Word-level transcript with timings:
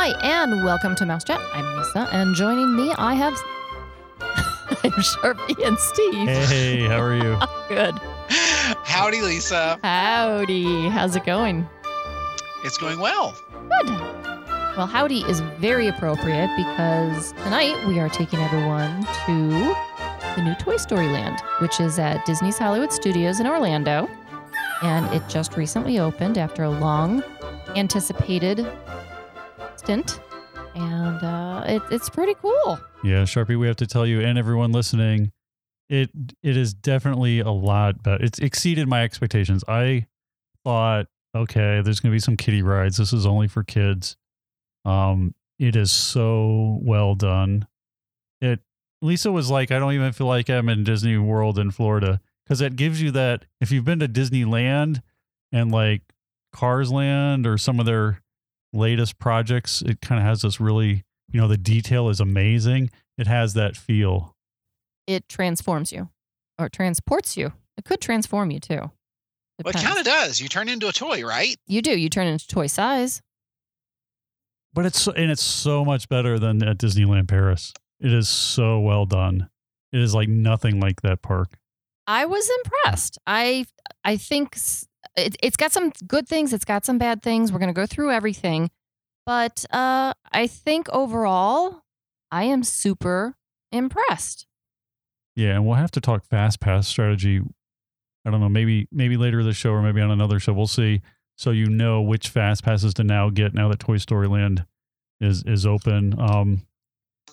Hi, 0.00 0.10
and 0.22 0.62
welcome 0.62 0.94
to 0.94 1.04
Mouse 1.04 1.24
Chat. 1.24 1.40
I'm 1.52 1.76
Lisa, 1.76 2.08
and 2.12 2.32
joining 2.36 2.76
me, 2.76 2.94
I 2.96 3.14
have 3.14 3.34
I'm 4.20 4.92
Sharpie 4.92 5.66
and 5.66 5.76
Steve. 5.76 6.28
Hey, 6.28 6.86
how 6.86 7.00
are 7.00 7.16
you? 7.16 7.36
Good. 7.68 7.98
Howdy, 8.84 9.22
Lisa. 9.22 9.76
Howdy. 9.82 10.88
How's 10.88 11.16
it 11.16 11.24
going? 11.24 11.68
It's 12.64 12.78
going 12.78 13.00
well. 13.00 13.36
Good. 13.50 13.88
Well, 14.76 14.86
howdy 14.86 15.22
is 15.22 15.40
very 15.58 15.88
appropriate 15.88 16.48
because 16.56 17.32
tonight 17.42 17.84
we 17.88 17.98
are 17.98 18.08
taking 18.08 18.38
everyone 18.38 19.02
to 19.26 19.74
the 20.36 20.42
new 20.44 20.54
Toy 20.60 20.76
Story 20.76 21.08
Land, 21.08 21.40
which 21.58 21.80
is 21.80 21.98
at 21.98 22.24
Disney's 22.24 22.56
Hollywood 22.56 22.92
Studios 22.92 23.40
in 23.40 23.48
Orlando. 23.48 24.08
And 24.80 25.12
it 25.12 25.28
just 25.28 25.56
recently 25.56 25.98
opened 25.98 26.38
after 26.38 26.62
a 26.62 26.70
long 26.70 27.24
anticipated 27.74 28.64
stint. 29.88 30.20
And 30.74 31.22
uh, 31.24 31.64
it, 31.66 31.82
it's 31.90 32.10
pretty 32.10 32.34
cool. 32.34 32.78
Yeah, 33.02 33.22
Sharpie, 33.22 33.58
we 33.58 33.66
have 33.68 33.76
to 33.76 33.86
tell 33.86 34.06
you 34.06 34.20
and 34.20 34.36
everyone 34.36 34.70
listening, 34.70 35.32
it 35.88 36.10
it 36.42 36.58
is 36.58 36.74
definitely 36.74 37.40
a 37.40 37.50
lot 37.50 38.02
but 38.02 38.20
It's 38.20 38.38
exceeded 38.38 38.86
my 38.86 39.02
expectations. 39.02 39.64
I 39.66 40.06
thought, 40.62 41.06
okay, 41.34 41.80
there's 41.82 42.00
gonna 42.00 42.12
be 42.12 42.18
some 42.18 42.36
kiddie 42.36 42.60
rides. 42.60 42.98
This 42.98 43.14
is 43.14 43.24
only 43.24 43.48
for 43.48 43.64
kids. 43.64 44.18
Um, 44.84 45.34
it 45.58 45.74
is 45.74 45.90
so 45.90 46.78
well 46.82 47.14
done. 47.14 47.66
It 48.42 48.60
Lisa 49.00 49.32
was 49.32 49.50
like, 49.50 49.70
I 49.70 49.78
don't 49.78 49.94
even 49.94 50.12
feel 50.12 50.26
like 50.26 50.50
I'm 50.50 50.68
in 50.68 50.84
Disney 50.84 51.16
World 51.16 51.58
in 51.58 51.70
Florida 51.70 52.20
because 52.44 52.60
it 52.60 52.76
gives 52.76 53.00
you 53.00 53.10
that. 53.12 53.46
If 53.58 53.72
you've 53.72 53.86
been 53.86 54.00
to 54.00 54.08
Disneyland 54.08 55.00
and 55.50 55.72
like 55.72 56.02
Cars 56.52 56.92
Land 56.92 57.46
or 57.46 57.56
some 57.56 57.80
of 57.80 57.86
their 57.86 58.20
latest 58.72 59.18
projects, 59.18 59.82
it 59.82 60.00
kind 60.00 60.20
of 60.20 60.26
has 60.26 60.42
this 60.42 60.60
really, 60.60 61.04
you 61.30 61.40
know, 61.40 61.48
the 61.48 61.56
detail 61.56 62.08
is 62.08 62.20
amazing. 62.20 62.90
It 63.16 63.26
has 63.26 63.54
that 63.54 63.76
feel. 63.76 64.34
It 65.06 65.28
transforms 65.28 65.92
you 65.92 66.08
or 66.58 66.68
transports 66.68 67.36
you. 67.36 67.52
It 67.76 67.84
could 67.84 68.00
transform 68.00 68.50
you 68.50 68.60
too. 68.60 68.90
Well, 69.64 69.70
it 69.74 69.76
kind 69.76 69.98
of 69.98 70.04
does. 70.04 70.40
You 70.40 70.48
turn 70.48 70.68
into 70.68 70.88
a 70.88 70.92
toy, 70.92 71.24
right? 71.24 71.56
You 71.66 71.82
do. 71.82 71.98
You 71.98 72.08
turn 72.08 72.26
into 72.26 72.46
toy 72.46 72.66
size. 72.66 73.22
But 74.74 74.86
it's 74.86 75.06
and 75.06 75.30
it's 75.30 75.42
so 75.42 75.84
much 75.84 76.08
better 76.08 76.38
than 76.38 76.62
at 76.62 76.78
Disneyland 76.78 77.28
Paris. 77.28 77.72
It 78.00 78.12
is 78.12 78.28
so 78.28 78.80
well 78.80 79.06
done. 79.06 79.48
It 79.92 80.00
is 80.00 80.14
like 80.14 80.28
nothing 80.28 80.78
like 80.78 81.00
that 81.02 81.22
park. 81.22 81.58
I 82.06 82.26
was 82.26 82.48
impressed. 82.64 83.18
I 83.26 83.66
I 84.04 84.16
think 84.16 84.50
s- 84.56 84.86
it, 85.18 85.36
it's 85.42 85.56
got 85.56 85.72
some 85.72 85.90
good 86.06 86.28
things. 86.28 86.52
It's 86.52 86.64
got 86.64 86.84
some 86.84 86.98
bad 86.98 87.22
things. 87.22 87.52
We're 87.52 87.58
gonna 87.58 87.72
go 87.72 87.86
through 87.86 88.12
everything, 88.12 88.70
but 89.26 89.64
uh, 89.70 90.14
I 90.32 90.46
think 90.46 90.88
overall, 90.90 91.82
I 92.30 92.44
am 92.44 92.64
super 92.64 93.36
impressed. 93.72 94.46
Yeah, 95.36 95.50
and 95.50 95.66
we'll 95.66 95.76
have 95.76 95.92
to 95.92 96.00
talk 96.00 96.24
fast 96.24 96.60
pass 96.60 96.88
strategy. 96.88 97.40
I 98.24 98.30
don't 98.30 98.40
know, 98.40 98.48
maybe 98.48 98.88
maybe 98.90 99.16
later 99.16 99.42
this 99.44 99.56
show 99.56 99.70
or 99.70 99.82
maybe 99.82 100.00
on 100.00 100.10
another 100.10 100.38
show. 100.40 100.52
We'll 100.52 100.66
see. 100.66 101.02
So 101.36 101.52
you 101.52 101.66
know 101.66 102.02
which 102.02 102.28
fast 102.28 102.64
passes 102.64 102.94
to 102.94 103.04
now 103.04 103.30
get 103.30 103.54
now 103.54 103.68
that 103.68 103.78
Toy 103.78 103.98
Story 103.98 104.26
Land 104.26 104.66
is 105.20 105.44
is 105.44 105.64
open. 105.64 106.18
Um, 106.18 106.62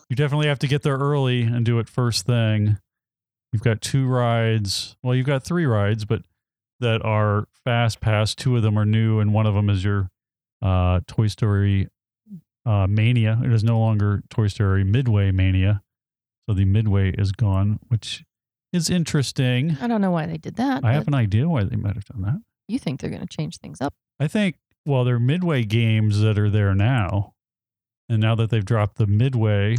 you 0.09 0.15
definitely 0.15 0.47
have 0.47 0.59
to 0.59 0.67
get 0.67 0.83
there 0.83 0.97
early 0.97 1.41
and 1.41 1.65
do 1.65 1.79
it 1.79 1.89
first 1.89 2.25
thing. 2.25 2.77
You've 3.51 3.63
got 3.63 3.81
two 3.81 4.05
rides. 4.05 4.95
Well, 5.01 5.15
you've 5.15 5.25
got 5.25 5.43
three 5.43 5.65
rides, 5.65 6.05
but 6.05 6.21
that 6.79 7.03
are 7.03 7.47
fast 7.51 8.01
pass. 8.01 8.35
Two 8.35 8.55
of 8.57 8.63
them 8.63 8.77
are 8.77 8.85
new, 8.85 9.19
and 9.19 9.33
one 9.33 9.45
of 9.45 9.53
them 9.53 9.69
is 9.69 9.83
your 9.83 10.09
uh, 10.61 11.01
Toy 11.07 11.27
Story 11.27 11.87
uh, 12.65 12.87
Mania. 12.87 13.39
It 13.43 13.51
is 13.51 13.63
no 13.63 13.79
longer 13.79 14.23
Toy 14.29 14.47
Story 14.47 14.83
Midway 14.83 15.31
Mania. 15.31 15.81
So 16.47 16.55
the 16.55 16.65
Midway 16.65 17.11
is 17.11 17.31
gone, 17.31 17.79
which 17.87 18.23
is 18.73 18.89
interesting. 18.89 19.77
I 19.81 19.87
don't 19.87 20.01
know 20.01 20.11
why 20.11 20.25
they 20.25 20.37
did 20.37 20.55
that. 20.57 20.83
I 20.83 20.93
have 20.93 21.07
an 21.07 21.13
idea 21.13 21.47
why 21.47 21.63
they 21.63 21.75
might 21.75 21.95
have 21.95 22.05
done 22.05 22.21
that. 22.23 22.41
you 22.67 22.79
think 22.79 22.99
they're 22.99 23.09
gonna 23.09 23.25
change 23.25 23.57
things 23.57 23.81
up? 23.81 23.93
I 24.19 24.27
think, 24.27 24.57
well, 24.85 25.03
they're 25.03 25.19
Midway 25.19 25.63
games 25.63 26.19
that 26.21 26.37
are 26.37 26.49
there 26.49 26.75
now. 26.75 27.33
And 28.07 28.21
now 28.21 28.35
that 28.35 28.51
they've 28.51 28.65
dropped 28.65 28.97
the 28.97 29.07
Midway 29.07 29.77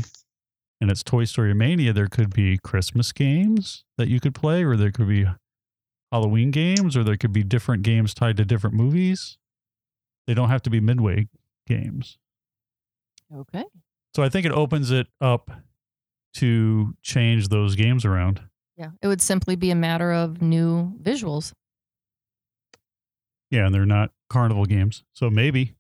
and 0.80 0.90
it's 0.90 1.02
Toy 1.02 1.24
Story 1.24 1.54
Mania, 1.54 1.92
there 1.92 2.08
could 2.08 2.34
be 2.34 2.58
Christmas 2.58 3.12
games 3.12 3.84
that 3.96 4.08
you 4.08 4.20
could 4.20 4.34
play, 4.34 4.64
or 4.64 4.76
there 4.76 4.90
could 4.90 5.08
be 5.08 5.26
Halloween 6.12 6.50
games, 6.50 6.96
or 6.96 7.04
there 7.04 7.16
could 7.16 7.32
be 7.32 7.42
different 7.42 7.82
games 7.82 8.14
tied 8.14 8.36
to 8.38 8.44
different 8.44 8.76
movies. 8.76 9.38
They 10.26 10.34
don't 10.34 10.48
have 10.48 10.62
to 10.62 10.70
be 10.70 10.80
Midway 10.80 11.28
games. 11.66 12.18
Okay. 13.34 13.64
So 14.14 14.22
I 14.22 14.28
think 14.28 14.46
it 14.46 14.52
opens 14.52 14.90
it 14.90 15.08
up 15.20 15.50
to 16.34 16.94
change 17.02 17.48
those 17.48 17.74
games 17.74 18.04
around. 18.04 18.40
Yeah, 18.76 18.90
it 19.02 19.06
would 19.08 19.22
simply 19.22 19.56
be 19.56 19.70
a 19.70 19.74
matter 19.74 20.12
of 20.12 20.42
new 20.42 20.92
visuals. 21.02 21.52
Yeah, 23.50 23.66
and 23.66 23.74
they're 23.74 23.86
not 23.86 24.10
carnival 24.28 24.66
games. 24.66 25.02
So 25.12 25.30
maybe, 25.30 25.74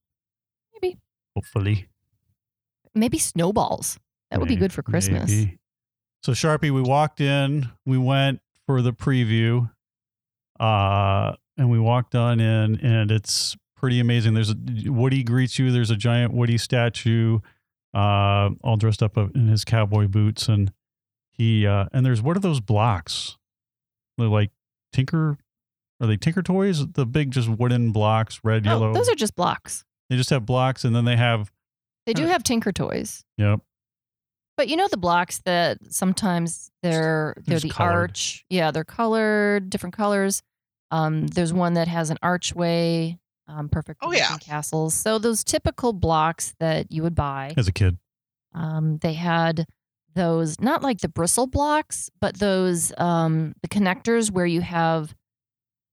Maybe, 0.80 0.98
hopefully. 1.34 1.88
maybe 2.94 3.18
snowballs. 3.18 3.98
That 4.30 4.40
would 4.40 4.48
be 4.48 4.56
good 4.56 4.72
for 4.72 4.82
Christmas. 4.82 5.30
maybe. 5.30 5.58
So 6.22 6.32
Sharpie, 6.32 6.70
we 6.72 6.82
walked 6.82 7.20
in, 7.20 7.68
we 7.84 7.98
went 7.98 8.40
for 8.66 8.82
the 8.82 8.92
preview, 8.92 9.70
uh, 10.60 11.34
and 11.56 11.70
we 11.70 11.78
walked 11.78 12.14
on 12.14 12.40
in, 12.40 12.78
and 12.80 13.10
it's 13.10 13.56
pretty 13.76 14.00
amazing. 14.00 14.34
There's 14.34 14.50
a 14.50 14.56
Woody 14.86 15.22
greets 15.22 15.58
you. 15.58 15.70
There's 15.70 15.90
a 15.90 15.96
giant 15.96 16.32
Woody 16.32 16.58
statue, 16.58 17.40
uh, 17.94 18.50
all 18.62 18.76
dressed 18.76 19.02
up 19.02 19.16
in 19.16 19.48
his 19.48 19.64
cowboy 19.64 20.06
boots, 20.08 20.48
and 20.48 20.72
he 21.32 21.66
uh, 21.66 21.86
and 21.92 22.04
there's 22.04 22.22
what 22.22 22.36
are 22.36 22.40
those 22.40 22.60
blocks? 22.60 23.36
They're 24.18 24.28
like 24.28 24.50
Tinker. 24.92 25.38
Are 26.00 26.06
they 26.06 26.16
Tinker 26.18 26.42
toys? 26.42 26.86
The 26.92 27.06
big 27.06 27.30
just 27.30 27.48
wooden 27.48 27.90
blocks, 27.92 28.40
red, 28.44 28.66
Oh, 28.66 28.70
yellow. 28.70 28.92
those 28.92 29.08
are 29.08 29.14
just 29.14 29.34
blocks. 29.34 29.84
they 30.10 30.16
just 30.16 30.28
have 30.30 30.44
blocks, 30.44 30.84
and 30.84 30.94
then 30.94 31.04
they 31.06 31.16
have 31.16 31.50
They 32.04 32.12
do 32.12 32.26
have 32.26 32.42
Tinker 32.42 32.70
toys. 32.72 33.24
yep. 33.38 33.60
But 34.56 34.68
you 34.68 34.76
know 34.76 34.88
the 34.88 34.96
blocks 34.96 35.38
that 35.44 35.78
sometimes 35.90 36.70
they're 36.82 37.34
they're 37.46 37.56
just 37.56 37.62
the 37.64 37.70
colored. 37.70 37.92
arch. 37.92 38.44
Yeah, 38.48 38.70
they're 38.70 38.84
colored, 38.84 39.68
different 39.70 39.94
colors. 39.94 40.42
Um, 40.90 41.26
there's 41.26 41.52
one 41.52 41.74
that 41.74 41.88
has 41.88 42.10
an 42.10 42.16
archway, 42.22 43.18
um, 43.48 43.68
perfect 43.68 44.00
for 44.02 44.08
Oh, 44.08 44.12
yeah. 44.12 44.38
castles. 44.38 44.94
So 44.94 45.18
those 45.18 45.42
typical 45.44 45.92
blocks 45.92 46.54
that 46.60 46.90
you 46.92 47.02
would 47.02 47.14
buy. 47.14 47.52
As 47.56 47.68
a 47.68 47.72
kid, 47.72 47.98
Um, 48.54 48.98
they 48.98 49.12
had 49.14 49.66
those 50.14 50.58
not 50.60 50.82
like 50.82 51.00
the 51.00 51.08
bristle 51.08 51.46
blocks, 51.46 52.08
but 52.20 52.38
those 52.38 52.92
um, 52.96 53.52
the 53.62 53.68
connectors 53.68 54.30
where 54.30 54.46
you 54.46 54.62
have 54.62 55.14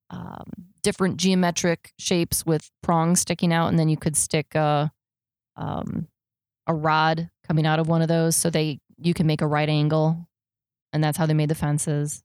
um, 0.10 0.46
different 0.84 1.18
geometric 1.18 1.92
shapes 2.00 2.46
with 2.46 2.70
prongs 2.82 3.20
sticking 3.22 3.52
out, 3.52 3.68
and 3.68 3.78
then 3.80 3.90
you 3.90 3.98
could 3.98 4.16
stick 4.16 4.56
a 4.56 4.92
um, 5.58 6.08
a 6.68 6.74
rod 6.74 7.30
coming 7.46 7.66
out 7.66 7.80
of 7.80 7.88
one 7.88 8.02
of 8.02 8.08
those, 8.08 8.36
so 8.36 8.50
they 8.50 8.80
you 8.98 9.14
can 9.14 9.28
make 9.28 9.42
a 9.42 9.48
right 9.48 9.70
angle, 9.70 10.28
and 10.92 11.04
that's 11.04 11.18
how 11.18 11.26
they 11.26 11.34
made 11.34 11.50
the 11.50 11.56
fences. 11.56 12.24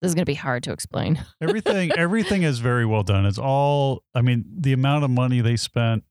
This 0.00 0.10
is 0.10 0.14
going 0.14 0.22
to 0.22 0.30
be 0.30 0.34
hard 0.34 0.62
to 0.64 0.72
explain. 0.72 1.24
everything 1.40 1.90
everything 1.92 2.42
is 2.42 2.60
very 2.60 2.86
well 2.86 3.02
done 3.02 3.26
it's 3.26 3.38
all 3.38 4.04
i 4.14 4.20
mean 4.20 4.44
the 4.56 4.72
amount 4.72 5.04
of 5.04 5.10
money 5.10 5.40
they 5.40 5.56
spent 5.56 6.04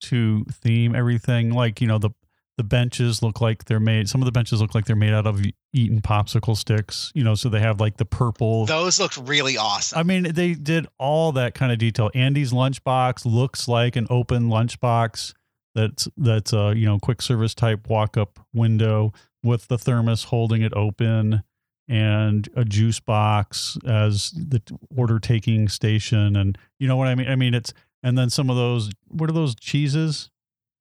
to 0.00 0.44
theme 0.50 0.94
everything 0.94 1.50
like 1.50 1.80
you 1.80 1.86
know 1.86 1.98
the 1.98 2.10
the 2.56 2.64
benches 2.64 3.22
look 3.22 3.40
like 3.40 3.64
they're 3.66 3.78
made 3.78 4.08
some 4.08 4.22
of 4.22 4.26
the 4.26 4.32
benches 4.32 4.60
look 4.60 4.74
like 4.74 4.86
they're 4.86 4.96
made 4.96 5.12
out 5.12 5.26
of 5.26 5.42
eaten 5.72 6.00
popsicle 6.00 6.56
sticks 6.56 7.12
you 7.14 7.22
know 7.22 7.34
so 7.34 7.48
they 7.48 7.60
have 7.60 7.80
like 7.80 7.96
the 7.96 8.04
purple 8.04 8.66
Those 8.66 8.98
look 8.98 9.12
really 9.22 9.56
awesome. 9.56 9.98
i 9.98 10.02
mean 10.02 10.32
they 10.32 10.54
did 10.54 10.86
all 10.98 11.32
that 11.32 11.54
kind 11.54 11.70
of 11.70 11.78
detail 11.78 12.10
andy's 12.14 12.52
lunchbox 12.52 13.24
looks 13.24 13.68
like 13.68 13.94
an 13.96 14.06
open 14.10 14.48
lunchbox 14.48 15.34
that's 15.76 16.08
that's 16.16 16.52
a 16.52 16.72
you 16.74 16.86
know 16.86 16.98
quick 16.98 17.22
service 17.22 17.54
type 17.54 17.88
walk 17.88 18.16
up 18.16 18.40
window 18.52 19.12
with 19.44 19.68
the 19.68 19.78
thermos 19.78 20.24
holding 20.24 20.62
it 20.62 20.72
open 20.74 21.42
and 21.88 22.48
a 22.56 22.64
juice 22.64 22.98
box 22.98 23.78
as 23.86 24.30
the 24.32 24.60
order 24.96 25.20
taking 25.20 25.68
station 25.68 26.34
and 26.34 26.58
you 26.80 26.88
know 26.88 26.96
what 26.96 27.06
i 27.06 27.14
mean 27.14 27.28
i 27.28 27.36
mean 27.36 27.54
it's 27.54 27.72
and 28.02 28.18
then 28.18 28.28
some 28.28 28.50
of 28.50 28.56
those 28.56 28.90
what 29.08 29.30
are 29.30 29.34
those 29.34 29.54
cheeses 29.54 30.30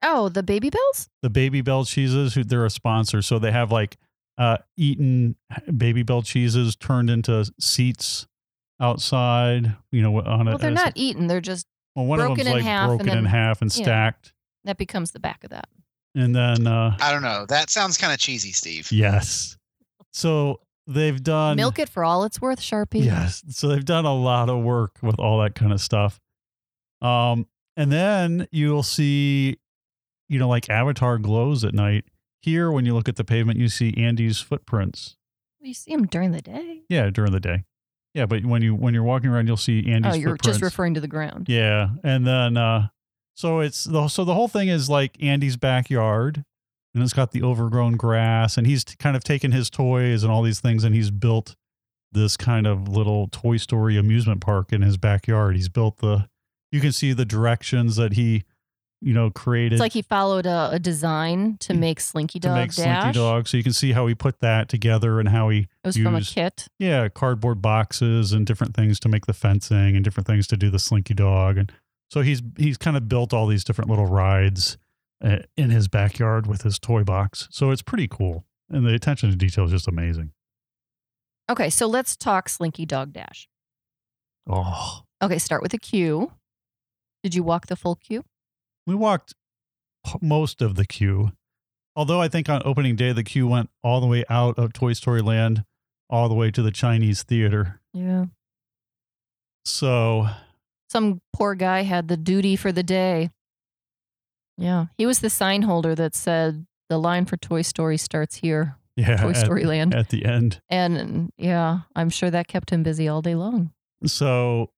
Oh, 0.08 0.30
the 0.30 0.44
Babybels? 0.44 1.10
the 1.24 1.30
Babybel 1.32 1.88
cheeses 1.88 2.36
who 2.36 2.44
they're 2.44 2.66
a 2.66 2.70
sponsor 2.70 3.22
so 3.22 3.38
they 3.40 3.52
have 3.52 3.72
like 3.72 3.98
uh 4.38 4.58
eaten 4.78 5.36
Babybel 5.68 6.24
cheeses 6.26 6.76
turned 6.76 7.10
into 7.10 7.52
seats 7.60 8.28
outside 8.80 9.76
you 9.92 10.02
know 10.02 10.22
on 10.22 10.46
Well, 10.46 10.56
it 10.56 10.62
they're 10.62 10.72
not 10.72 10.94
eaten. 10.96 11.28
They're 11.28 11.42
just 11.42 11.66
well 11.96 12.06
one 12.06 12.20
of 12.20 12.28
broken 12.28 12.46
them's 12.46 12.48
in 12.48 12.54
like 12.54 12.64
half 12.64 12.90
and 12.90 12.98
broken 13.00 13.18
in 13.18 13.26
half 13.26 13.62
and 13.62 13.72
stacked 13.72 14.34
that 14.66 14.78
becomes 14.78 15.12
the 15.12 15.20
back 15.20 15.44
of 15.44 15.50
that. 15.52 15.70
and 16.14 16.36
then 16.36 16.68
uh 16.68 16.98
I 17.00 17.12
don't 17.12 17.24
know. 17.24 17.46
That 17.48 17.70
sounds 17.70 17.98
kind 17.98 18.12
of 18.14 18.20
cheesy, 18.20 18.52
Steve. 18.52 18.92
yes 18.92 19.58
so 20.16 20.62
they've 20.88 21.22
done 21.22 21.58
Milk 21.58 21.78
it 21.78 21.90
for 21.90 22.06
all 22.06 22.24
it's 22.24 22.40
worth, 22.40 22.62
Sharpie. 22.62 23.04
Yes. 23.04 23.44
So 23.50 23.68
they've 23.68 23.84
done 23.84 24.06
a 24.06 24.16
lot 24.16 24.50
of 24.50 24.64
work 24.64 24.98
with 25.02 25.20
all 25.20 25.42
that 25.42 25.56
kind 25.56 25.74
of 25.74 25.82
stuff. 25.82 26.22
Um, 27.02 27.48
and 27.76 27.92
then 27.92 28.48
you'll 28.52 28.82
see 28.84 29.58
you 30.30 30.40
know, 30.40 30.48
like 30.48 30.70
Avatar 30.70 31.18
glows 31.18 31.64
at 31.64 31.74
night. 31.74 32.06
Here, 32.42 32.72
when 32.72 32.86
you 32.86 32.94
look 32.94 33.10
at 33.10 33.16
the 33.16 33.24
pavement, 33.24 33.60
you 33.60 33.68
see 33.68 33.94
Andy's 33.98 34.40
footprints. 34.40 35.18
You 35.62 35.74
see 35.74 35.92
them 35.92 36.06
during 36.06 36.32
the 36.32 36.42
day. 36.42 36.84
Yeah, 36.90 37.10
during 37.10 37.32
the 37.32 37.40
day. 37.40 37.64
Yeah, 38.14 38.26
but 38.26 38.46
when 38.46 38.62
you 38.62 38.74
when 38.74 38.94
you're 38.94 39.04
walking 39.04 39.30
around, 39.30 39.48
you'll 39.48 39.58
see 39.58 39.92
Andy's 39.92 40.14
oh, 40.14 40.16
you're 40.16 40.32
footprints. 40.32 40.60
just 40.60 40.62
referring 40.62 40.94
to 40.94 41.02
the 41.02 41.08
ground. 41.08 41.48
Yeah, 41.50 41.90
and 42.04 42.26
then 42.26 42.56
uh 42.56 42.88
so 43.36 43.60
it's 43.60 43.84
the 43.84 44.08
so 44.08 44.24
the 44.26 44.34
whole 44.34 44.48
thing 44.48 44.68
is 44.70 44.90
like 44.90 45.16
Andy's 45.22 45.58
backyard, 45.58 46.44
and 46.94 47.04
it's 47.04 47.14
got 47.14 47.32
the 47.32 47.44
overgrown 47.44 47.98
grass, 47.98 48.58
and 48.58 48.66
he's 48.66 48.84
t- 48.84 48.96
kind 48.98 49.16
of 49.16 49.24
taken 49.24 49.52
his 49.52 49.70
toys 49.70 50.24
and 50.24 50.32
all 50.32 50.42
these 50.42 50.60
things, 50.60 50.84
and 50.84 50.96
he's 50.96 51.12
built 51.12 51.56
this 52.12 52.38
kind 52.38 52.66
of 52.66 52.88
little 52.88 53.28
Toy 53.28 53.58
Story 53.58 53.98
amusement 53.98 54.40
park 54.42 54.72
in 54.72 54.82
his 54.82 54.96
backyard. 54.98 55.56
He's 55.56 55.70
built 55.70 55.98
the 55.98 56.28
you 56.72 56.80
can 56.82 56.92
see 56.92 57.14
the 57.14 57.26
directions 57.26 57.96
that 57.98 58.14
he 58.14 58.44
you 59.02 59.14
know 59.14 59.30
created 59.30 59.74
It's 59.74 59.80
like 59.82 59.92
he 59.92 60.02
followed 60.02 60.46
a, 60.46 60.70
a 60.72 60.80
design 60.80 61.58
to 61.60 61.74
make 61.74 62.00
Slinky 62.00 62.40
Mm. 62.40 62.44
to 62.44 62.48
Dog 62.48 62.58
make 62.58 62.74
Dash. 62.76 63.02
Slinky 63.04 63.20
Dog. 63.20 63.48
So 63.50 63.58
you 63.58 63.64
can 63.64 63.74
see 63.74 63.92
how 63.92 64.08
he 64.08 64.16
put 64.16 64.40
that 64.40 64.70
together 64.70 65.20
and 65.20 65.28
how 65.30 65.50
he 65.50 65.60
It 65.60 65.68
was 65.84 65.98
from 65.98 66.16
a 66.16 66.22
kit. 66.22 66.68
yeah, 66.80 67.10
cardboard 67.10 67.62
boxes 67.62 68.32
and 68.32 68.46
different 68.48 68.74
things 68.74 69.00
to 69.02 69.10
make 69.10 69.26
the 69.26 69.34
fencing 69.34 69.96
and 69.96 70.04
different 70.04 70.26
things 70.28 70.48
to 70.48 70.58
do 70.58 70.70
the 70.70 70.80
slinky 70.80 71.14
dog. 71.14 71.58
And 71.58 71.72
so 72.16 72.22
he's 72.22 72.42
he's 72.58 72.78
kind 72.78 72.96
of 72.96 73.10
built 73.10 73.34
all 73.34 73.46
these 73.46 73.66
different 73.66 73.90
little 73.90 74.06
rides 74.06 74.78
uh, 75.22 75.40
in 75.58 75.70
his 75.70 75.90
backyard 75.90 76.48
with 76.48 76.62
his 76.62 76.80
toy 76.80 77.04
box. 77.04 77.50
So 77.52 77.72
it's 77.72 77.82
pretty 77.82 78.08
cool. 78.08 78.46
And 78.70 78.86
the 78.86 78.94
attention 78.94 79.30
to 79.32 79.36
detail 79.36 79.66
is 79.66 79.72
just 79.72 79.86
amazing. 79.90 80.32
Okay, 81.52 81.70
so 81.70 81.88
let's 81.88 82.16
talk 82.16 82.48
Slinky 82.48 82.86
Dog 82.86 83.12
Dash. 83.12 83.50
Oh, 84.50 85.02
Okay, 85.22 85.40
start 85.40 85.62
with 85.62 85.74
a 85.74 85.78
queue. 85.78 86.32
Did 87.22 87.36
you 87.36 87.44
walk 87.44 87.68
the 87.68 87.76
full 87.76 87.96
queue? 87.96 88.24
we 88.88 88.96
walked 88.96 89.34
most 90.22 90.62
of 90.62 90.76
the 90.76 90.86
queue. 90.86 91.34
Although 91.98 92.22
I 92.22 92.30
think 92.30 92.48
on 92.48 92.62
opening 92.64 92.96
day, 92.96 93.12
the 93.12 93.26
queue 93.26 93.46
went 93.48 93.70
all 93.84 94.00
the 94.00 94.08
way 94.08 94.24
out 94.30 94.58
of 94.58 94.72
Toy 94.72 94.94
Story 94.94 95.22
Land, 95.22 95.66
all 96.10 96.30
the 96.30 96.36
way 96.36 96.50
to 96.50 96.62
the 96.62 96.72
Chinese 96.72 97.24
theater. 97.24 97.82
Yeah. 97.94 98.28
So 99.66 100.30
Some 100.90 101.22
poor 101.34 101.56
guy 101.56 101.84
had 101.84 102.08
the 102.08 102.18
duty 102.18 102.56
for 102.56 102.72
the 102.72 102.84
day. 102.84 103.30
Yeah, 104.58 104.86
he 104.98 105.06
was 105.06 105.20
the 105.20 105.30
sign 105.30 105.64
holder 105.64 105.96
that 105.96 106.16
said 106.16 106.66
the 106.90 106.98
line 106.98 107.26
for 107.26 107.36
Toy 107.38 107.62
Story 107.62 107.98
starts 107.98 108.38
here, 108.38 108.78
yeah, 108.96 109.18
Toy 109.18 109.32
at- 109.32 109.38
Story 109.38 109.66
Land. 109.66 109.94
at 109.94 110.10
the 110.10 110.24
end. 110.26 110.62
And 110.70 111.32
yeah, 111.38 111.80
I'm 111.96 112.10
sure 112.10 112.30
that 112.32 112.48
kept 112.48 112.70
him 112.70 112.84
busy 112.84 113.08
all 113.08 113.22
day 113.22 113.36
long. 113.36 113.72
So 114.06 114.70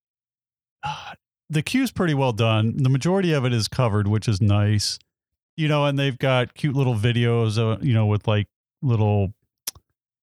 the 1.50 1.62
queue's 1.62 1.92
pretty 1.92 2.14
well 2.14 2.34
done. 2.34 2.78
The 2.78 2.90
majority 2.90 3.34
of 3.34 3.46
it 3.46 3.54
is 3.54 3.68
covered, 3.68 4.08
which 4.08 4.28
is 4.28 4.42
nice. 4.42 4.98
You 5.56 5.68
know, 5.68 5.86
and 5.86 5.98
they've 5.98 6.18
got 6.18 6.54
cute 6.54 6.76
little 6.76 6.96
videos, 6.96 7.58
uh, 7.58 7.78
you 7.82 7.94
know, 7.94 8.06
with 8.06 8.28
like 8.28 8.48
little 8.82 9.34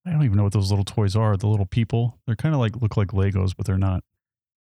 I 0.07 0.11
don't 0.11 0.23
even 0.25 0.37
know 0.37 0.45
what 0.45 0.53
those 0.53 0.71
little 0.71 0.85
toys 0.85 1.17
are. 1.17 1.37
The 1.37 1.47
little 1.47 1.67
people. 1.67 2.19
They're 2.27 2.37
kind 2.37 2.55
of 2.55 2.61
like 2.61 2.77
look 2.81 2.97
like 2.97 3.09
Legos, 3.09 3.53
but 3.57 3.67
they're 3.67 3.79
not. 3.79 4.03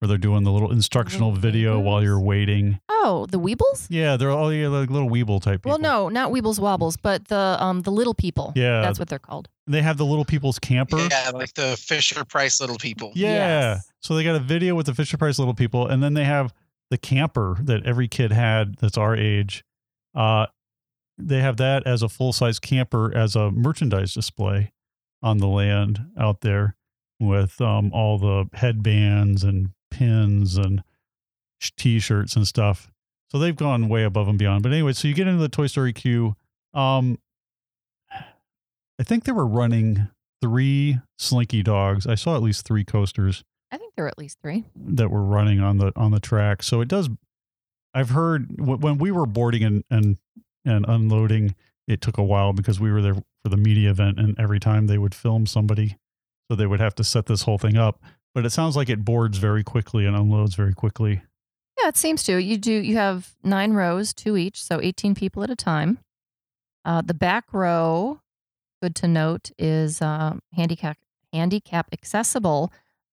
Where 0.01 0.09
they're 0.09 0.17
doing 0.19 0.45
the 0.45 0.51
little 0.51 0.73
instructional 0.73 1.29
Little 1.29 1.43
video 1.43 1.79
while 1.79 2.03
you're 2.03 2.19
waiting. 2.19 2.81
Oh, 2.89 3.27
the 3.31 3.39
Weebles? 3.39 3.87
Yeah, 3.91 4.17
they're 4.17 4.31
all 4.31 4.51
yeah, 4.51 4.69
like 4.69 4.89
little 4.89 5.11
Weeble 5.11 5.43
type 5.43 5.61
people. 5.61 5.73
Well, 5.73 5.79
no, 5.79 6.09
not 6.09 6.33
Weebles 6.33 6.59
Wobbles, 6.59 6.97
but 6.97 7.29
the 7.29 7.57
um 7.61 7.83
the 7.83 7.93
little 7.93 8.15
people. 8.15 8.55
Yeah. 8.57 8.81
That's 8.81 8.99
what 8.99 9.09
they're 9.09 9.19
called. 9.19 9.51
They 9.67 9.83
have 9.83 9.99
the 9.99 10.07
little 10.07 10.25
people's 10.25 10.59
camper. 10.59 10.97
Yeah, 11.11 11.31
like 11.35 11.53
the 11.53 11.77
Fisher 11.79 12.25
Price 12.25 12.63
little 12.63 12.79
people. 12.79 13.13
Yeah. 13.15 13.75
Yes. 13.75 13.93
So 14.01 14.15
they 14.15 14.25
got 14.25 14.37
a 14.37 14.41
video 14.41 14.75
with 14.75 14.87
the 14.87 14.95
Fisher 14.95 15.19
Price 15.19 15.39
Little 15.39 15.55
People, 15.55 15.87
and 15.87 16.03
then 16.03 16.15
they 16.15 16.25
have 16.25 16.55
the 16.91 16.97
camper 16.97 17.59
that 17.61 17.85
every 17.85 18.09
kid 18.09 18.33
had 18.33 18.77
that's 18.77 18.97
our 18.97 19.15
age. 19.15 19.65
Uh, 20.15 20.47
they 21.19 21.41
have 21.41 21.59
that 21.59 21.87
as 21.87 22.03
a 22.03 22.09
full 22.09 22.33
size 22.33 22.59
camper 22.59 23.15
as 23.15 23.37
a 23.37 23.51
merchandise 23.51 24.15
display 24.15 24.73
on 25.23 25.39
the 25.39 25.47
land 25.47 26.01
out 26.19 26.41
there 26.41 26.77
with 27.21 27.61
um, 27.61 27.93
all 27.93 28.19
the 28.19 28.49
headbands 28.55 29.45
and 29.45 29.71
pins 29.91 30.57
and 30.57 30.83
sh- 31.59 31.71
t-shirts 31.77 32.37
and 32.37 32.47
stuff. 32.47 32.91
So 33.31 33.39
they've 33.39 33.55
gone 33.57 33.89
way 33.89 34.03
above 34.05 34.29
and 34.29 34.39
beyond. 34.39 34.63
But 34.63 34.73
anyway, 34.73 34.93
so 34.93 35.07
you 35.09 35.15
get 35.15 35.29
into 35.29 35.41
the 35.41 35.49
Toy 35.49 35.67
Story 35.67 35.93
queue. 35.93 36.35
Um, 36.75 37.19
I 38.13 39.03
think 39.03 39.25
they 39.25 39.33
were 39.33 39.47
running 39.47 40.09
three 40.43 40.99
Slinky 41.19 41.63
dogs. 41.63 42.07
I 42.07 42.15
saw 42.15 42.35
at 42.37 42.43
least 42.43 42.67
three 42.67 42.85
coasters 42.85 43.45
I 43.73 43.77
think 43.79 43.95
there 43.95 44.05
are 44.05 44.09
at 44.09 44.19
least 44.19 44.39
three. 44.43 44.65
that 44.75 45.11
were 45.11 45.23
running 45.23 45.61
on 45.61 45.79
the 45.79 45.93
on 45.95 46.11
the 46.11 46.19
track. 46.19 46.63
So 46.65 46.81
it 46.81 46.89
does. 46.89 47.09
I've 47.95 48.11
heard 48.11 48.49
wh- 48.59 48.81
when 48.83 48.99
we 48.99 49.13
were 49.13 49.27
boarding 49.27 49.63
and 49.63 49.85
and 49.91 50.17
and 50.65 50.85
unloading, 50.89 51.55
it 51.87 52.01
took 52.01 52.19
a 52.19 52.25
while 52.25 52.53
because 52.53 52.81
we 52.81 52.91
were 52.91 53.01
there 53.01 53.15
for 53.15 53.49
the 53.49 53.57
media 53.57 53.91
event, 53.91 54.19
and 54.19 54.39
every 54.41 54.59
time 54.59 54.89
they 54.89 54.99
would 54.99 55.15
film 55.15 55.47
somebody, 55.47 55.97
so 56.51 56.57
they 56.57 56.67
would 56.67 56.81
have 56.81 56.97
to 56.97 57.05
set 57.05 57.27
this 57.27 57.43
whole 57.43 57.59
thing 57.59 57.77
up. 57.77 58.03
But 58.35 58.47
it 58.47 58.51
sounds 58.51 58.77
like 58.77 58.89
it 58.89 59.05
boards 59.05 59.39
very 59.39 59.65
quickly 59.65 60.07
and 60.07 60.17
unloads 60.17 60.55
very 60.55 60.73
quickly. 60.73 61.23
Yeah, 61.81 61.89
it 61.89 61.97
seems 61.97 62.23
to. 62.25 62.37
You 62.37 62.57
do. 62.59 62.73
You 62.73 62.97
have 62.97 63.35
nine 63.43 63.73
rows, 63.73 64.13
two 64.13 64.37
each, 64.37 64.63
so 64.63 64.81
18 64.81 65.15
people 65.15 65.43
at 65.43 65.51
a 65.51 65.57
time. 65.57 65.99
Uh, 66.85 67.03
the 67.03 67.15
back 67.15 67.53
row, 67.53 68.21
good 68.83 68.95
to 68.97 69.09
note, 69.09 69.51
is 69.59 70.01
uh, 70.01 70.37
handicap 70.55 70.99
handicap 71.33 71.89
accessible, 71.93 72.73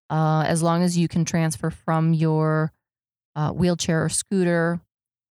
uh, 0.10 0.44
as 0.48 0.64
long 0.64 0.84
as 0.84 0.98
you 0.98 1.08
can 1.08 1.24
transfer 1.24 1.70
from 1.70 2.14
your 2.14 2.72
uh, 3.36 3.52
wheelchair 3.52 4.04
or 4.04 4.10
scooter 4.10 4.82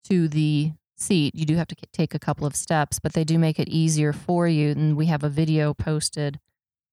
to 0.05 0.29
the 0.29 0.73
seat. 0.97 1.35
You 1.35 1.45
do 1.45 1.57
have 1.57 1.69
to 1.69 1.77
take 1.93 2.15
a 2.15 2.19
couple 2.19 2.47
of 2.47 2.57
steps, 2.57 2.99
but 2.99 3.13
they 3.13 3.25
do 3.25 3.39
make 3.39 3.59
it 3.59 3.69
easier 3.69 4.13
for 4.13 4.49
you. 4.49 4.71
And 4.71 4.97
we 4.97 5.07
have 5.07 5.23
a 5.23 5.29
video 5.29 5.75
posted 5.75 6.39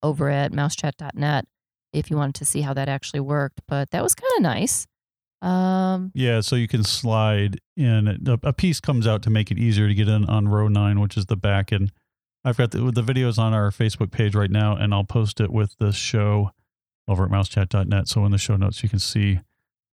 over 0.01 0.29
at 0.29 0.51
mousechat.net 0.51 1.47
if 1.93 2.09
you 2.09 2.17
wanted 2.17 2.35
to 2.35 2.45
see 2.45 2.61
how 2.61 2.73
that 2.73 2.89
actually 2.89 3.19
worked. 3.19 3.61
But 3.67 3.91
that 3.91 4.03
was 4.03 4.15
kind 4.15 4.31
of 4.37 4.43
nice. 4.43 4.87
Um, 5.41 6.11
Yeah, 6.13 6.41
so 6.41 6.55
you 6.55 6.67
can 6.67 6.83
slide 6.83 7.59
in. 7.75 8.07
A, 8.43 8.53
piece 8.53 8.79
comes 8.79 9.05
out 9.05 9.21
to 9.23 9.29
make 9.29 9.51
it 9.51 9.57
easier 9.57 9.87
to 9.87 9.93
get 9.93 10.07
in 10.07 10.25
on 10.25 10.47
row 10.47 10.67
nine, 10.67 10.99
which 10.99 11.17
is 11.17 11.25
the 11.25 11.35
back. 11.35 11.71
And 11.71 11.91
I've 12.45 12.57
got 12.57 12.71
the, 12.71 12.91
the 12.91 13.03
videos 13.03 13.37
on 13.37 13.53
our 13.53 13.69
Facebook 13.69 14.11
page 14.11 14.35
right 14.35 14.51
now, 14.51 14.75
and 14.75 14.93
I'll 14.93 15.03
post 15.03 15.41
it 15.41 15.51
with 15.51 15.75
the 15.79 15.91
show 15.91 16.51
over 17.07 17.25
at 17.25 17.31
mousechat.net. 17.31 18.07
So 18.07 18.25
in 18.25 18.31
the 18.31 18.37
show 18.37 18.55
notes, 18.55 18.83
you 18.83 18.89
can 18.89 18.99
see 18.99 19.39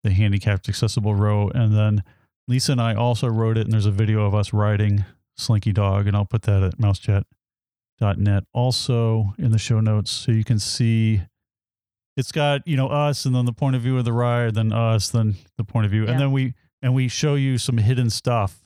the 0.02 0.10
handicapped 0.10 0.68
accessible 0.68 1.14
row. 1.14 1.48
And 1.48 1.76
then 1.76 2.02
Lisa 2.48 2.72
and 2.72 2.80
I 2.80 2.94
also 2.94 3.28
wrote 3.28 3.58
it, 3.58 3.62
and 3.62 3.72
there's 3.72 3.86
a 3.86 3.90
video 3.90 4.24
of 4.24 4.34
us 4.34 4.52
riding 4.52 5.04
Slinky 5.36 5.72
Dog, 5.72 6.06
and 6.06 6.16
I'll 6.16 6.24
put 6.24 6.42
that 6.42 6.62
at 6.62 6.78
mousechat.net 6.78 8.44
also 8.52 9.34
in 9.38 9.50
the 9.50 9.58
show 9.58 9.80
notes 9.80 10.10
so 10.10 10.32
you 10.32 10.44
can 10.44 10.58
see 10.58 11.22
it's 12.16 12.32
got 12.32 12.66
you 12.66 12.76
know 12.76 12.88
us 12.88 13.24
and 13.24 13.34
then 13.34 13.44
the 13.44 13.52
point 13.52 13.74
of 13.76 13.82
view 13.82 13.98
of 13.98 14.04
the 14.04 14.12
ride 14.12 14.54
then 14.54 14.72
us 14.72 15.08
then 15.10 15.34
the 15.58 15.64
point 15.64 15.84
of 15.84 15.90
view 15.90 16.04
Yeah. 16.04 16.12
and 16.12 16.20
then 16.20 16.32
we 16.32 16.54
and 16.82 16.94
we 16.94 17.08
show 17.08 17.34
you 17.34 17.58
some 17.58 17.78
hidden 17.78 18.10
stuff 18.10 18.60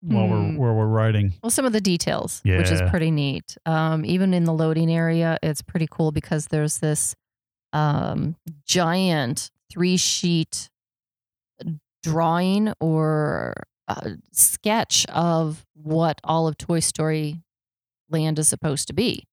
while 0.00 0.26
Hmm. 0.26 0.56
we're 0.56 0.58
where 0.66 0.74
we're 0.74 0.86
riding 0.86 1.34
Well, 1.42 1.50
some 1.50 1.64
of 1.64 1.72
the 1.72 1.80
details, 1.80 2.40
which 2.44 2.70
is 2.72 2.80
pretty 2.90 3.10
neat. 3.12 3.56
Um, 3.66 4.04
even 4.04 4.34
in 4.34 4.44
the 4.44 4.52
loading 4.52 4.90
area, 4.92 5.38
it's 5.44 5.62
pretty 5.62 5.86
cool 5.88 6.10
because 6.10 6.46
there's 6.48 6.78
this 6.78 7.14
um, 7.72 8.34
giant 8.66 9.50
three 9.70 9.96
sheet 9.96 10.68
drawing 12.02 12.72
or 12.80 13.54
uh, 13.88 14.10
sketch 14.32 15.06
of 15.06 15.64
what 15.74 16.20
all 16.24 16.48
of 16.48 16.58
Toy 16.58 16.80
Story 16.80 17.42
Land 18.10 18.38
is 18.38 18.48
supposed 18.48 18.88
to 18.88 18.92
be, 18.92 19.24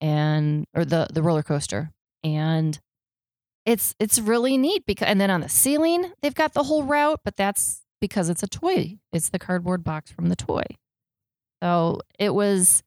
and 0.00 0.64
or 0.74 0.84
the 0.84 1.08
the 1.12 1.22
roller 1.22 1.42
coaster, 1.42 1.90
and 2.24 2.78
it's 3.66 3.94
it's 3.98 4.18
really 4.18 4.56
neat 4.56 4.84
because 4.86 5.08
and 5.08 5.20
then 5.20 5.30
on 5.30 5.40
the 5.40 5.48
ceiling 5.48 6.12
they've 6.22 6.34
got 6.34 6.54
the 6.54 6.64
whole 6.64 6.82
route, 6.84 7.20
but 7.24 7.36
that's 7.36 7.82
because 8.00 8.28
it's 8.28 8.42
a 8.42 8.46
toy. 8.48 8.98
It's 9.12 9.28
the 9.28 9.38
cardboard 9.38 9.84
box 9.84 10.10
from 10.10 10.28
the 10.28 10.36
toy. 10.36 10.64
So 11.62 12.00
it 12.18 12.34
was 12.34 12.82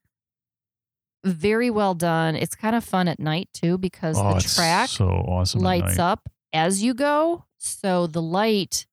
very 1.23 1.69
well 1.69 1.93
done. 1.93 2.35
It's 2.35 2.55
kind 2.55 2.75
of 2.75 2.83
fun 2.83 3.07
at 3.07 3.19
night 3.19 3.49
too 3.53 3.77
because 3.77 4.17
oh 4.17 4.35
the 4.35 4.41
track 4.41 4.89
so 4.89 5.05
awesome 5.07 5.61
lights 5.61 5.99
up 5.99 6.29
as 6.53 6.81
you 6.81 6.93
go. 6.93 7.45
So 7.57 8.07
the 8.07 8.21
light 8.21 8.87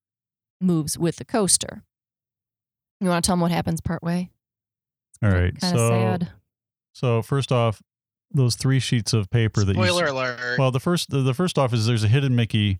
moves 0.60 0.98
with 0.98 1.16
the 1.16 1.24
coaster. 1.24 1.84
You 3.00 3.08
want 3.08 3.24
to 3.24 3.26
tell 3.28 3.34
them 3.36 3.40
what 3.40 3.50
happens 3.52 3.80
part 3.80 4.02
way? 4.02 4.30
all 5.22 5.30
right 5.30 5.52
so 5.60 5.88
sad. 5.88 6.30
so 6.92 7.22
first 7.22 7.50
off 7.50 7.82
those 8.32 8.56
three 8.56 8.78
sheets 8.80 9.12
of 9.12 9.30
paper 9.30 9.64
that 9.64 9.74
you 9.76 9.82
Spoiler 9.82 10.06
alert. 10.06 10.58
well 10.58 10.70
the 10.70 10.80
first 10.80 11.10
the, 11.10 11.18
the 11.22 11.34
first 11.34 11.58
off 11.58 11.72
is 11.72 11.86
there's 11.86 12.04
a 12.04 12.08
hidden 12.08 12.34
mickey 12.36 12.78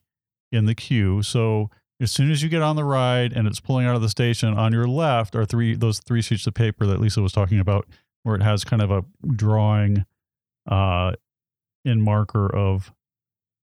in 0.52 0.66
the 0.66 0.74
queue 0.74 1.22
so 1.22 1.70
as 2.00 2.12
soon 2.12 2.30
as 2.30 2.42
you 2.42 2.48
get 2.48 2.62
on 2.62 2.76
the 2.76 2.84
ride 2.84 3.32
and 3.32 3.46
it's 3.48 3.60
pulling 3.60 3.86
out 3.86 3.96
of 3.96 4.02
the 4.02 4.08
station 4.08 4.54
on 4.56 4.72
your 4.72 4.86
left 4.86 5.34
are 5.34 5.44
three 5.44 5.74
those 5.74 6.00
three 6.00 6.22
sheets 6.22 6.46
of 6.46 6.54
paper 6.54 6.86
that 6.86 7.00
lisa 7.00 7.20
was 7.22 7.32
talking 7.32 7.58
about 7.60 7.86
where 8.22 8.34
it 8.36 8.42
has 8.42 8.64
kind 8.64 8.82
of 8.82 8.90
a 8.90 9.04
drawing 9.34 10.04
uh 10.70 11.12
in 11.84 12.00
marker 12.00 12.54
of 12.54 12.92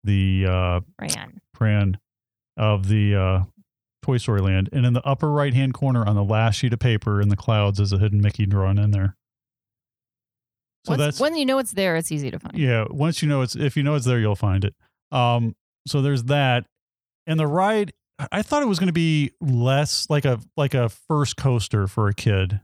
the 0.04 0.46
uh 0.48 0.80
Ran. 1.00 1.42
pran 1.56 1.96
of 2.58 2.88
the 2.88 3.16
uh 3.16 3.44
Toy 4.02 4.18
Story 4.18 4.42
Land, 4.42 4.70
and 4.72 4.86
in 4.86 4.94
the 4.94 5.04
upper 5.04 5.32
right 5.32 5.52
hand 5.52 5.74
corner 5.74 6.06
on 6.08 6.14
the 6.16 6.24
last 6.24 6.58
sheet 6.58 6.72
of 6.74 6.78
paper 6.78 7.20
in 7.20 7.30
the 7.30 7.36
clouds 7.36 7.80
is 7.80 7.92
a 7.92 7.98
hidden 7.98 8.22
Mickey 8.22 8.46
drawn 8.46 8.78
in 8.78 8.92
there. 8.92 9.18
So 10.86 10.92
Once- 10.92 11.00
that's 11.02 11.20
when 11.20 11.36
you 11.36 11.46
know 11.46 11.58
it's 11.58 11.72
there, 11.72 11.96
it's 11.96 12.12
easy 12.12 12.30
to 12.32 12.40
find. 12.40 12.58
yeah. 12.58 12.86
Once 12.90 13.22
you 13.22 13.28
know 13.28 13.42
it's 13.42 13.56
if 13.56 13.76
you 13.76 13.84
know 13.84 13.96
it's 13.96 14.06
there, 14.06 14.20
you'll 14.20 14.36
find 14.36 14.64
it. 14.64 14.76
Um, 15.12 15.56
so 15.88 16.02
there's 16.02 16.24
that, 16.26 16.66
and 17.28 17.40
the 17.40 17.48
ride. 17.48 17.94
I 18.32 18.44
thought 18.44 18.64
it 18.64 18.68
was 18.68 18.80
going 18.80 18.88
to 18.88 18.94
be 18.94 19.32
less 19.42 20.10
like 20.10 20.24
a 20.26 20.40
like 20.56 20.74
a 20.74 20.88
first 20.90 21.36
coaster 21.38 21.88
for 21.88 22.08
a 22.08 22.14
kid. 22.14 22.62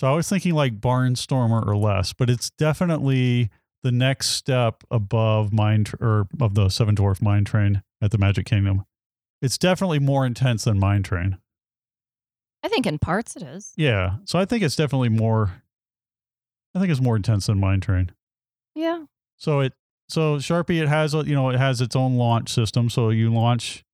So 0.00 0.06
I 0.10 0.14
was 0.14 0.28
thinking 0.28 0.54
like 0.54 0.80
Barnstormer 0.80 1.64
or 1.66 1.76
less, 1.76 2.12
but 2.12 2.28
it's 2.30 2.50
definitely 2.50 3.50
the 3.82 3.92
next 3.92 4.30
step 4.30 4.82
above 4.90 5.52
Mine 5.52 5.84
Tr- 5.84 5.96
or 6.00 6.28
of 6.40 6.54
the 6.54 6.68
Seven 6.68 6.96
Dwarf 6.96 7.20
Mine 7.22 7.44
Train 7.44 7.82
at 8.02 8.10
the 8.10 8.18
Magic 8.18 8.46
Kingdom. 8.46 8.84
It's 9.42 9.56
definitely 9.58 9.98
more 10.00 10.24
intense 10.26 10.64
than 10.64 10.78
Mine 10.80 11.02
Train. 11.04 11.38
I 12.64 12.68
think 12.68 12.86
in 12.86 12.98
parts 12.98 13.36
it 13.36 13.42
is. 13.44 13.72
Yeah, 13.76 14.16
so 14.24 14.38
I 14.38 14.44
think 14.44 14.62
it's 14.64 14.74
definitely 14.76 15.10
more. 15.10 15.62
I 16.74 16.78
think 16.80 16.90
it's 16.90 17.00
more 17.00 17.16
intense 17.16 17.46
than 17.46 17.58
Mine 17.60 17.80
Train. 17.80 18.12
Yeah. 18.74 19.04
So 19.36 19.60
it 19.60 19.72
so 20.08 20.36
Sharpie 20.36 20.80
it 20.82 20.88
has 20.88 21.14
a 21.14 21.18
you 21.18 21.34
know 21.34 21.50
it 21.50 21.58
has 21.58 21.80
its 21.80 21.96
own 21.96 22.16
launch 22.16 22.52
system. 22.52 22.90
So 22.90 23.10
you 23.10 23.32
launch 23.32 23.84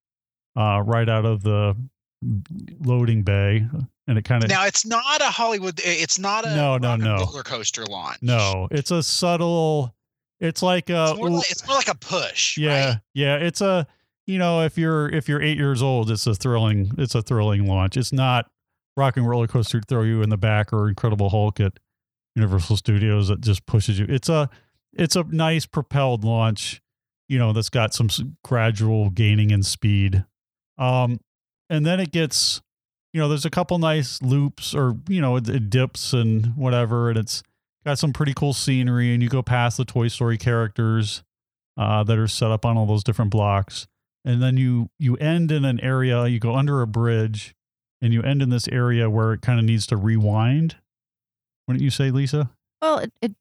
uh, 0.56 0.82
right 0.84 1.08
out 1.08 1.24
of 1.24 1.42
the 1.42 1.76
loading 2.80 3.22
bay, 3.22 3.66
and 4.06 4.18
it 4.18 4.24
kind 4.24 4.42
of 4.44 4.50
Now 4.50 4.66
it's 4.66 4.86
not 4.86 5.20
a 5.20 5.26
Hollywood. 5.26 5.80
It's 5.84 6.18
not 6.18 6.46
a 6.46 6.54
No, 6.54 6.78
no, 6.78 6.96
no. 6.96 7.16
roller 7.16 7.42
coaster 7.42 7.84
launch. 7.86 8.18
no, 8.22 8.68
it's 8.70 8.90
a 8.90 9.02
subtle. 9.02 9.94
It's 10.40 10.62
like 10.62 10.90
a 10.90 11.10
it's 11.10 11.18
more, 11.18 11.30
like, 11.30 11.50
it's 11.50 11.66
more 11.66 11.76
like 11.76 11.88
a 11.88 11.94
push. 11.94 12.58
yeah 12.58 12.86
right? 12.88 13.00
yeah. 13.14 13.36
It's 13.36 13.60
a 13.60 13.86
you 14.26 14.38
know 14.38 14.62
if 14.62 14.76
you're 14.76 15.08
if 15.08 15.28
you're 15.28 15.40
eight 15.42 15.56
years 15.56 15.82
old, 15.82 16.10
it's 16.10 16.26
a 16.26 16.34
thrilling 16.34 16.92
it's 16.98 17.14
a 17.14 17.22
thrilling 17.22 17.66
launch. 17.66 17.96
It's 17.96 18.12
not 18.12 18.50
rock 18.96 19.16
and 19.16 19.28
roller 19.28 19.46
coaster 19.46 19.80
to 19.80 19.86
throw 19.86 20.02
you 20.02 20.22
in 20.22 20.30
the 20.30 20.36
back 20.36 20.72
or 20.72 20.88
Incredible 20.88 21.30
Hulk 21.30 21.60
at 21.60 21.78
Universal 22.34 22.76
Studios 22.76 23.28
that 23.28 23.40
just 23.40 23.64
pushes 23.66 23.98
you. 23.98 24.06
It's 24.08 24.28
a 24.28 24.48
it's 24.92 25.16
a 25.16 25.24
nice 25.24 25.66
propelled 25.66 26.24
launch, 26.24 26.80
you 27.28 27.38
know, 27.38 27.52
that's 27.52 27.68
got 27.68 27.94
some 27.94 28.08
gradual 28.44 29.10
gaining 29.10 29.50
in 29.50 29.62
speed. 29.62 30.24
Um, 30.78 31.20
and 31.70 31.84
then 31.84 32.00
it 32.00 32.12
gets, 32.12 32.60
you 33.12 33.20
know, 33.20 33.28
there's 33.28 33.44
a 33.44 33.50
couple 33.50 33.78
nice 33.78 34.20
loops 34.22 34.74
or 34.74 34.96
you 35.08 35.20
know 35.20 35.36
it, 35.36 35.48
it 35.48 35.70
dips 35.70 36.12
and 36.12 36.56
whatever, 36.56 37.10
and 37.10 37.18
it's 37.18 37.42
got 37.84 37.98
some 37.98 38.12
pretty 38.12 38.34
cool 38.34 38.52
scenery. 38.52 39.12
And 39.12 39.22
you 39.22 39.28
go 39.28 39.42
past 39.42 39.76
the 39.76 39.84
Toy 39.84 40.08
Story 40.08 40.38
characters 40.38 41.22
uh, 41.76 42.04
that 42.04 42.18
are 42.18 42.28
set 42.28 42.50
up 42.50 42.64
on 42.64 42.76
all 42.76 42.86
those 42.86 43.04
different 43.04 43.30
blocks, 43.30 43.86
and 44.24 44.42
then 44.42 44.56
you 44.56 44.90
you 44.98 45.16
end 45.16 45.52
in 45.52 45.64
an 45.64 45.80
area. 45.80 46.26
You 46.26 46.40
go 46.40 46.54
under 46.54 46.82
a 46.82 46.86
bridge, 46.86 47.54
and 48.02 48.12
you 48.12 48.22
end 48.22 48.42
in 48.42 48.50
this 48.50 48.68
area 48.68 49.08
where 49.08 49.32
it 49.32 49.40
kind 49.40 49.58
of 49.58 49.64
needs 49.64 49.86
to 49.86 49.96
rewind. 49.96 50.76
Wouldn't 51.66 51.82
you 51.82 51.90
say, 51.90 52.10
Lisa? 52.10 52.50
Well, 52.82 52.98
it, 52.98 53.12
it 53.22 53.32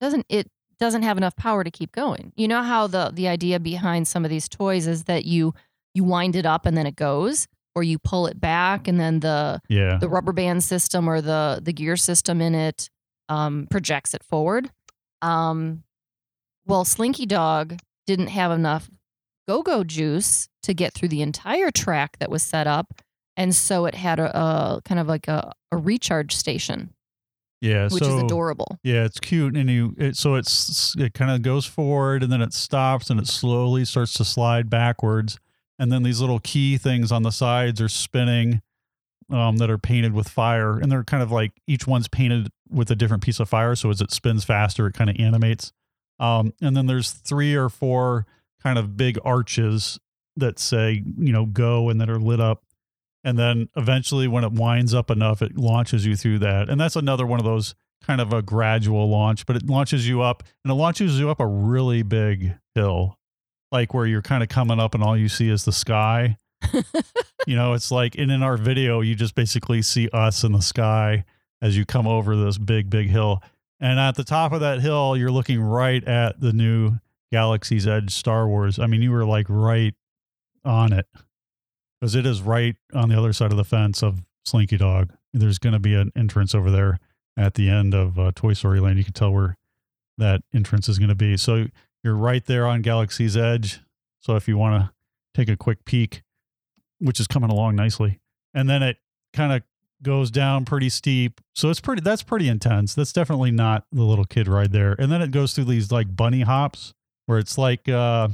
doesn't 0.00 0.26
it 0.28 0.48
doesn't 0.78 1.02
have 1.02 1.16
enough 1.16 1.36
power 1.36 1.62
to 1.62 1.70
keep 1.70 1.92
going. 1.92 2.32
You 2.36 2.48
know 2.48 2.62
how 2.62 2.86
the 2.86 3.10
the 3.12 3.28
idea 3.28 3.60
behind 3.60 4.08
some 4.08 4.24
of 4.24 4.30
these 4.30 4.48
toys 4.48 4.86
is 4.86 5.04
that 5.04 5.24
you 5.24 5.54
you 5.94 6.04
wind 6.04 6.36
it 6.36 6.46
up 6.46 6.66
and 6.66 6.76
then 6.76 6.86
it 6.86 6.96
goes, 6.96 7.46
or 7.74 7.82
you 7.82 7.98
pull 7.98 8.26
it 8.26 8.40
back 8.40 8.88
and 8.88 8.98
then 8.98 9.20
the 9.20 9.60
Yeah. 9.68 9.98
the 9.98 10.08
rubber 10.08 10.32
band 10.32 10.64
system 10.64 11.08
or 11.08 11.20
the 11.20 11.60
the 11.62 11.72
gear 11.72 11.96
system 11.96 12.40
in 12.40 12.54
it 12.54 12.88
um, 13.28 13.66
projects 13.70 14.14
it 14.14 14.24
forward. 14.24 14.70
Um, 15.22 15.84
well, 16.66 16.84
Slinky 16.84 17.26
Dog 17.26 17.78
didn't 18.06 18.28
have 18.28 18.50
enough 18.50 18.88
go 19.46 19.62
go 19.62 19.84
juice 19.84 20.48
to 20.62 20.72
get 20.74 20.92
through 20.94 21.08
the 21.08 21.22
entire 21.22 21.70
track 21.70 22.18
that 22.18 22.30
was 22.30 22.42
set 22.42 22.66
up, 22.66 23.00
and 23.36 23.54
so 23.54 23.84
it 23.86 23.94
had 23.94 24.18
a, 24.18 24.36
a 24.36 24.80
kind 24.84 24.98
of 25.00 25.06
like 25.08 25.28
a, 25.28 25.52
a 25.72 25.76
recharge 25.76 26.34
station, 26.34 26.94
Yeah. 27.60 27.84
which 27.84 28.02
so, 28.02 28.16
is 28.16 28.22
adorable. 28.22 28.78
Yeah, 28.82 29.04
it's 29.04 29.20
cute, 29.20 29.56
and 29.56 29.68
you 29.68 29.94
it, 29.98 30.16
so 30.16 30.34
it's 30.34 30.94
it 30.96 31.14
kind 31.14 31.30
of 31.30 31.42
goes 31.42 31.66
forward, 31.66 32.22
and 32.22 32.32
then 32.32 32.40
it 32.40 32.52
stops, 32.52 33.10
and 33.10 33.20
it 33.20 33.26
slowly 33.26 33.84
starts 33.84 34.14
to 34.14 34.24
slide 34.24 34.70
backwards, 34.70 35.38
and 35.78 35.92
then 35.92 36.02
these 36.02 36.20
little 36.20 36.40
key 36.40 36.78
things 36.78 37.12
on 37.12 37.22
the 37.22 37.30
sides 37.30 37.80
are 37.80 37.88
spinning, 37.88 38.62
um, 39.30 39.58
that 39.58 39.70
are 39.70 39.78
painted 39.78 40.12
with 40.12 40.28
fire, 40.28 40.78
and 40.78 40.90
they're 40.90 41.04
kind 41.04 41.22
of 41.22 41.30
like 41.30 41.52
each 41.66 41.86
one's 41.86 42.08
painted 42.08 42.50
with 42.70 42.90
a 42.90 42.96
different 42.96 43.22
piece 43.22 43.40
of 43.40 43.48
fire, 43.48 43.74
so 43.74 43.90
as 43.90 44.00
it 44.00 44.10
spins 44.10 44.44
faster, 44.44 44.86
it 44.86 44.94
kind 44.94 45.10
of 45.10 45.16
animates, 45.18 45.72
um, 46.18 46.52
and 46.62 46.76
then 46.76 46.86
there's 46.86 47.10
three 47.10 47.54
or 47.54 47.68
four 47.68 48.26
kind 48.62 48.78
of 48.78 48.96
big 48.96 49.18
arches 49.24 49.98
that 50.36 50.58
say 50.58 51.02
you 51.18 51.32
know 51.32 51.44
go 51.44 51.88
and 51.90 52.00
that 52.00 52.08
are 52.08 52.18
lit 52.18 52.40
up 52.40 52.62
and 53.24 53.38
then 53.38 53.68
eventually 53.76 54.26
when 54.28 54.44
it 54.44 54.52
winds 54.52 54.94
up 54.94 55.10
enough 55.10 55.42
it 55.42 55.56
launches 55.56 56.06
you 56.06 56.16
through 56.16 56.38
that. 56.40 56.68
And 56.68 56.80
that's 56.80 56.96
another 56.96 57.26
one 57.26 57.38
of 57.38 57.44
those 57.44 57.74
kind 58.02 58.20
of 58.20 58.32
a 58.32 58.42
gradual 58.42 59.08
launch 59.08 59.44
but 59.44 59.56
it 59.56 59.66
launches 59.66 60.08
you 60.08 60.22
up 60.22 60.42
and 60.64 60.70
it 60.72 60.74
launches 60.74 61.18
you 61.18 61.28
up 61.28 61.38
a 61.38 61.46
really 61.46 62.02
big 62.02 62.54
hill 62.74 63.18
like 63.70 63.92
where 63.92 64.06
you're 64.06 64.22
kind 64.22 64.42
of 64.42 64.48
coming 64.48 64.80
up 64.80 64.94
and 64.94 65.04
all 65.04 65.16
you 65.16 65.28
see 65.28 65.48
is 65.48 65.64
the 65.64 65.72
sky. 65.72 66.38
You 67.46 67.56
know 67.56 67.72
it's 67.72 67.90
like 67.90 68.16
and 68.16 68.30
in 68.30 68.42
our 68.42 68.56
video 68.56 69.00
you 69.00 69.14
just 69.14 69.34
basically 69.34 69.82
see 69.82 70.08
us 70.10 70.44
in 70.44 70.52
the 70.52 70.60
sky 70.60 71.24
as 71.62 71.76
you 71.76 71.84
come 71.84 72.06
over 72.06 72.36
this 72.36 72.58
big 72.58 72.90
big 72.90 73.08
hill. 73.08 73.42
And 73.80 73.98
at 73.98 74.14
the 74.14 74.24
top 74.24 74.52
of 74.52 74.60
that 74.60 74.80
hill 74.80 75.16
you're 75.16 75.30
looking 75.30 75.60
right 75.60 76.04
at 76.04 76.40
the 76.40 76.52
new 76.52 76.96
galaxy's 77.32 77.86
edge 77.86 78.12
star 78.14 78.46
wars. 78.46 78.78
I 78.78 78.86
mean 78.86 79.02
you 79.02 79.10
were 79.10 79.24
like 79.24 79.46
right 79.48 79.94
on 80.64 80.92
it 80.92 81.06
because 82.00 82.14
it 82.14 82.26
is 82.26 82.40
right 82.40 82.76
on 82.94 83.08
the 83.08 83.18
other 83.18 83.32
side 83.32 83.50
of 83.50 83.56
the 83.56 83.64
fence 83.64 84.02
of 84.02 84.22
Slinky 84.44 84.76
Dog. 84.78 85.12
There's 85.32 85.58
going 85.58 85.74
to 85.74 85.78
be 85.78 85.94
an 85.94 86.12
entrance 86.16 86.54
over 86.54 86.70
there 86.70 86.98
at 87.36 87.54
the 87.54 87.68
end 87.68 87.94
of 87.94 88.18
uh, 88.18 88.32
Toy 88.34 88.54
Story 88.54 88.80
Land. 88.80 88.98
You 88.98 89.04
can 89.04 89.12
tell 89.12 89.32
where 89.32 89.56
that 90.18 90.42
entrance 90.54 90.88
is 90.88 90.98
going 90.98 91.10
to 91.10 91.14
be. 91.14 91.36
So 91.36 91.66
you're 92.02 92.16
right 92.16 92.44
there 92.44 92.66
on 92.66 92.82
Galaxy's 92.82 93.36
Edge. 93.36 93.80
So 94.18 94.36
if 94.36 94.48
you 94.48 94.56
want 94.56 94.82
to 94.82 94.90
take 95.34 95.48
a 95.48 95.56
quick 95.56 95.84
peek, 95.84 96.22
which 96.98 97.20
is 97.20 97.26
coming 97.26 97.50
along 97.50 97.76
nicely, 97.76 98.18
and 98.54 98.68
then 98.68 98.82
it 98.82 98.96
kind 99.32 99.52
of 99.52 99.62
goes 100.02 100.30
down 100.30 100.64
pretty 100.64 100.88
steep. 100.88 101.40
So 101.54 101.70
it's 101.70 101.80
pretty. 101.80 102.02
That's 102.02 102.22
pretty 102.22 102.48
intense. 102.48 102.94
That's 102.94 103.12
definitely 103.12 103.50
not 103.50 103.84
the 103.92 104.02
little 104.02 104.24
kid 104.24 104.48
ride 104.48 104.72
there. 104.72 104.96
And 104.98 105.12
then 105.12 105.22
it 105.22 105.30
goes 105.30 105.54
through 105.54 105.64
these 105.64 105.92
like 105.92 106.16
bunny 106.16 106.40
hops 106.40 106.94
where 107.26 107.38
it's 107.38 107.58
like. 107.58 107.88
uh 107.88 108.28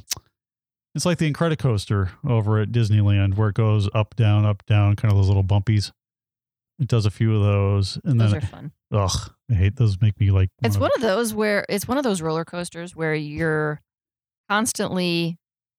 it's 0.97 1.05
like 1.05 1.19
the 1.19 1.31
Incredicoaster 1.31 2.09
over 2.26 2.59
at 2.59 2.73
Disneyland, 2.73 3.37
where 3.37 3.50
it 3.50 3.55
goes 3.55 3.88
up, 3.95 4.17
down, 4.17 4.47
up, 4.47 4.65
down, 4.67 4.97
kind 4.97 5.12
of 5.12 5.19
those 5.19 5.29
little 5.29 5.45
bumpies. 5.45 5.93
It 6.79 6.88
does 6.88 7.05
a 7.07 7.11
few 7.11 7.35
of 7.37 7.43
those, 7.43 7.99
and 8.05 8.19
Those 8.21 8.33
then 8.33 8.43
are 8.43 8.47
fun. 8.47 8.73
ugh, 8.93 9.31
I 9.50 9.55
hate 9.55 9.76
those. 9.76 10.00
Make 10.00 10.19
me 10.19 10.31
like. 10.31 10.49
It's 10.62 10.76
one 10.79 10.91
of 10.97 11.03
those 11.03 11.33
where 11.35 11.65
it's 11.69 11.87
one 11.87 11.99
of 11.99 12.05
those 12.05 12.21
roller 12.23 12.45
coasters 12.45 12.97
where 12.97 13.15
you're 13.15 13.81
constantly 14.49 15.38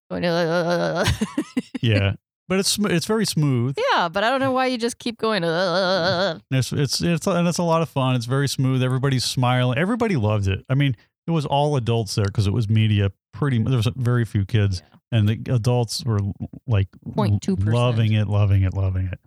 going. 0.09 0.23
"Uh." 0.25 1.05
yeah, 1.81 2.13
but 2.47 2.59
it's 2.59 2.77
it's 2.79 3.05
very 3.05 3.25
smooth. 3.25 3.77
yeah, 3.93 4.09
but 4.09 4.23
I 4.23 4.29
don't 4.29 4.39
know 4.39 4.51
why 4.51 4.67
you 4.67 4.77
just 4.77 4.97
keep 4.99 5.17
going. 5.17 5.43
"Uh." 5.43 6.39
It's 6.51 6.71
it's 6.73 7.01
it's 7.01 7.27
and 7.27 7.47
it's 7.47 7.57
a 7.59 7.63
lot 7.63 7.81
of 7.81 7.89
fun. 7.89 8.15
It's 8.15 8.25
very 8.25 8.47
smooth. 8.47 8.81
Everybody's 8.83 9.25
smiling. 9.25 9.77
Everybody 9.77 10.15
loved 10.15 10.47
it. 10.47 10.65
I 10.69 10.73
mean, 10.75 10.95
it 11.27 11.31
was 11.31 11.45
all 11.45 11.75
adults 11.75 12.15
there 12.15 12.25
because 12.25 12.47
it 12.47 12.53
was 12.53 12.69
media. 12.69 13.11
Pretty. 13.33 13.61
There 13.61 13.77
was 13.77 13.87
very 13.95 14.25
few 14.25 14.45
kids, 14.45 14.81
and 15.11 15.27
the 15.29 15.41
adults 15.53 16.03
were 16.03 16.19
like 16.67 16.87
0.2%. 17.07 17.71
loving 17.73 18.13
it, 18.13 18.27
loving 18.27 18.63
it, 18.63 18.73
loving 18.73 19.05
it. 19.07 19.19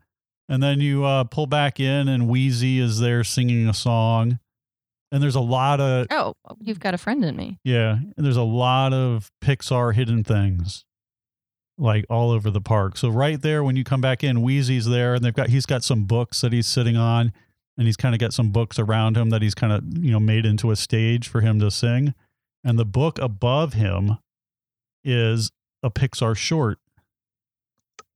And 0.48 0.62
then 0.62 0.80
you 0.80 1.04
uh, 1.04 1.24
pull 1.24 1.46
back 1.46 1.78
in, 1.80 2.08
and 2.08 2.28
Wheezy 2.28 2.80
is 2.80 2.98
there 3.00 3.22
singing 3.24 3.68
a 3.68 3.74
song. 3.74 4.38
And 5.12 5.22
there's 5.22 5.34
a 5.36 5.40
lot 5.40 5.80
of 5.80 6.06
Oh, 6.10 6.34
you've 6.60 6.78
got 6.80 6.94
a 6.94 6.98
friend 6.98 7.24
in 7.24 7.34
me. 7.36 7.58
yeah, 7.64 7.98
and 8.16 8.24
there's 8.26 8.36
a 8.36 8.42
lot 8.42 8.92
of 8.92 9.30
Pixar 9.42 9.94
hidden 9.94 10.22
things, 10.22 10.84
like 11.78 12.04
all 12.08 12.30
over 12.30 12.48
the 12.50 12.60
park. 12.60 12.96
So 12.96 13.08
right 13.08 13.40
there, 13.40 13.64
when 13.64 13.74
you 13.74 13.82
come 13.82 14.00
back 14.00 14.22
in, 14.22 14.42
Wheezy's 14.42 14.86
there, 14.86 15.14
and 15.14 15.24
they've 15.24 15.34
got 15.34 15.48
he's 15.48 15.66
got 15.66 15.82
some 15.82 16.04
books 16.04 16.40
that 16.42 16.52
he's 16.52 16.68
sitting 16.68 16.96
on, 16.96 17.32
and 17.76 17.86
he's 17.88 17.96
kind 17.96 18.14
of 18.14 18.20
got 18.20 18.32
some 18.32 18.50
books 18.50 18.78
around 18.78 19.16
him 19.16 19.30
that 19.30 19.42
he's 19.42 19.54
kind 19.54 19.72
of 19.72 19.82
you 19.98 20.12
know 20.12 20.20
made 20.20 20.46
into 20.46 20.70
a 20.70 20.76
stage 20.76 21.26
for 21.26 21.40
him 21.40 21.58
to 21.58 21.70
sing. 21.72 22.14
And 22.62 22.78
the 22.78 22.84
book 22.84 23.18
above 23.18 23.72
him 23.72 24.18
is 25.04 25.50
a 25.82 25.90
Pixar 25.90 26.36
short. 26.36 26.78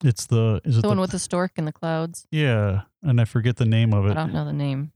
It's 0.02 0.26
the 0.26 0.60
is 0.64 0.78
it 0.78 0.82
The 0.82 0.88
one 0.88 1.00
with 1.00 1.12
the 1.12 1.18
stork 1.18 1.52
in 1.56 1.64
the 1.64 1.72
clouds. 1.72 2.26
yeah, 2.30 2.82
and 3.02 3.20
I 3.20 3.24
forget 3.24 3.56
the 3.56 3.64
name 3.64 3.94
of 3.94 4.04
it. 4.06 4.10
I 4.10 4.14
don't 4.14 4.32
know 4.32 4.44
the 4.44 4.52
name. 4.52 4.92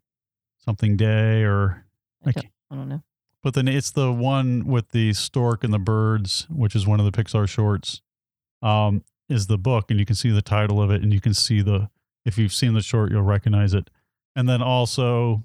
Something 0.58 0.96
Day 0.96 1.44
or 1.44 1.84
I 2.26 2.30
I 2.30 2.32
don't, 2.32 2.46
I 2.70 2.74
don't 2.74 2.88
know. 2.88 3.02
But 3.42 3.54
then 3.54 3.68
it's 3.68 3.90
the 3.90 4.12
one 4.12 4.66
with 4.66 4.90
the 4.90 5.12
stork 5.14 5.64
and 5.64 5.72
the 5.72 5.78
birds, 5.78 6.46
which 6.50 6.74
is 6.74 6.86
one 6.86 7.00
of 7.00 7.10
the 7.10 7.12
Pixar 7.12 7.48
shorts. 7.48 8.02
Um, 8.60 9.04
is 9.28 9.46
the 9.46 9.58
book, 9.58 9.90
and 9.90 10.00
you 10.00 10.06
can 10.06 10.16
see 10.16 10.30
the 10.30 10.42
title 10.42 10.82
of 10.82 10.90
it, 10.90 11.02
and 11.02 11.12
you 11.12 11.20
can 11.20 11.34
see 11.34 11.60
the 11.62 11.88
if 12.24 12.36
you've 12.36 12.52
seen 12.52 12.74
the 12.74 12.80
short, 12.82 13.10
you'll 13.10 13.22
recognize 13.22 13.72
it. 13.72 13.88
And 14.34 14.48
then 14.48 14.60
also 14.62 15.44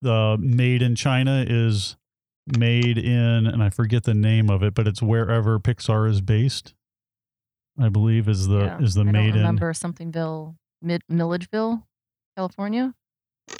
the 0.00 0.36
Made 0.40 0.80
in 0.82 0.94
China 0.94 1.44
is 1.46 1.96
made 2.46 2.98
in, 2.98 3.46
and 3.46 3.62
I 3.62 3.70
forget 3.70 4.04
the 4.04 4.14
name 4.14 4.50
of 4.50 4.62
it, 4.62 4.74
but 4.74 4.86
it's 4.88 5.02
wherever 5.02 5.58
Pixar 5.58 6.08
is 6.08 6.20
based. 6.20 6.74
I 7.78 7.88
believe, 7.88 8.28
is 8.28 8.48
the 8.48 8.58
Yeah, 8.58 8.80
is 8.80 8.94
the 8.94 9.00
I 9.02 9.04
maiden. 9.12 9.36
remember 9.36 9.72
somethingville, 9.72 10.56
Mid 10.82 11.02
Milledgeville, 11.08 11.86
California. 12.36 12.94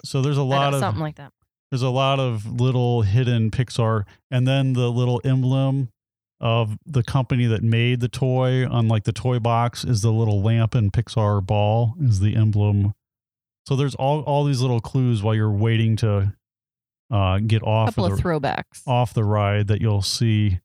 So 0.05 0.21
there's 0.21 0.37
a 0.37 0.43
lot 0.43 0.75
of 0.75 0.81
something 0.81 1.03
like 1.03 1.17
that. 1.17 1.33
there's 1.71 1.83
a 1.83 1.89
lot 1.91 2.21
of 2.21 2.45
little 2.61 3.03
hidden 3.03 3.51
Pixar, 3.51 4.05
and 4.31 4.47
then 4.47 4.75
the 4.75 4.91
little 4.91 5.21
emblem 5.25 5.89
of 6.41 6.77
the 6.85 7.03
company 7.05 7.47
that 7.47 7.63
made 7.63 8.01
the 8.01 8.09
toy 8.09 8.67
on 8.69 8.89
like 8.89 9.05
the 9.05 9.13
toy 9.13 9.39
box 9.39 9.85
is 9.85 10.03
the 10.03 10.13
little 10.13 10.43
lamp 10.43 10.75
and 10.75 10.93
Pixar 10.93 11.45
ball 11.47 11.95
is 12.01 12.19
the 12.21 12.35
emblem. 12.37 12.93
So 13.67 13.77
there's 13.77 13.95
all 13.95 14.21
all 14.23 14.45
these 14.45 14.61
little 14.61 14.81
clues 14.81 15.23
while 15.23 15.35
you're 15.37 15.51
waiting 15.53 15.95
to 15.97 16.35
uh, 17.13 17.39
get 17.39 17.63
A 17.63 17.67
off 17.67 17.89
couple 17.91 18.07
of 18.07 18.13
of 18.13 18.17
the, 18.19 18.23
throwbacks. 18.25 18.83
off 18.87 19.15
the 19.15 19.23
ride 19.25 19.69
that 19.69 19.81
you'll 19.81 20.03
see 20.03 20.59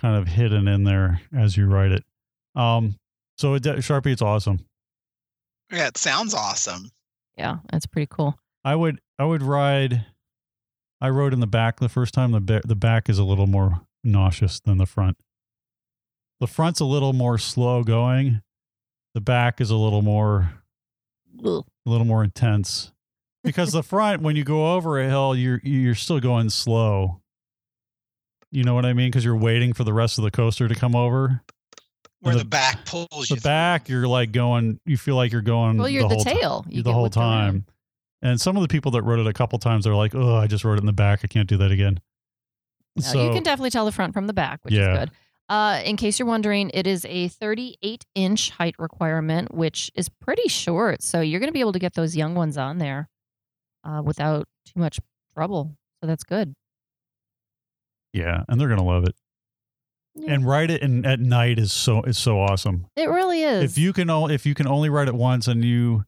kind 0.00 0.16
of 0.16 0.28
hidden 0.28 0.68
in 0.68 0.84
there 0.84 1.20
as 1.36 1.56
you 1.56 1.66
ride 1.66 1.90
it. 1.92 2.04
Um, 2.54 2.96
so 3.38 3.54
it, 3.54 3.62
Sharpie, 3.62 4.12
it's 4.12 4.22
awesome. 4.22 4.60
Yeah, 5.72 5.88
it 5.88 5.96
sounds 5.96 6.34
awesome. 6.34 6.90
Yeah, 7.36 7.56
that's 7.72 7.86
pretty 7.86 8.06
cool. 8.10 8.38
I 8.64 8.76
would 8.76 9.00
I 9.18 9.24
would 9.24 9.42
ride. 9.42 10.06
I 11.00 11.08
rode 11.10 11.32
in 11.32 11.40
the 11.40 11.46
back 11.46 11.80
the 11.80 11.88
first 11.88 12.14
time. 12.14 12.30
The 12.32 12.40
ba- 12.40 12.62
the 12.64 12.76
back 12.76 13.08
is 13.08 13.18
a 13.18 13.24
little 13.24 13.46
more 13.48 13.80
nauseous 14.04 14.60
than 14.60 14.78
the 14.78 14.86
front. 14.86 15.16
The 16.40 16.46
front's 16.46 16.80
a 16.80 16.84
little 16.84 17.12
more 17.12 17.38
slow 17.38 17.82
going. 17.82 18.42
The 19.14 19.20
back 19.20 19.60
is 19.60 19.70
a 19.70 19.76
little 19.76 20.02
more 20.02 20.52
Ugh. 21.44 21.64
a 21.86 21.90
little 21.90 22.06
more 22.06 22.22
intense. 22.24 22.92
Because 23.44 23.72
the 23.72 23.82
front, 23.82 24.22
when 24.22 24.34
you 24.36 24.42
go 24.44 24.74
over 24.74 24.98
a 25.00 25.06
hill, 25.08 25.36
you're 25.36 25.60
you're 25.62 25.94
still 25.94 26.18
going 26.18 26.50
slow. 26.50 27.20
You 28.50 28.64
know 28.64 28.74
what 28.74 28.86
I 28.86 28.92
mean? 28.92 29.08
Because 29.08 29.24
you're 29.24 29.36
waiting 29.36 29.72
for 29.72 29.84
the 29.84 29.92
rest 29.92 30.18
of 30.18 30.24
the 30.24 30.30
coaster 30.30 30.66
to 30.68 30.74
come 30.74 30.94
over. 30.96 31.42
Where 32.20 32.34
the- 32.34 32.38
the, 32.40 32.44
back 32.46 32.84
pulls 32.86 33.28
you. 33.28 33.36
The 33.36 33.42
back, 33.42 33.88
you're 33.88 34.08
like 34.08 34.32
going. 34.32 34.80
You 34.86 34.96
feel 34.96 35.16
like 35.16 35.30
you're 35.32 35.42
going. 35.42 35.76
Well, 35.76 35.88
you're 35.88 36.08
the, 36.08 36.14
whole 36.14 36.24
ti- 36.24 36.34
tail. 36.34 36.64
You 36.68 36.82
the 36.82 36.92
whole 36.92 37.02
whipped 37.04 37.16
around. 37.16 37.52
time. 37.52 37.66
And 38.22 38.40
some 38.40 38.56
of 38.56 38.62
the 38.62 38.68
people 38.68 38.92
that 38.92 39.02
rode 39.02 39.18
it 39.20 39.26
a 39.26 39.32
couple 39.34 39.58
times, 39.58 39.84
they're 39.84 39.94
like, 39.94 40.14
"Oh, 40.14 40.36
I 40.36 40.46
just 40.46 40.64
rode 40.64 40.78
it 40.78 40.80
in 40.80 40.86
the 40.86 40.92
back. 40.94 41.20
I 41.24 41.26
can't 41.26 41.48
do 41.48 41.58
that 41.58 41.70
again." 41.70 42.00
No, 42.96 43.02
so 43.02 43.26
you 43.26 43.34
can 43.34 43.42
definitely 43.42 43.70
tell 43.70 43.84
the 43.84 43.92
front 43.92 44.14
from 44.14 44.26
the 44.26 44.32
back, 44.32 44.64
which 44.64 44.72
Yeah. 44.72 44.92
is 44.92 44.98
good. 45.00 45.10
Uh, 45.50 45.82
in 45.84 45.96
case 45.98 46.18
you're 46.18 46.28
wondering, 46.28 46.70
it 46.72 46.86
is 46.86 47.04
a 47.04 47.28
38 47.28 48.06
inch 48.14 48.48
height 48.50 48.76
requirement, 48.78 49.52
which 49.52 49.90
is 49.94 50.08
pretty 50.08 50.48
short. 50.48 51.02
So 51.02 51.20
you're 51.20 51.40
going 51.40 51.48
to 51.48 51.52
be 51.52 51.60
able 51.60 51.72
to 51.72 51.78
get 51.78 51.92
those 51.94 52.16
young 52.16 52.34
ones 52.34 52.56
on 52.56 52.78
there 52.78 53.10
uh, 53.84 54.02
without 54.04 54.46
too 54.66 54.80
much 54.80 54.98
trouble. 55.34 55.76
So 56.00 56.06
that's 56.06 56.24
good. 56.24 56.54
yeah, 58.12 58.42
and 58.48 58.60
they're 58.60 58.68
gonna 58.68 58.84
love 58.84 59.04
it. 59.04 59.14
Yeah. 60.16 60.34
And 60.34 60.46
ride 60.46 60.70
it 60.70 60.80
in 60.82 61.04
at 61.04 61.18
night 61.20 61.58
is 61.58 61.72
so 61.72 62.02
is 62.02 62.16
so 62.18 62.38
awesome. 62.40 62.86
It 62.96 63.08
really 63.08 63.42
is. 63.42 63.64
If 63.72 63.78
you 63.78 63.92
can 63.92 64.08
o- 64.10 64.28
if 64.28 64.46
you 64.46 64.54
can 64.54 64.66
only 64.68 64.88
ride 64.88 65.08
it 65.08 65.14
once 65.14 65.48
and 65.48 65.64
you 65.64 66.04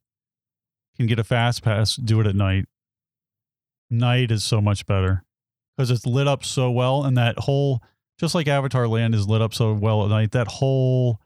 can 0.97 1.07
get 1.07 1.19
a 1.19 1.25
fast 1.25 1.63
pass, 1.63 1.97
do 1.97 2.21
it 2.21 2.27
at 2.27 2.37
night. 2.37 2.67
Night 3.91 4.31
is 4.31 4.43
so 4.45 4.61
much 4.61 4.87
better 4.87 5.25
because 5.77 5.91
it's 5.91 6.07
lit 6.07 6.27
up 6.29 6.45
so 6.45 6.71
well, 6.71 7.05
and 7.05 7.17
that 7.17 7.39
whole 7.41 7.83
just 8.19 8.35
like 8.35 8.47
Avatar 8.49 8.87
Land 8.89 9.15
is 9.15 9.27
lit 9.29 9.43
up 9.43 9.53
so 9.55 9.73
well 9.73 10.05
at 10.05 10.11
night. 10.11 10.31
That 10.33 10.49
whole 10.49 11.21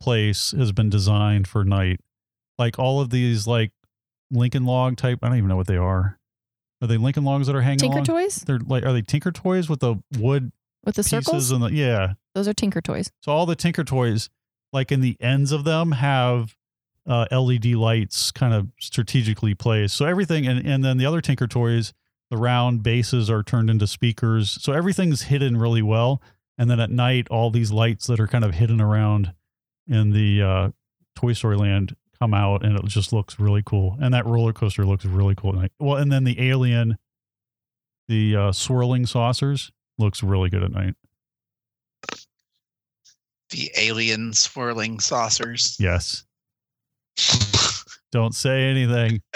place 0.00 0.52
has 0.52 0.72
been 0.72 0.90
designed 0.90 1.48
for 1.48 1.64
night. 1.64 2.00
Like 2.58 2.78
all 2.78 3.00
of 3.00 3.10
these 3.10 3.46
like 3.46 3.72
Lincoln 4.30 4.64
log 4.64 4.96
type. 4.96 5.20
I 5.22 5.28
don't 5.28 5.38
even 5.38 5.48
know 5.48 5.56
what 5.56 5.66
they 5.66 5.76
are. 5.76 6.18
Are 6.82 6.88
they 6.88 6.96
Lincoln 6.96 7.24
logs 7.24 7.46
that 7.46 7.56
are 7.56 7.62
hanging 7.62 7.78
Tinker 7.78 7.98
along? 7.98 8.04
Toys 8.04 8.36
They're 8.36 8.58
like 8.58 8.84
are 8.84 8.92
they 8.92 9.02
Tinker 9.02 9.32
toys 9.32 9.68
with 9.68 9.80
the 9.80 9.96
wood 10.18 10.52
with 10.84 10.94
the 10.94 11.02
circles? 11.02 11.50
and 11.50 11.62
the 11.62 11.72
yeah. 11.72 12.14
Those 12.34 12.48
are 12.48 12.52
Tinker 12.52 12.80
Toys. 12.80 13.10
So 13.22 13.32
all 13.32 13.46
the 13.46 13.56
Tinker 13.56 13.82
toys, 13.82 14.28
like 14.72 14.92
in 14.92 15.00
the 15.00 15.16
ends 15.20 15.52
of 15.52 15.64
them, 15.64 15.92
have 15.92 16.54
uh, 17.06 17.26
LED 17.30 17.66
lights 17.66 18.30
kind 18.30 18.52
of 18.52 18.68
strategically 18.78 19.54
placed. 19.54 19.96
So 19.96 20.04
everything, 20.04 20.46
and 20.46 20.66
and 20.66 20.84
then 20.84 20.98
the 20.98 21.06
other 21.06 21.20
Tinker 21.20 21.46
toys, 21.46 21.94
the 22.30 22.36
round 22.36 22.82
bases 22.82 23.30
are 23.30 23.42
turned 23.42 23.70
into 23.70 23.86
speakers. 23.86 24.58
So 24.62 24.72
everything's 24.72 25.22
hidden 25.22 25.56
really 25.56 25.82
well. 25.82 26.20
And 26.58 26.70
then 26.70 26.80
at 26.80 26.90
night, 26.90 27.28
all 27.30 27.50
these 27.50 27.70
lights 27.70 28.06
that 28.06 28.18
are 28.18 28.26
kind 28.26 28.44
of 28.44 28.54
hidden 28.54 28.80
around 28.80 29.32
in 29.86 30.10
the 30.10 30.42
uh, 30.42 30.70
Toy 31.14 31.32
Story 31.32 31.56
Land 31.56 31.96
come 32.18 32.34
out, 32.34 32.64
and 32.64 32.78
it 32.78 32.84
just 32.86 33.12
looks 33.12 33.38
really 33.38 33.62
cool. 33.64 33.96
And 34.00 34.12
that 34.14 34.26
roller 34.26 34.52
coaster 34.52 34.84
looks 34.84 35.04
really 35.04 35.34
cool 35.34 35.50
at 35.50 35.56
night. 35.56 35.72
Well, 35.78 35.96
and 35.96 36.10
then 36.10 36.24
the 36.24 36.50
alien, 36.50 36.96
the 38.08 38.36
uh, 38.36 38.52
swirling 38.52 39.06
saucers, 39.06 39.70
looks 39.98 40.22
really 40.22 40.50
good 40.50 40.62
at 40.62 40.72
night. 40.72 40.94
the 43.50 43.70
alien 43.78 44.32
swirling 44.32 44.98
saucers. 45.00 45.76
Yes. 45.78 46.24
Don't 48.12 48.34
say 48.34 48.64
anything. 48.70 49.20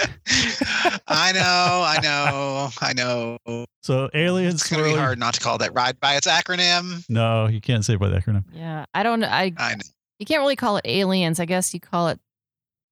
I 1.08 1.32
know, 1.32 1.42
I 1.84 1.98
know, 2.02 2.68
I 2.80 2.92
know. 2.92 3.66
So 3.82 4.08
aliens 4.14 4.54
It's 4.62 4.70
gonna 4.70 4.84
be 4.84 4.94
hard 4.94 5.18
not 5.18 5.34
to 5.34 5.40
call 5.40 5.58
that 5.58 5.74
ride 5.74 5.98
by 6.00 6.14
its 6.16 6.26
acronym. 6.26 7.04
No, 7.08 7.46
you 7.46 7.60
can't 7.60 7.84
say 7.84 7.94
it 7.94 8.00
by 8.00 8.08
the 8.08 8.16
acronym. 8.18 8.44
Yeah. 8.52 8.84
I 8.94 9.02
don't. 9.02 9.24
I 9.24 9.52
I 9.58 9.74
know. 9.74 9.80
You 10.18 10.26
can't 10.26 10.40
really 10.40 10.56
call 10.56 10.76
it 10.76 10.84
aliens. 10.86 11.40
I 11.40 11.46
guess 11.46 11.72
you 11.74 11.80
call 11.80 12.08
it 12.08 12.20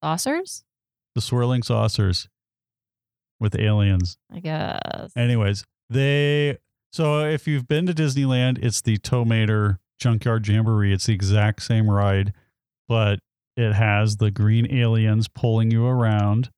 saucers, 0.02 0.64
The 1.14 1.20
swirling 1.20 1.62
saucers 1.62 2.28
with 3.40 3.58
aliens. 3.58 4.18
I 4.32 4.40
guess. 4.40 5.12
Anyways, 5.16 5.64
they. 5.90 6.58
So 6.92 7.24
if 7.24 7.46
you've 7.46 7.68
been 7.68 7.87
to 7.87 7.92
Disneyland, 7.92 8.64
it's 8.64 8.80
the 8.80 8.96
Tow 8.96 9.24
Mater 9.24 9.78
Junkyard 9.98 10.46
Jamboree. 10.48 10.92
It's 10.92 11.06
the 11.06 11.12
exact 11.14 11.62
same 11.62 11.88
ride, 11.90 12.32
but 12.88 13.20
it 13.56 13.72
has 13.74 14.16
the 14.16 14.30
green 14.30 14.72
aliens 14.72 15.28
pulling 15.28 15.70
you 15.70 15.87
around. 15.87 16.50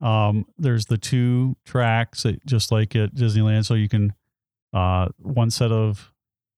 Um, 0.00 0.46
there's 0.56 0.86
the 0.86 0.98
two 0.98 1.56
tracks, 1.64 2.22
that, 2.24 2.44
just 2.46 2.72
like 2.72 2.96
at 2.96 3.14
Disneyland. 3.14 3.66
So 3.66 3.74
you 3.74 3.88
can 3.88 4.14
uh, 4.72 5.08
one 5.18 5.50
set 5.50 5.70
of 5.72 6.12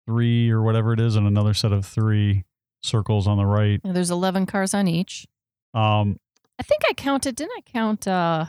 three 0.06 0.50
or 0.50 0.62
whatever 0.62 0.92
it 0.92 1.00
is, 1.00 1.16
and 1.16 1.26
another 1.26 1.54
set 1.54 1.72
of 1.72 1.84
three 1.84 2.44
circles 2.82 3.26
on 3.26 3.36
the 3.36 3.46
right. 3.46 3.80
Yeah, 3.84 3.92
there's 3.92 4.10
11 4.10 4.46
cars 4.46 4.72
on 4.74 4.88
each. 4.88 5.26
Um, 5.74 6.18
I 6.58 6.62
think 6.62 6.82
I 6.88 6.92
counted, 6.94 7.36
didn't 7.36 7.52
I 7.56 7.60
count? 7.70 8.06
Uh, 8.06 8.46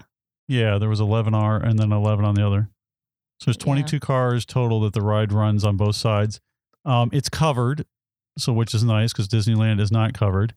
Yeah, 0.48 0.78
there 0.78 0.90
was 0.90 1.00
11R 1.00 1.64
and 1.66 1.80
then 1.80 1.92
11 1.92 2.26
on 2.26 2.36
the 2.36 2.46
other. 2.46 2.70
So 3.40 3.46
there's 3.46 3.58
Yeah. 3.58 3.64
22 3.66 4.00
cars 4.00 4.46
total 4.46 4.82
that 4.82 4.94
the 4.94 5.02
ride 5.02 5.32
runs 5.32 5.64
on 5.64 5.78
both 5.78 5.96
sides. 5.96 6.40
Um, 6.84 7.10
it's 7.14 7.30
covered, 7.30 7.86
so 8.38 8.52
which 8.54 8.74
is 8.74 8.84
nice 8.84 9.14
because 9.14 9.28
Disneyland 9.28 9.80
is 9.80 9.92
not 9.92 10.14
covered. 10.14 10.56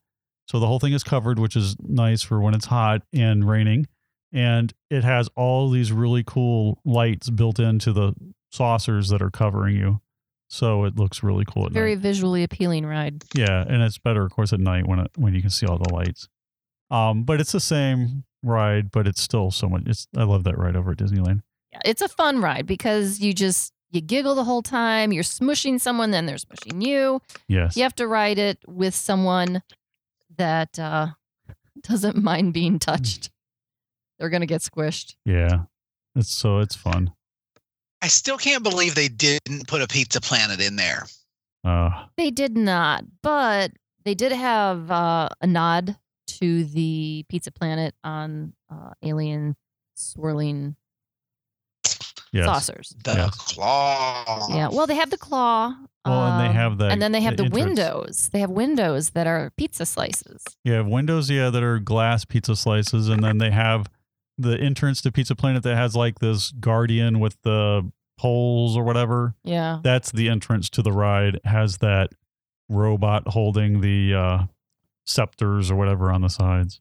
So 0.49 0.59
the 0.59 0.67
whole 0.67 0.79
thing 0.81 0.93
is 0.93 1.03
covered, 1.05 1.39
which 1.39 1.57
is 1.57 1.77
nice 1.81 2.23
for 2.23 2.41
when 2.41 2.55
it's 2.55 2.67
hot 2.67 3.03
and 3.13 3.49
raining. 3.49 3.87
And 4.33 4.75
it 4.91 5.05
has 5.05 5.29
all 5.37 5.71
these 5.71 5.93
really 5.93 6.25
cool 6.27 6.81
lights 6.85 7.31
built 7.31 7.59
into 7.61 7.93
the 7.93 8.15
saucers 8.51 9.09
that 9.11 9.23
are 9.23 9.31
covering 9.31 9.77
you. 9.77 10.01
So 10.49 10.85
it 10.85 10.97
looks 10.97 11.23
really 11.23 11.45
cool 11.47 11.67
at 11.67 11.73
very 11.73 11.95
night. 11.95 12.03
visually 12.03 12.43
appealing 12.43 12.85
ride. 12.85 13.25
Yeah, 13.35 13.65
and 13.67 13.83
it's 13.83 13.99
better, 13.99 14.25
of 14.25 14.33
course, 14.33 14.53
at 14.53 14.61
night 14.61 14.87
when 14.87 14.99
it 14.99 15.11
when 15.17 15.35
you 15.35 15.41
can 15.41 15.51
see 15.51 15.67
all 15.67 15.79
the 15.79 15.93
lights. 15.93 16.29
Um, 16.91 17.25
but 17.25 17.41
it's 17.41 17.53
the 17.53 17.61
same 17.61 18.25
ride, 18.43 18.91
but 18.91 19.07
it's 19.07 19.23
still 19.23 19.51
so 19.51 19.69
much. 19.69 19.83
It's 19.87 20.07
I 20.17 20.25
love 20.25 20.45
that 20.45 20.59
ride 20.59 20.77
over 20.77 20.93
at 20.93 20.99
Disneyland. 20.99 21.43
Yeah, 21.73 21.81
it's 21.85 22.03
a 22.03 22.09
fun 22.09 22.41
ride 22.41 22.67
because 22.67 23.21
you 23.21 23.33
just 23.33 23.73
you 23.91 24.01
giggle 24.01 24.35
the 24.35 24.45
whole 24.45 24.63
time. 24.63 25.13
You're 25.13 25.23
smushing 25.23 25.81
someone, 25.81 26.11
then 26.11 26.27
they're 26.27 26.37
smushing 26.37 26.85
you. 26.85 27.21
Yes. 27.49 27.77
You 27.77 27.83
have 27.85 27.95
to 27.97 28.07
ride 28.07 28.39
it 28.39 28.59
with 28.67 28.95
someone 28.95 29.63
that 30.37 30.79
uh, 30.79 31.09
doesn't 31.83 32.17
mind 32.23 32.53
being 32.53 32.79
touched. 32.79 33.31
They're 34.19 34.31
gonna 34.31 34.47
get 34.47 34.61
squished. 34.61 35.17
Yeah. 35.25 35.65
It's 36.15 36.31
so 36.31 36.59
it's 36.59 36.77
fun. 36.77 37.13
I 38.03 38.09
still 38.09 38.37
can't 38.37 38.63
believe 38.63 38.95
they 38.95 39.09
didn't 39.09 39.67
put 39.67 39.81
a 39.81 39.87
Pizza 39.89 40.21
Planet 40.21 40.61
in 40.61 40.77
there. 40.77 41.07
Uh, 41.65 42.05
They 42.19 42.31
did 42.31 42.57
not, 42.57 43.05
but 43.23 43.73
they 44.05 44.15
did 44.15 44.31
have 44.33 44.91
uh, 44.91 45.31
a 45.41 45.47
nod 45.47 45.97
to 46.27 46.65
the 46.65 47.25
Pizza 47.29 47.51
Planet 47.51 47.95
on 48.05 48.53
uh, 48.71 48.91
Alien 49.03 49.57
swirling 49.95 50.77
yes. 52.33 52.47
saucers. 52.47 52.95
The 53.05 53.13
Yeah. 53.13 53.31
claw. 53.33 54.47
Yeah, 54.51 54.69
well, 54.73 54.87
they 54.87 54.97
have 54.97 55.11
the 55.11 55.19
claw. 55.19 55.75
Well, 56.05 56.33
and 56.33 56.41
they 56.41 56.49
um, 56.49 56.55
have 56.55 56.79
the 56.79 56.87
and 56.89 57.01
then 57.01 57.13
they 57.13 57.23
have 57.23 57.37
the, 57.39 57.45
entrance. 57.45 57.65
windows. 57.65 58.29
They 58.33 58.41
have 58.41 58.51
windows 58.51 59.11
that 59.11 59.27
are 59.27 59.53
pizza 59.57 59.87
slices. 59.87 60.43
You 60.63 60.73
have 60.75 60.87
windows, 60.87 61.31
yeah, 61.31 61.49
that 61.51 61.63
are 61.63 61.79
glass 61.79 62.25
pizza 62.27 62.57
slices, 62.57 63.09
and 63.09 63.25
then 63.25 63.39
they 63.39 63.51
have 63.51 63.87
the 64.37 64.59
entrance 64.59 65.01
to 65.03 65.13
Pizza 65.13 65.35
Planet 65.35 65.63
that 65.63 65.77
has 65.77 65.95
like 65.97 66.19
this 66.19 66.51
guardian 66.53 67.21
with 67.21 67.39
the 67.43 67.91
poles 68.19 68.77
or 68.77 68.85
whatever. 68.85 69.35
Yeah, 69.45 69.79
That's 69.83 70.13
the 70.13 70.29
entrance 70.29 70.69
to 70.71 70.83
the 70.83 70.93
ride. 70.93 71.37
It 71.37 71.47
has 71.47 71.79
that 71.79 72.11
robot 72.69 73.29
holding 73.29 73.81
the 73.81 74.15
uh, 74.15 74.39
scepters 75.05 75.71
or 75.71 75.77
whatever 75.77 76.11
on 76.11 76.23
the 76.23 76.29
sides. 76.29 76.81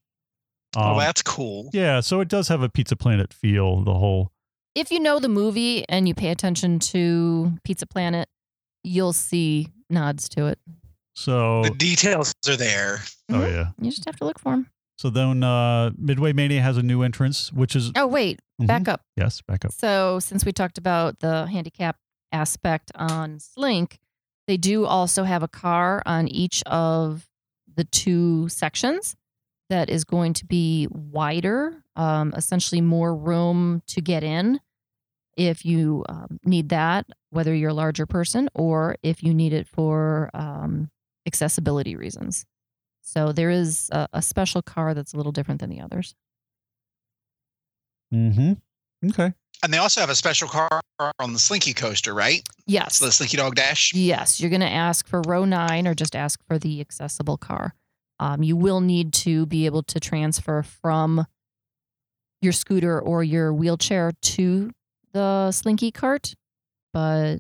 oh, 0.76 0.92
Um, 0.94 0.98
that's 0.98 1.22
cool. 1.22 1.70
yeah, 1.74 2.00
so 2.00 2.20
it 2.20 2.28
does 2.28 2.48
have 2.48 2.62
a 2.62 2.70
Pizza 2.70 2.96
Planet 2.96 3.34
feel. 3.34 3.84
The 3.84 3.94
whole 3.94 4.32
if 4.76 4.90
you 4.92 5.00
know 5.00 5.20
the 5.20 5.30
movie 5.30 5.88
and 5.88 6.08
you 6.08 6.16
pay 6.16 6.30
attention 6.30 6.80
to 6.80 7.54
Pizza 7.64 7.86
Planet, 7.86 8.28
you'll 8.84 9.14
see 9.14 9.68
nods 9.90 10.28
to 10.30 10.48
it. 10.48 10.58
So 11.16 11.62
The 11.64 11.70
details 11.72 12.34
are 12.50 12.56
there. 12.56 13.02
oh 13.30 13.36
Mhm. 13.36 13.52
yeah. 13.52 13.66
You 13.80 13.92
just 13.92 14.06
have 14.06 14.16
to 14.18 14.26
look 14.26 14.40
for 14.40 14.52
them. 14.54 14.68
So 14.98 15.10
then 15.12 15.44
uh 15.44 15.92
Midway 15.98 16.34
Mania 16.34 16.62
has 16.62 16.78
a 16.78 16.82
new 16.84 17.04
entrance, 17.04 17.52
which 17.54 17.76
is 17.76 17.92
Oh, 17.96 18.08
wait, 18.08 18.40
Mhm. 18.60 18.66
back 18.68 18.88
up. 18.88 19.02
yes, 19.16 19.42
back 19.42 19.64
up. 19.66 19.74
So, 19.74 20.20
since 20.20 20.44
we 20.46 20.52
talked 20.52 20.78
about 20.80 21.20
the 21.20 21.46
handicap 21.48 21.98
aspect 22.32 22.92
on 22.96 23.40
Slink, 23.40 24.00
they 24.48 24.58
do 24.58 24.86
also 24.86 25.24
have 25.24 25.44
a 25.44 25.48
car 25.48 26.02
on 26.08 26.28
each 26.28 26.64
of 26.64 27.28
the 27.76 27.84
two 27.86 28.50
sections 28.50 29.16
that 29.70 29.90
is 29.90 30.04
going 30.04 30.34
to 30.34 30.46
be 30.46 30.88
wider, 30.92 31.84
um, 31.96 32.34
essentially 32.36 32.82
more 32.82 33.16
room 33.16 33.82
to 33.88 34.02
get 34.02 34.24
in 34.24 34.60
if 35.36 35.66
you 35.66 36.06
um, 36.10 36.40
need 36.46 36.70
that, 36.70 37.08
whether 37.32 37.54
you're 37.56 37.72
a 37.72 37.74
larger 37.74 38.06
person 38.06 38.50
or 38.54 38.96
if 39.02 39.24
you 39.24 39.34
need 39.34 39.54
it 39.54 39.68
for 39.68 40.30
um, 40.34 40.90
accessibility 41.26 41.96
reasons. 41.96 42.46
So, 43.02 43.32
there 43.32 43.50
is 43.50 43.90
a, 43.92 44.08
a 44.14 44.22
special 44.22 44.62
car 44.62 44.94
that's 44.94 45.14
a 45.14 45.18
little 45.18 45.32
different 45.32 45.60
than 45.60 45.70
the 45.70 45.82
others. 45.82 46.16
Mm-hmm. 48.14 48.54
Okay. 49.06 49.34
And 49.63 49.74
they 49.74 49.78
also 49.78 50.02
have 50.02 50.10
a 50.10 50.16
special 50.16 50.48
car 50.48 50.82
on 51.20 51.34
the 51.34 51.39
Slinky 51.39 51.74
coaster, 51.74 52.13
right? 52.13 52.42
Yes. 52.66 52.98
So 52.98 53.06
the 53.06 53.12
Slinky 53.12 53.38
Dog 53.38 53.56
Dash. 53.56 53.94
Yes, 53.94 54.42
you're 54.42 54.50
going 54.50 54.60
to 54.62 54.70
ask 54.70 55.08
for 55.08 55.22
row 55.22 55.46
nine 55.46 55.88
or 55.88 55.94
just 55.94 56.16
ask 56.16 56.46
for 56.48 56.60
the 56.60 56.82
accessible 56.82 57.38
car. 57.38 57.74
Um, 58.20 58.44
you 58.44 58.56
will 58.56 58.82
need 58.82 59.13
to 59.13 59.46
be 59.46 59.66
able 59.66 59.84
to 59.84 60.00
transfer 60.00 60.63
from 60.63 61.26
your 62.42 62.54
scooter 62.54 63.00
or 63.00 63.24
your 63.24 63.54
wheelchair 63.54 64.12
to 64.22 64.72
the 65.13 65.52
slinky 65.52 65.92
cart, 65.92 66.36
but 66.92 67.38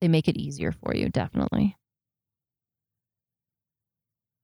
they 0.00 0.08
make 0.08 0.26
it 0.26 0.36
easier 0.36 0.72
for 0.72 0.94
you, 0.94 1.10
definitely. 1.10 1.76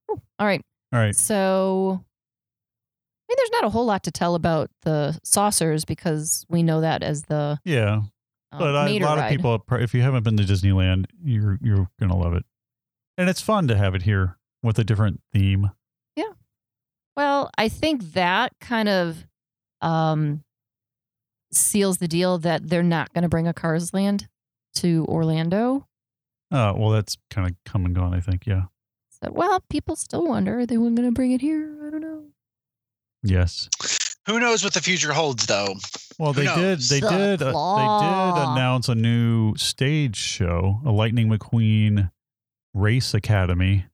Cool. 0.09 0.23
All 0.39 0.47
right. 0.47 0.61
All 0.93 1.01
right. 1.01 1.17
So, 1.17 2.05
I 2.05 2.10
mean, 3.31 3.37
there's 3.37 3.51
not 3.53 3.65
a 3.65 3.71
whole 3.71 3.85
lot 3.87 4.03
to 4.05 4.11
tell 4.11 4.35
about 4.35 4.71
the 4.83 5.19
saucers 5.23 5.85
because 5.85 6.45
we 6.49 6.63
know 6.63 6.81
that 6.81 7.03
as 7.03 7.23
the 7.23 7.59
Yeah. 7.65 8.03
um, 8.53 8.59
But 8.59 8.75
I, 8.77 8.89
a 8.89 8.99
lot 8.99 9.19
ride. 9.19 9.27
of 9.27 9.31
people, 9.31 9.65
if 9.73 9.95
you 9.95 10.03
haven't 10.03 10.25
been 10.25 10.37
to 10.37 10.43
Disneyland, 10.43 11.07
you're 11.23 11.59
you're 11.63 11.89
gonna 12.01 12.17
love 12.17 12.35
it, 12.35 12.45
and 13.17 13.29
it's 13.29 13.41
fun 13.41 13.69
to 13.69 13.77
have 13.77 13.95
it 13.95 14.03
here 14.03 14.37
with 14.63 14.79
a 14.79 14.85
different 14.85 15.21
theme. 15.33 15.71
Yeah. 16.17 16.33
Well, 17.17 17.51
I 17.57 17.69
think 17.69 18.13
that 18.15 18.53
kind 18.61 18.89
of 18.89 19.25
um, 19.81 20.43
seals 21.53 21.99
the 21.99 22.09
deal 22.09 22.39
that 22.39 22.69
they're 22.69 22.83
not 22.83 23.13
going 23.15 23.23
to 23.23 23.29
bring 23.29 23.47
a 23.49 23.55
Cars 23.55 23.95
Land 23.95 24.29
to 24.75 25.07
Orlando. 25.09 25.87
Uh, 26.51 26.75
well, 26.77 26.91
that's 26.91 27.17
kind 27.31 27.49
of 27.49 27.57
come 27.65 27.85
and 27.87 27.95
gone. 27.95 28.13
I 28.15 28.21
think. 28.21 28.47
Yeah. 28.47 28.65
So, 29.23 29.31
well, 29.33 29.63
people 29.71 29.97
still 29.97 30.27
wonder 30.27 30.59
are 30.61 30.67
they 30.67 30.77
going 30.77 30.97
to 30.97 31.11
bring 31.13 31.33
it 31.33 31.41
here? 31.41 31.77
I 31.87 31.91
don't 31.91 32.01
know. 32.01 32.25
Yes. 33.23 33.69
Who 34.27 34.39
knows 34.39 34.63
what 34.63 34.75
the 34.75 34.81
future 34.81 35.13
holds, 35.13 35.47
though? 35.47 35.75
Well, 36.19 36.33
Who 36.33 36.43
they 36.43 36.55
did. 36.55 36.81
They 36.81 37.01
The 37.01 37.09
did. 37.11 37.43
Uh, 37.43 37.47
they 38.35 38.41
did 38.41 38.49
announce 38.53 38.89
a 38.89 38.95
new 38.95 39.55
stage 39.57 40.17
show, 40.17 40.81
a 40.85 40.91
Lightning 40.91 41.29
McQueen 41.29 42.11
Race 42.75 43.15
Academy, 43.15 43.87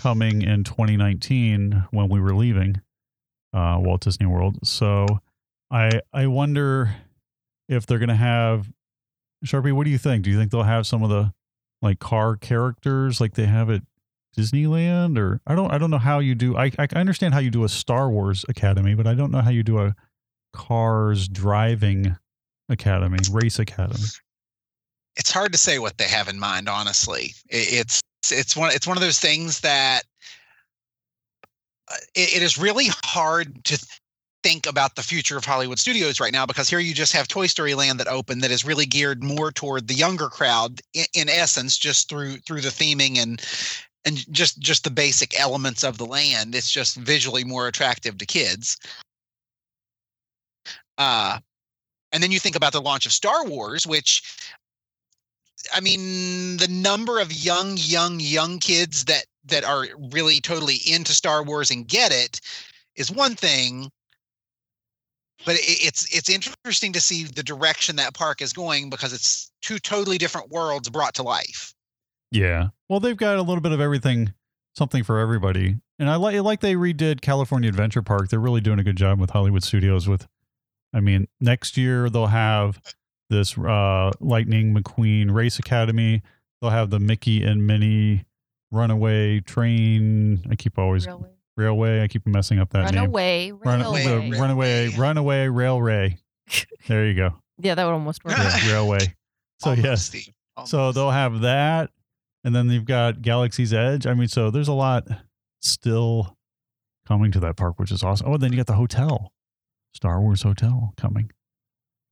coming 0.00 0.42
in 0.42 0.64
2019 0.64 1.84
when 1.90 2.08
we 2.08 2.20
were 2.20 2.34
leaving 2.34 2.80
uh, 3.52 3.78
Walt 3.80 4.00
Disney 4.02 4.26
World. 4.26 4.58
So, 4.66 5.06
I 5.70 6.00
I 6.12 6.26
wonder 6.26 6.94
if 7.68 7.86
they're 7.86 7.98
gonna 7.98 8.16
have 8.16 8.70
Sharpie. 9.44 9.72
What 9.72 9.84
do 9.84 9.90
you 9.90 9.98
think? 9.98 10.24
Do 10.24 10.30
you 10.30 10.38
think 10.38 10.50
they'll 10.50 10.62
have 10.62 10.86
some 10.86 11.02
of 11.02 11.10
the 11.10 11.32
like 11.82 11.98
car 11.98 12.36
characters 12.36 13.20
like 13.20 13.34
they 13.34 13.46
have 13.46 13.70
at 13.70 13.82
Disneyland, 14.34 15.18
or 15.18 15.40
I 15.46 15.54
don't 15.54 15.70
I 15.70 15.78
don't 15.78 15.90
know 15.90 15.98
how 15.98 16.18
you 16.18 16.34
do. 16.34 16.56
I 16.56 16.70
I 16.78 16.86
understand 16.94 17.34
how 17.34 17.40
you 17.40 17.50
do 17.50 17.64
a 17.64 17.68
Star 17.68 18.10
Wars 18.10 18.44
Academy, 18.48 18.94
but 18.94 19.06
I 19.06 19.14
don't 19.14 19.30
know 19.30 19.40
how 19.40 19.50
you 19.50 19.62
do 19.62 19.78
a 19.78 19.94
Cars 20.52 21.28
Driving 21.28 22.16
Academy, 22.68 23.18
Race 23.30 23.58
Academy. 23.58 24.04
It's 25.16 25.30
hard 25.30 25.52
to 25.52 25.58
say 25.58 25.78
what 25.78 25.98
they 25.98 26.08
have 26.08 26.28
in 26.28 26.38
mind, 26.38 26.68
honestly. 26.68 27.34
It's 27.48 28.00
it's 28.30 28.56
one 28.56 28.70
it's 28.72 28.86
one 28.86 28.96
of 28.96 29.02
those 29.02 29.18
things 29.18 29.60
that 29.60 30.02
uh, 31.90 31.96
it, 32.14 32.42
is 32.42 32.56
really 32.56 32.86
hard 33.04 33.64
to 33.64 33.86
think 34.42 34.66
about 34.66 34.96
the 34.96 35.02
future 35.02 35.36
of 35.36 35.44
Hollywood 35.44 35.78
studios 35.78 36.20
right 36.20 36.32
now 36.32 36.46
because 36.46 36.68
here 36.68 36.78
you 36.78 36.94
just 36.94 37.12
have 37.12 37.28
Toy 37.28 37.46
Story 37.46 37.74
Land 37.74 38.00
that 38.00 38.08
opened 38.08 38.42
that 38.42 38.50
is 38.50 38.64
really 38.64 38.86
geared 38.86 39.22
more 39.22 39.52
toward 39.52 39.88
the 39.88 39.94
younger 39.94 40.28
crowd 40.28 40.80
in, 40.94 41.04
in 41.14 41.28
essence 41.28 41.76
just 41.76 42.08
through 42.08 42.36
through 42.38 42.60
the 42.62 42.70
theming 42.70 43.18
and 43.18 43.40
and 44.04 44.30
just 44.32 44.58
just 44.58 44.84
the 44.84 44.90
basic 44.90 45.38
elements 45.38 45.82
of 45.82 45.98
the 45.98 46.06
land 46.06 46.54
it's 46.54 46.70
just 46.70 46.96
visually 46.96 47.44
more 47.44 47.68
attractive 47.68 48.18
to 48.18 48.26
kids 48.26 48.78
uh 50.98 51.38
and 52.12 52.22
then 52.22 52.30
you 52.30 52.38
think 52.38 52.54
about 52.54 52.72
the 52.72 52.80
launch 52.80 53.06
of 53.06 53.12
Star 53.12 53.44
Wars 53.44 53.86
which 53.86 54.22
I 55.72 55.80
mean 55.80 56.56
the 56.58 56.68
number 56.68 57.20
of 57.20 57.32
young 57.32 57.76
young 57.76 58.20
young 58.20 58.58
kids 58.58 59.04
that 59.06 59.24
that 59.46 59.64
are 59.64 59.86
really 60.12 60.40
totally 60.40 60.76
into 60.86 61.12
Star 61.12 61.42
Wars 61.42 61.70
and 61.70 61.86
get 61.86 62.12
it 62.12 62.40
is 62.96 63.10
one 63.10 63.34
thing 63.34 63.90
but 65.44 65.56
it's 65.60 66.14
it's 66.14 66.30
interesting 66.30 66.92
to 66.92 67.00
see 67.00 67.24
the 67.24 67.42
direction 67.42 67.96
that 67.96 68.14
park 68.14 68.40
is 68.40 68.52
going 68.52 68.88
because 68.90 69.12
it's 69.12 69.50
two 69.60 69.78
totally 69.78 70.18
different 70.18 70.50
worlds 70.50 70.88
brought 70.88 71.14
to 71.14 71.22
life. 71.22 71.74
Yeah. 72.34 72.68
Well, 72.88 73.00
they've 73.00 73.16
got 73.16 73.36
a 73.36 73.42
little 73.42 73.60
bit 73.60 73.72
of 73.72 73.80
everything, 73.80 74.34
something 74.76 75.04
for 75.04 75.18
everybody. 75.18 75.76
And 75.98 76.10
I 76.10 76.16
like 76.16 76.40
like 76.42 76.60
they 76.60 76.74
redid 76.74 77.20
California 77.20 77.68
Adventure 77.68 78.02
Park. 78.02 78.28
They're 78.28 78.40
really 78.40 78.60
doing 78.60 78.78
a 78.78 78.82
good 78.84 78.96
job 78.96 79.20
with 79.20 79.30
Hollywood 79.30 79.62
Studios. 79.62 80.08
With, 80.08 80.26
I 80.92 81.00
mean, 81.00 81.28
next 81.40 81.76
year 81.76 82.10
they'll 82.10 82.26
have 82.26 82.80
this 83.30 83.56
uh, 83.56 84.10
Lightning 84.20 84.74
McQueen 84.74 85.32
Race 85.32 85.58
Academy. 85.58 86.22
They'll 86.60 86.70
have 86.72 86.90
the 86.90 86.98
Mickey 87.00 87.42
and 87.44 87.66
Minnie 87.66 88.24
Runaway 88.72 89.40
Train. 89.40 90.42
I 90.50 90.56
keep 90.56 90.78
always 90.78 91.06
Railway. 91.06 91.28
Railway. 91.56 92.02
I 92.02 92.08
keep 92.08 92.26
messing 92.26 92.58
up 92.58 92.70
that 92.70 92.86
Run 92.86 92.94
name. 92.94 93.04
away. 93.06 93.52
Run, 93.52 93.80
railway. 93.80 94.04
the 94.04 94.38
runaway, 94.40 94.88
Railway. 94.88 94.96
runaway 94.98 95.46
railway. 95.48 96.18
There 96.88 97.06
you 97.06 97.14
go. 97.14 97.34
Yeah, 97.58 97.76
that 97.76 97.84
would 97.84 97.92
almost 97.92 98.24
work. 98.24 98.36
Yeah, 98.36 98.72
railway. 98.72 98.98
So 99.60 99.70
Almost, 99.70 99.84
yes, 99.84 100.04
Steve, 100.06 100.28
so 100.66 100.90
they'll 100.90 101.10
have 101.12 101.42
that, 101.42 101.90
and 102.44 102.54
then 102.54 102.68
you've 102.68 102.84
got 102.84 103.22
Galaxy's 103.22 103.72
Edge. 103.72 104.06
I 104.06 104.14
mean, 104.14 104.28
so 104.28 104.50
there's 104.50 104.68
a 104.68 104.74
lot 104.74 105.08
still 105.60 106.36
coming 107.08 107.32
to 107.32 107.40
that 107.40 107.56
park, 107.56 107.78
which 107.78 107.90
is 107.90 108.02
awesome. 108.02 108.28
Oh, 108.28 108.36
then 108.36 108.52
you 108.52 108.56
got 108.56 108.66
the 108.66 108.74
hotel, 108.74 109.32
Star 109.94 110.20
Wars 110.20 110.42
Hotel 110.42 110.92
coming. 110.96 111.30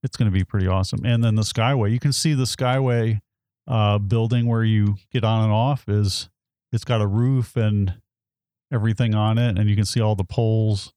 It's 0.02 0.16
going 0.16 0.30
to 0.30 0.36
be 0.36 0.44
pretty 0.44 0.66
awesome. 0.66 1.04
And 1.04 1.22
then 1.22 1.34
the 1.34 1.42
Skyway, 1.42 1.92
you 1.92 2.00
can 2.00 2.12
see 2.12 2.34
the 2.34 2.44
Skyway 2.44 3.20
uh, 3.68 3.98
building 3.98 4.46
where 4.46 4.64
you 4.64 4.96
get 5.12 5.22
on 5.22 5.44
and 5.44 5.52
off 5.52 5.88
is 5.88 6.28
it's 6.72 6.84
got 6.84 7.00
a 7.00 7.06
roof 7.06 7.54
and 7.56 7.94
everything 8.72 9.14
on 9.14 9.38
it, 9.38 9.58
and 9.58 9.68
you 9.68 9.76
can 9.76 9.84
see 9.84 10.00
all 10.00 10.16
the 10.16 10.24
poles 10.24 10.92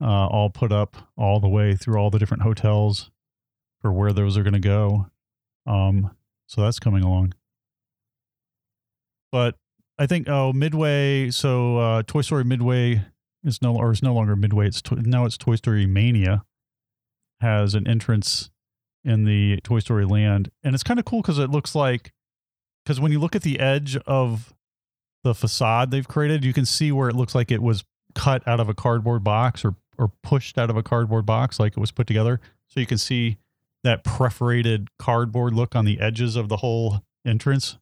uh, 0.00 0.26
all 0.26 0.48
put 0.48 0.72
up 0.72 0.96
all 1.18 1.40
the 1.40 1.48
way 1.48 1.74
through 1.74 1.98
all 1.98 2.08
the 2.08 2.18
different 2.18 2.44
hotels 2.44 3.10
for 3.82 3.92
where 3.92 4.12
those 4.12 4.38
are 4.38 4.42
going 4.42 4.54
to 4.54 4.60
go. 4.60 5.06
Um, 5.66 6.16
so 6.46 6.62
that's 6.62 6.78
coming 6.78 7.02
along. 7.02 7.34
But 9.32 9.56
I 9.98 10.06
think 10.06 10.28
oh 10.28 10.52
Midway. 10.52 11.30
So 11.30 11.78
uh, 11.78 12.02
Toy 12.06 12.22
Story 12.22 12.44
Midway 12.44 13.02
is 13.44 13.60
no 13.62 13.76
or 13.76 13.92
is 13.92 14.02
no 14.02 14.14
longer 14.14 14.36
Midway. 14.36 14.66
It's 14.66 14.82
to, 14.82 14.96
now 14.96 15.24
it's 15.24 15.36
Toy 15.36 15.56
Story 15.56 15.86
Mania 15.86 16.44
has 17.40 17.74
an 17.74 17.86
entrance 17.88 18.50
in 19.04 19.24
the 19.24 19.58
Toy 19.62 19.78
Story 19.78 20.04
Land, 20.04 20.50
and 20.62 20.74
it's 20.74 20.84
kind 20.84 20.98
of 20.98 21.06
cool 21.06 21.22
because 21.22 21.38
it 21.38 21.50
looks 21.50 21.74
like 21.74 22.12
because 22.84 23.00
when 23.00 23.12
you 23.12 23.18
look 23.18 23.36
at 23.36 23.42
the 23.42 23.60
edge 23.60 23.96
of 24.06 24.52
the 25.22 25.34
facade 25.34 25.90
they've 25.90 26.08
created, 26.08 26.44
you 26.44 26.52
can 26.52 26.66
see 26.66 26.92
where 26.92 27.08
it 27.08 27.16
looks 27.16 27.34
like 27.34 27.50
it 27.50 27.62
was 27.62 27.84
cut 28.14 28.46
out 28.46 28.60
of 28.60 28.68
a 28.68 28.74
cardboard 28.74 29.24
box 29.24 29.64
or 29.64 29.76
or 29.98 30.12
pushed 30.22 30.56
out 30.56 30.70
of 30.70 30.76
a 30.76 30.82
cardboard 30.82 31.26
box, 31.26 31.60
like 31.60 31.76
it 31.76 31.80
was 31.80 31.92
put 31.92 32.06
together. 32.06 32.40
So 32.68 32.80
you 32.80 32.86
can 32.86 32.98
see 32.98 33.36
that 33.84 34.02
perforated 34.02 34.88
cardboard 34.98 35.54
look 35.54 35.76
on 35.76 35.84
the 35.84 36.00
edges 36.00 36.36
of 36.36 36.48
the 36.48 36.58
whole 36.58 37.02
entrance. 37.26 37.76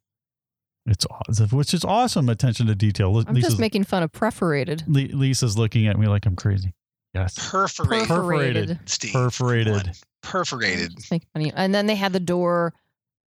It's 0.88 1.04
aw- 1.06 1.46
which 1.56 1.74
is 1.74 1.84
awesome 1.84 2.28
attention 2.28 2.66
to 2.66 2.74
detail. 2.74 3.08
I'm 3.26 3.34
Lisa's, 3.34 3.50
just 3.52 3.60
making 3.60 3.84
fun 3.84 4.02
of 4.02 4.10
perforated. 4.10 4.84
Lisa's 4.88 5.56
looking 5.58 5.86
at 5.86 5.98
me 5.98 6.06
like 6.06 6.24
I'm 6.26 6.34
crazy. 6.36 6.74
Yes, 7.14 7.50
perforated. 7.50 8.08
Perforated. 8.08 8.78
Steve, 8.86 9.12
perforated. 9.12 9.74
on. 9.74 9.92
Perforated. 10.22 10.96
Just 10.96 11.10
making 11.10 11.28
fun 11.32 11.42
of 11.42 11.46
you. 11.46 11.52
And 11.56 11.74
then 11.74 11.86
they 11.86 11.94
had 11.94 12.12
the 12.12 12.20
door 12.20 12.72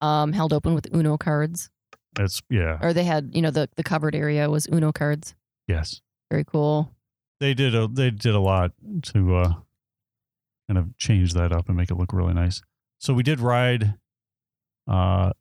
um, 0.01 0.33
held 0.33 0.53
open 0.53 0.73
with 0.73 0.87
Uno 0.95 1.17
cards, 1.17 1.69
It's 2.19 2.41
yeah, 2.49 2.77
or 2.81 2.93
they 2.93 3.03
had 3.03 3.31
you 3.33 3.41
know 3.41 3.51
the 3.51 3.69
the 3.75 3.83
covered 3.83 4.15
area 4.15 4.49
was 4.49 4.67
Uno 4.71 4.91
cards. 4.91 5.35
yes. 5.67 6.01
Very 6.31 6.43
cool. 6.45 6.91
They 7.39 7.53
did 7.53 7.75
a 7.75 7.87
they 7.87 8.09
did 8.09 8.33
a 8.33 8.39
lot 8.39 8.71
to 9.03 9.35
uh 9.35 9.53
kind 10.67 10.77
of 10.77 10.95
change 10.97 11.33
that 11.33 11.51
up 11.51 11.67
and 11.67 11.75
make 11.77 11.91
it 11.91 11.95
look 11.95 12.13
really 12.13 12.33
nice. 12.33 12.61
So 12.99 13.13
we 13.13 13.21
did 13.23 13.39
ride 13.39 13.95
uh 14.87 15.33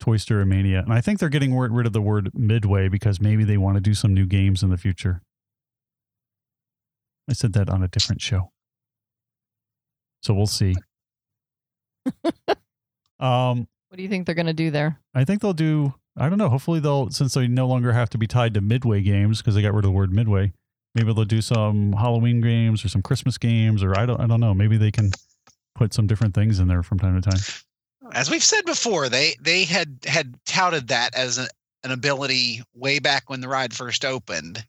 Toy 0.00 0.16
Story 0.16 0.46
Mania, 0.46 0.80
and 0.80 0.92
I 0.92 1.00
think 1.00 1.18
they're 1.18 1.28
getting 1.28 1.56
rid 1.56 1.86
of 1.86 1.92
the 1.92 2.00
word 2.00 2.30
midway 2.34 2.88
because 2.88 3.20
maybe 3.20 3.44
they 3.44 3.56
want 3.56 3.76
to 3.76 3.80
do 3.80 3.94
some 3.94 4.14
new 4.14 4.26
games 4.26 4.62
in 4.62 4.70
the 4.70 4.76
future. 4.76 5.22
I 7.28 7.32
said 7.32 7.52
that 7.54 7.68
on 7.68 7.82
a 7.82 7.88
different 7.88 8.22
show, 8.22 8.50
so 10.22 10.34
we'll 10.34 10.46
see. 10.46 10.74
um, 13.20 13.68
What 13.88 13.96
do 13.96 14.02
you 14.02 14.08
think 14.08 14.26
they're 14.26 14.34
going 14.34 14.46
to 14.46 14.52
do 14.52 14.70
there? 14.70 15.00
I 15.14 15.24
think 15.24 15.42
they'll 15.42 15.52
do. 15.52 15.94
I 16.16 16.28
don't 16.28 16.38
know. 16.38 16.48
Hopefully, 16.48 16.80
they'll 16.80 17.10
since 17.10 17.34
they 17.34 17.46
no 17.48 17.66
longer 17.66 17.92
have 17.92 18.10
to 18.10 18.18
be 18.18 18.26
tied 18.26 18.54
to 18.54 18.60
Midway 18.60 19.02
games 19.02 19.38
because 19.38 19.54
they 19.54 19.62
got 19.62 19.74
rid 19.74 19.84
of 19.84 19.90
the 19.90 19.92
word 19.92 20.12
Midway. 20.12 20.52
Maybe 20.94 21.12
they'll 21.12 21.24
do 21.24 21.42
some 21.42 21.92
Halloween 21.92 22.40
games 22.40 22.84
or 22.84 22.88
some 22.88 23.02
Christmas 23.02 23.36
games, 23.38 23.82
or 23.82 23.98
I 23.98 24.06
don't. 24.06 24.20
I 24.20 24.26
don't 24.26 24.40
know. 24.40 24.54
Maybe 24.54 24.76
they 24.76 24.90
can 24.90 25.10
put 25.74 25.92
some 25.92 26.06
different 26.06 26.34
things 26.34 26.58
in 26.58 26.68
there 26.68 26.82
from 26.82 26.98
time 26.98 27.20
to 27.20 27.30
time. 27.30 27.40
As 28.12 28.30
we've 28.30 28.42
said 28.44 28.64
before, 28.64 29.08
they 29.08 29.34
they 29.40 29.64
had 29.64 29.98
had 30.06 30.34
touted 30.46 30.88
that 30.88 31.14
as 31.14 31.38
a, 31.38 31.46
an 31.84 31.90
ability 31.92 32.62
way 32.74 32.98
back 32.98 33.28
when 33.30 33.40
the 33.40 33.48
ride 33.48 33.72
first 33.74 34.04
opened. 34.04 34.64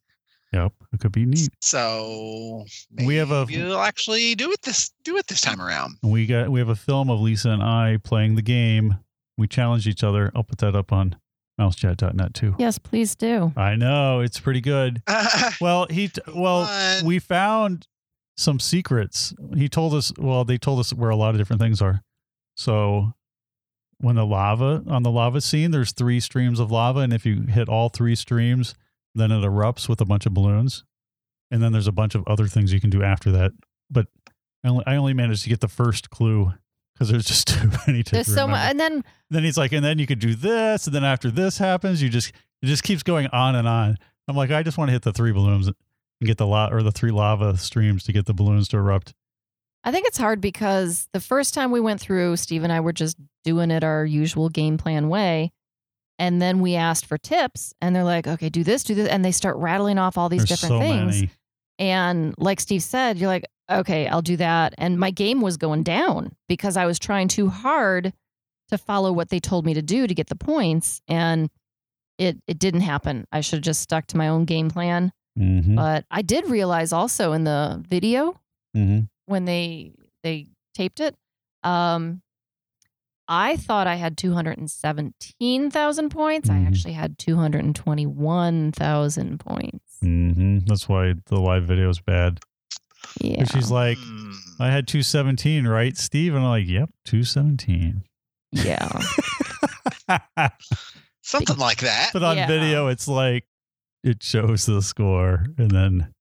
Yep, 0.51 0.73
it 0.93 0.99
could 0.99 1.11
be 1.11 1.25
neat. 1.25 1.49
So 1.61 2.65
We 3.05 3.15
have 3.17 3.29
a- 3.31 3.45
maybe 3.45 3.53
You'll 3.59 3.77
actually 3.79 4.33
do 4.35 4.51
it 4.51 4.61
this 4.63 4.91
do 5.03 5.17
it 5.17 5.27
this 5.27 5.41
time 5.41 5.61
around. 5.61 5.97
We 6.03 6.25
got 6.25 6.49
we 6.49 6.59
have 6.59 6.69
a 6.69 6.75
film 6.75 7.09
of 7.09 7.19
Lisa 7.19 7.49
and 7.49 7.61
I 7.63 7.97
playing 8.03 8.35
the 8.35 8.41
game. 8.41 8.97
We 9.37 9.47
challenged 9.47 9.87
each 9.87 10.03
other. 10.03 10.31
I'll 10.35 10.43
put 10.43 10.57
that 10.59 10.75
up 10.75 10.91
on 10.91 11.15
mousechat.net 11.59 12.33
too. 12.33 12.55
Yes, 12.57 12.77
please 12.79 13.15
do. 13.15 13.53
I 13.55 13.75
know 13.75 14.21
it's 14.21 14.39
pretty 14.39 14.61
good. 14.61 15.01
Well, 15.61 15.87
he 15.89 16.07
t- 16.07 16.21
well 16.33 16.65
Fun. 16.65 17.05
we 17.05 17.19
found 17.19 17.85
some 18.37 18.59
secrets. 18.59 19.33
He 19.55 19.67
told 19.69 19.93
us. 19.93 20.11
Well, 20.17 20.45
they 20.45 20.57
told 20.57 20.79
us 20.79 20.93
where 20.93 21.09
a 21.09 21.15
lot 21.17 21.31
of 21.31 21.37
different 21.37 21.61
things 21.61 21.81
are. 21.81 22.01
So 22.55 23.13
when 23.99 24.15
the 24.15 24.25
lava 24.25 24.83
on 24.87 25.03
the 25.03 25.11
lava 25.11 25.41
scene, 25.41 25.71
there's 25.71 25.91
three 25.91 26.19
streams 26.19 26.59
of 26.59 26.71
lava, 26.71 26.99
and 26.99 27.13
if 27.13 27.25
you 27.25 27.41
hit 27.43 27.69
all 27.69 27.89
three 27.89 28.15
streams, 28.15 28.75
then 29.15 29.31
it 29.31 29.41
erupts 29.41 29.87
with 29.89 30.01
a 30.01 30.05
bunch 30.05 30.25
of 30.25 30.33
balloons. 30.33 30.83
And 31.51 31.61
then 31.63 31.71
there's 31.71 31.87
a 31.87 31.91
bunch 31.91 32.15
of 32.15 32.23
other 32.27 32.47
things 32.47 32.71
you 32.71 32.79
can 32.79 32.89
do 32.91 33.01
after 33.03 33.31
that. 33.31 33.51
But 33.89 34.07
I 34.63 34.69
only, 34.69 34.83
I 34.85 34.95
only 34.95 35.13
managed 35.13 35.43
to 35.43 35.49
get 35.49 35.61
the 35.61 35.67
first 35.67 36.09
clue 36.11 36.53
because 36.93 37.09
there's 37.09 37.25
just 37.25 37.47
too 37.59 37.69
many 37.87 38.03
to 38.03 38.11
There's 38.11 38.27
so 38.27 38.43
remember. 38.45 38.51
much, 38.51 38.69
and 38.71 38.79
then 38.79 39.03
Then 39.31 39.43
he's 39.43 39.57
like, 39.57 39.71
and 39.71 39.83
then 39.83 39.99
you 39.99 40.05
could 40.07 40.19
do 40.19 40.35
this, 40.35 40.85
and 40.85 40.95
then 40.95 41.03
after 41.03 41.31
this 41.31 41.57
happens, 41.57 42.01
you 42.01 42.09
just 42.09 42.29
it 42.61 42.65
just 42.67 42.83
keeps 42.83 43.03
going 43.03 43.27
on 43.27 43.55
and 43.55 43.67
on. 43.67 43.97
I'm 44.27 44.35
like, 44.35 44.51
I 44.51 44.61
just 44.63 44.77
want 44.77 44.89
to 44.89 44.93
hit 44.93 45.01
the 45.01 45.13
three 45.13 45.31
balloons 45.31 45.67
and 45.67 45.75
get 46.23 46.37
the 46.37 46.45
lot 46.45 46.71
or 46.73 46.83
the 46.83 46.91
three 46.91 47.11
lava 47.11 47.57
streams 47.57 48.03
to 48.03 48.11
get 48.13 48.25
the 48.27 48.33
balloons 48.33 48.67
to 48.69 48.77
erupt. 48.77 49.13
I 49.83 49.91
think 49.91 50.07
it's 50.07 50.17
hard 50.17 50.41
because 50.41 51.07
the 51.13 51.19
first 51.21 51.53
time 51.53 51.71
we 51.71 51.79
went 51.79 52.01
through, 52.01 52.35
Steve 52.37 52.63
and 52.63 52.71
I 52.73 52.79
were 52.81 52.93
just 52.93 53.17
doing 53.43 53.71
it 53.71 53.83
our 53.83 54.05
usual 54.05 54.49
game 54.49 54.77
plan 54.77 55.07
way. 55.09 55.51
And 56.17 56.41
then 56.41 56.59
we 56.59 56.75
asked 56.75 57.05
for 57.05 57.17
tips, 57.17 57.73
and 57.79 57.95
they're 57.95 58.03
like, 58.03 58.27
okay, 58.27 58.49
do 58.49 58.61
this, 58.63 58.83
do 58.83 58.93
this. 58.93 59.07
And 59.07 59.23
they 59.23 59.31
start 59.31 59.55
rattling 59.55 59.97
off 59.97 60.17
all 60.17 60.27
these 60.27 60.45
There's 60.45 60.59
different 60.61 60.73
so 60.75 60.79
things. 60.87 61.15
many. 61.15 61.29
And 61.79 62.35
like 62.37 62.59
Steve 62.59 62.83
said, 62.83 63.17
you're 63.17 63.29
like, 63.29 63.45
okay, 63.71 64.05
I'll 64.07 64.21
do 64.21 64.35
that. 64.35 64.75
And 64.77 64.99
my 64.99 65.11
game 65.11 65.39
was 65.39 65.55
going 65.55 65.83
down 65.83 66.35
because 66.49 66.75
I 66.75 66.85
was 66.85 66.99
trying 66.99 67.29
too 67.29 67.47
hard 67.47 68.11
to 68.67 68.77
follow 68.77 69.13
what 69.13 69.29
they 69.29 69.39
told 69.39 69.65
me 69.65 69.73
to 69.75 69.81
do 69.81 70.07
to 70.07 70.13
get 70.13 70.27
the 70.27 70.35
points. 70.35 71.01
And 71.07 71.49
it, 72.17 72.37
it 72.47 72.59
didn't 72.59 72.81
happen. 72.81 73.25
I 73.31 73.39
should 73.39 73.57
have 73.59 73.63
just 73.63 73.81
stuck 73.81 74.07
to 74.07 74.17
my 74.17 74.27
own 74.27 74.43
game 74.43 74.69
plan. 74.69 75.13
Mhm, 75.37 75.75
But 75.77 76.03
I 76.11 76.21
did 76.21 76.47
realize 76.49 76.91
also 76.91 77.31
in 77.31 77.45
the 77.45 77.81
video 77.87 78.37
mhm. 78.75 79.07
When 79.29 79.45
they 79.45 79.93
they 80.23 80.47
taped 80.73 80.99
it, 80.99 81.15
um, 81.63 82.21
I 83.27 83.55
thought 83.57 83.85
I 83.87 83.95
had 83.95 84.17
217,000 84.17 86.09
points. 86.09 86.49
I 86.49 86.55
Mhm. 86.55 86.67
actually 86.67 86.93
had 86.93 87.17
221,000 87.19 89.39
points. 89.39 89.97
Mhm. 90.03 90.65
That's 90.67 90.89
why 90.89 91.13
the 91.27 91.39
live 91.39 91.65
video 91.65 91.89
is 91.89 91.99
bad. 91.99 92.39
Yeah. 93.21 93.39
And 93.41 93.51
she's 93.51 93.69
like, 93.71 93.97
Hmm. 93.99 94.31
I 94.59 94.71
had 94.71 94.87
217, 94.87 95.67
right, 95.67 95.95
Steve? 95.95 96.33
And 96.33 96.43
I'm 96.43 96.49
like, 96.49 96.67
yep, 96.67 96.89
217. 97.05 98.03
Yeah. 98.51 98.89
something 101.21 101.57
like 101.57 101.79
that. 101.81 102.09
but 102.13 102.23
on 102.23 102.37
Yeah. 102.37 102.47
video, 102.47 102.87
it's 102.87 103.07
like 103.07 103.45
it 104.03 104.23
shows 104.23 104.65
the 104.65 104.81
score, 104.81 105.45
and 105.57 105.69
then, 105.71 106.13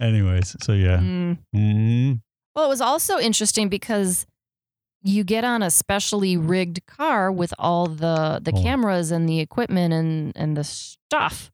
anyways, 0.00 0.56
so 0.62 0.72
yeah. 0.72 0.98
Mm. 0.98 1.38
Mhm. 1.54 2.20
Well, 2.54 2.64
it 2.66 2.68
was 2.68 2.80
also 2.80 3.18
interesting 3.18 3.68
because 3.68 4.26
you 5.02 5.22
get 5.24 5.44
on 5.44 5.62
a 5.62 5.70
specially 5.70 6.36
rigged 6.36 6.86
car 6.86 7.30
with 7.30 7.52
all 7.58 7.86
the 7.86 8.40
the 8.42 8.52
Oh. 8.54 8.62
cameras 8.62 9.10
and 9.10 9.28
the 9.28 9.40
equipment 9.40 9.92
and 9.92 10.32
and 10.36 10.56
the 10.56 10.64
stuff, 10.64 11.50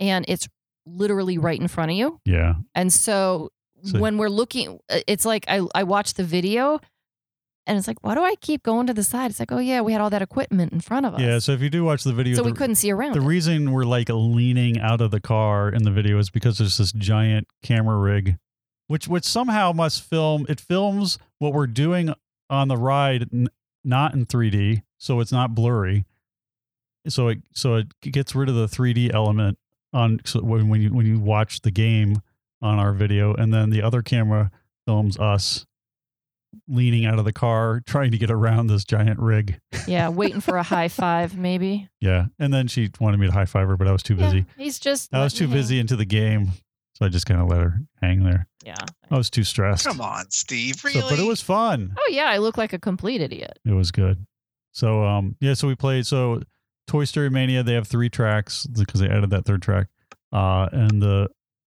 and 0.00 0.24
it's 0.28 0.48
literally 0.84 1.38
right 1.38 1.60
in 1.60 1.68
front 1.68 1.90
of 1.92 1.96
you. 1.96 2.18
Yeah. 2.24 2.54
And 2.74 2.92
so, 2.92 3.50
So- 3.84 3.98
when 3.98 4.18
we're 4.18 4.28
looking, 4.28 4.78
uh, 4.90 5.00
it's 5.06 5.24
like 5.24 5.44
I 5.48 5.62
I 5.74 5.84
watch 5.84 6.14
the 6.14 6.24
video, 6.24 6.80
and 7.66 7.78
it's 7.78 7.86
like, 7.88 8.02
why 8.02 8.14
do 8.14 8.22
I 8.22 8.34
keep 8.40 8.62
going 8.64 8.86
to 8.88 8.92
the 8.94 9.04
side? 9.04 9.30
It's 9.30 9.40
like, 9.40 9.52
oh 9.52 9.58
yeah, 9.58 9.80
we 9.80 9.92
had 9.92 10.00
all 10.02 10.10
that 10.10 10.22
equipment 10.22 10.72
in 10.72 10.80
front 10.80 11.06
of 11.06 11.14
us. 11.14 11.20
Yeah. 11.20 11.38
So 11.38 11.52
if 11.52 11.62
you 11.62 11.70
do 11.70 11.84
watch 11.84 12.02
the 12.04 12.12
video, 12.12 12.34
so 12.34 12.42
the, 12.42 12.50
we 12.50 12.52
couldn't 12.52 12.74
see 12.76 12.90
around. 12.90 13.14
the 13.14 13.20
it. 13.22 13.26
reason 13.26 13.70
we're 13.72 13.84
like 13.84 14.08
leaning 14.10 14.78
out 14.80 15.00
of 15.00 15.12
the 15.12 15.20
car 15.20 15.68
in 15.70 15.84
the 15.84 15.90
video 15.92 16.18
is 16.18 16.28
because 16.30 16.58
there's 16.58 16.76
this 16.78 16.92
giant 16.92 17.46
camera 17.62 17.96
rig, 17.96 18.36
which 18.92 19.08
which 19.08 19.24
somehow 19.24 19.72
must 19.72 20.02
film. 20.02 20.44
It 20.50 20.60
films 20.60 21.18
what 21.38 21.54
we're 21.54 21.66
doing 21.66 22.12
on 22.50 22.68
the 22.68 22.76
ride, 22.76 23.26
n- 23.32 23.48
not 23.82 24.12
in 24.12 24.26
3D, 24.26 24.82
so 24.98 25.20
it's 25.20 25.32
not 25.32 25.54
blurry. 25.54 26.04
So 27.08 27.28
it 27.28 27.38
so 27.54 27.76
it 27.76 27.86
gets 28.02 28.34
rid 28.34 28.50
of 28.50 28.54
the 28.54 28.66
3D 28.66 29.14
element 29.14 29.56
on 29.94 30.20
so 30.26 30.42
when 30.42 30.68
when 30.68 30.82
you 30.82 30.90
when 30.92 31.06
you 31.06 31.18
watch 31.18 31.62
the 31.62 31.70
game 31.70 32.20
on 32.60 32.78
our 32.78 32.92
video, 32.92 33.32
and 33.32 33.52
then 33.52 33.70
the 33.70 33.80
other 33.80 34.02
camera 34.02 34.50
films 34.86 35.16
us 35.18 35.64
leaning 36.68 37.06
out 37.06 37.18
of 37.18 37.24
the 37.24 37.32
car 37.32 37.80
trying 37.86 38.10
to 38.10 38.18
get 38.18 38.30
around 38.30 38.66
this 38.66 38.84
giant 38.84 39.18
rig. 39.18 39.58
yeah, 39.88 40.10
waiting 40.10 40.42
for 40.42 40.58
a 40.58 40.62
high 40.62 40.88
five, 41.02 41.34
maybe. 41.34 41.88
Yeah, 42.02 42.26
and 42.38 42.52
then 42.52 42.68
she 42.68 42.90
wanted 43.00 43.20
me 43.20 43.26
to 43.28 43.32
high 43.32 43.46
five 43.46 43.68
her, 43.68 43.78
but 43.78 43.88
I 43.88 43.92
was 43.92 44.02
too 44.02 44.16
busy. 44.16 44.38
Yeah, 44.40 44.44
he's 44.64 44.78
just. 44.78 45.14
I 45.14 45.24
was 45.24 45.32
too 45.32 45.46
hang. 45.46 45.56
busy 45.56 45.78
into 45.80 45.96
the 45.96 46.04
game, 46.04 46.48
so 47.02 47.06
I 47.06 47.08
just 47.08 47.26
kind 47.26 47.40
of 47.40 47.48
let 47.48 47.60
her 47.60 47.80
hang 48.00 48.22
there. 48.24 48.46
Yeah. 48.64 48.76
I 49.10 49.16
was 49.16 49.28
too 49.28 49.42
stressed. 49.44 49.84
Come 49.86 50.00
on, 50.00 50.30
Steve. 50.30 50.76
So- 50.76 50.88
Really? 50.88 51.10
but 51.10 51.18
it 51.18 51.26
was 51.26 51.40
fun. 51.40 51.94
Oh 51.98 52.08
yeah, 52.12 52.26
I 52.26 52.38
look 52.38 52.56
like 52.56 52.72
a 52.72 52.78
complete 52.78 53.20
idiot. 53.20 53.58
It 53.64 53.72
was 53.72 53.90
good. 53.90 54.24
So 54.72 55.04
um 55.04 55.36
yeah, 55.40 55.54
so 55.54 55.66
we 55.68 55.74
played 55.74 56.06
so 56.06 56.42
Toy 56.86 57.04
Story 57.04 57.28
Mania, 57.30 57.62
they 57.62 57.74
have 57.74 57.86
three 57.88 58.08
tracks 58.08 58.66
because 58.66 59.00
they 59.00 59.08
added 59.08 59.30
that 59.30 59.44
third 59.44 59.62
track. 59.62 59.88
Uh 60.32 60.68
and 60.72 61.02
the 61.02 61.28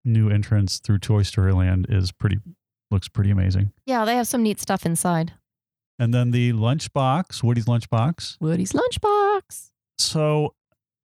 new 0.05 0.29
entrance 0.29 0.79
through 0.79 0.97
Toy 0.99 1.21
Story 1.23 1.53
Land 1.53 1.85
is 1.89 2.11
pretty 2.11 2.37
looks 2.91 3.07
pretty 3.07 3.29
amazing. 3.29 3.71
Yeah, 3.85 4.03
they 4.05 4.15
have 4.15 4.27
some 4.27 4.41
neat 4.43 4.59
stuff 4.59 4.85
inside. 4.85 5.33
And 5.99 6.13
then 6.13 6.31
the 6.31 6.53
lunchbox, 6.53 7.43
Woody's 7.43 7.65
lunchbox. 7.65 8.37
Woody's 8.41 8.71
lunchbox. 8.73 9.69
So 9.97 10.55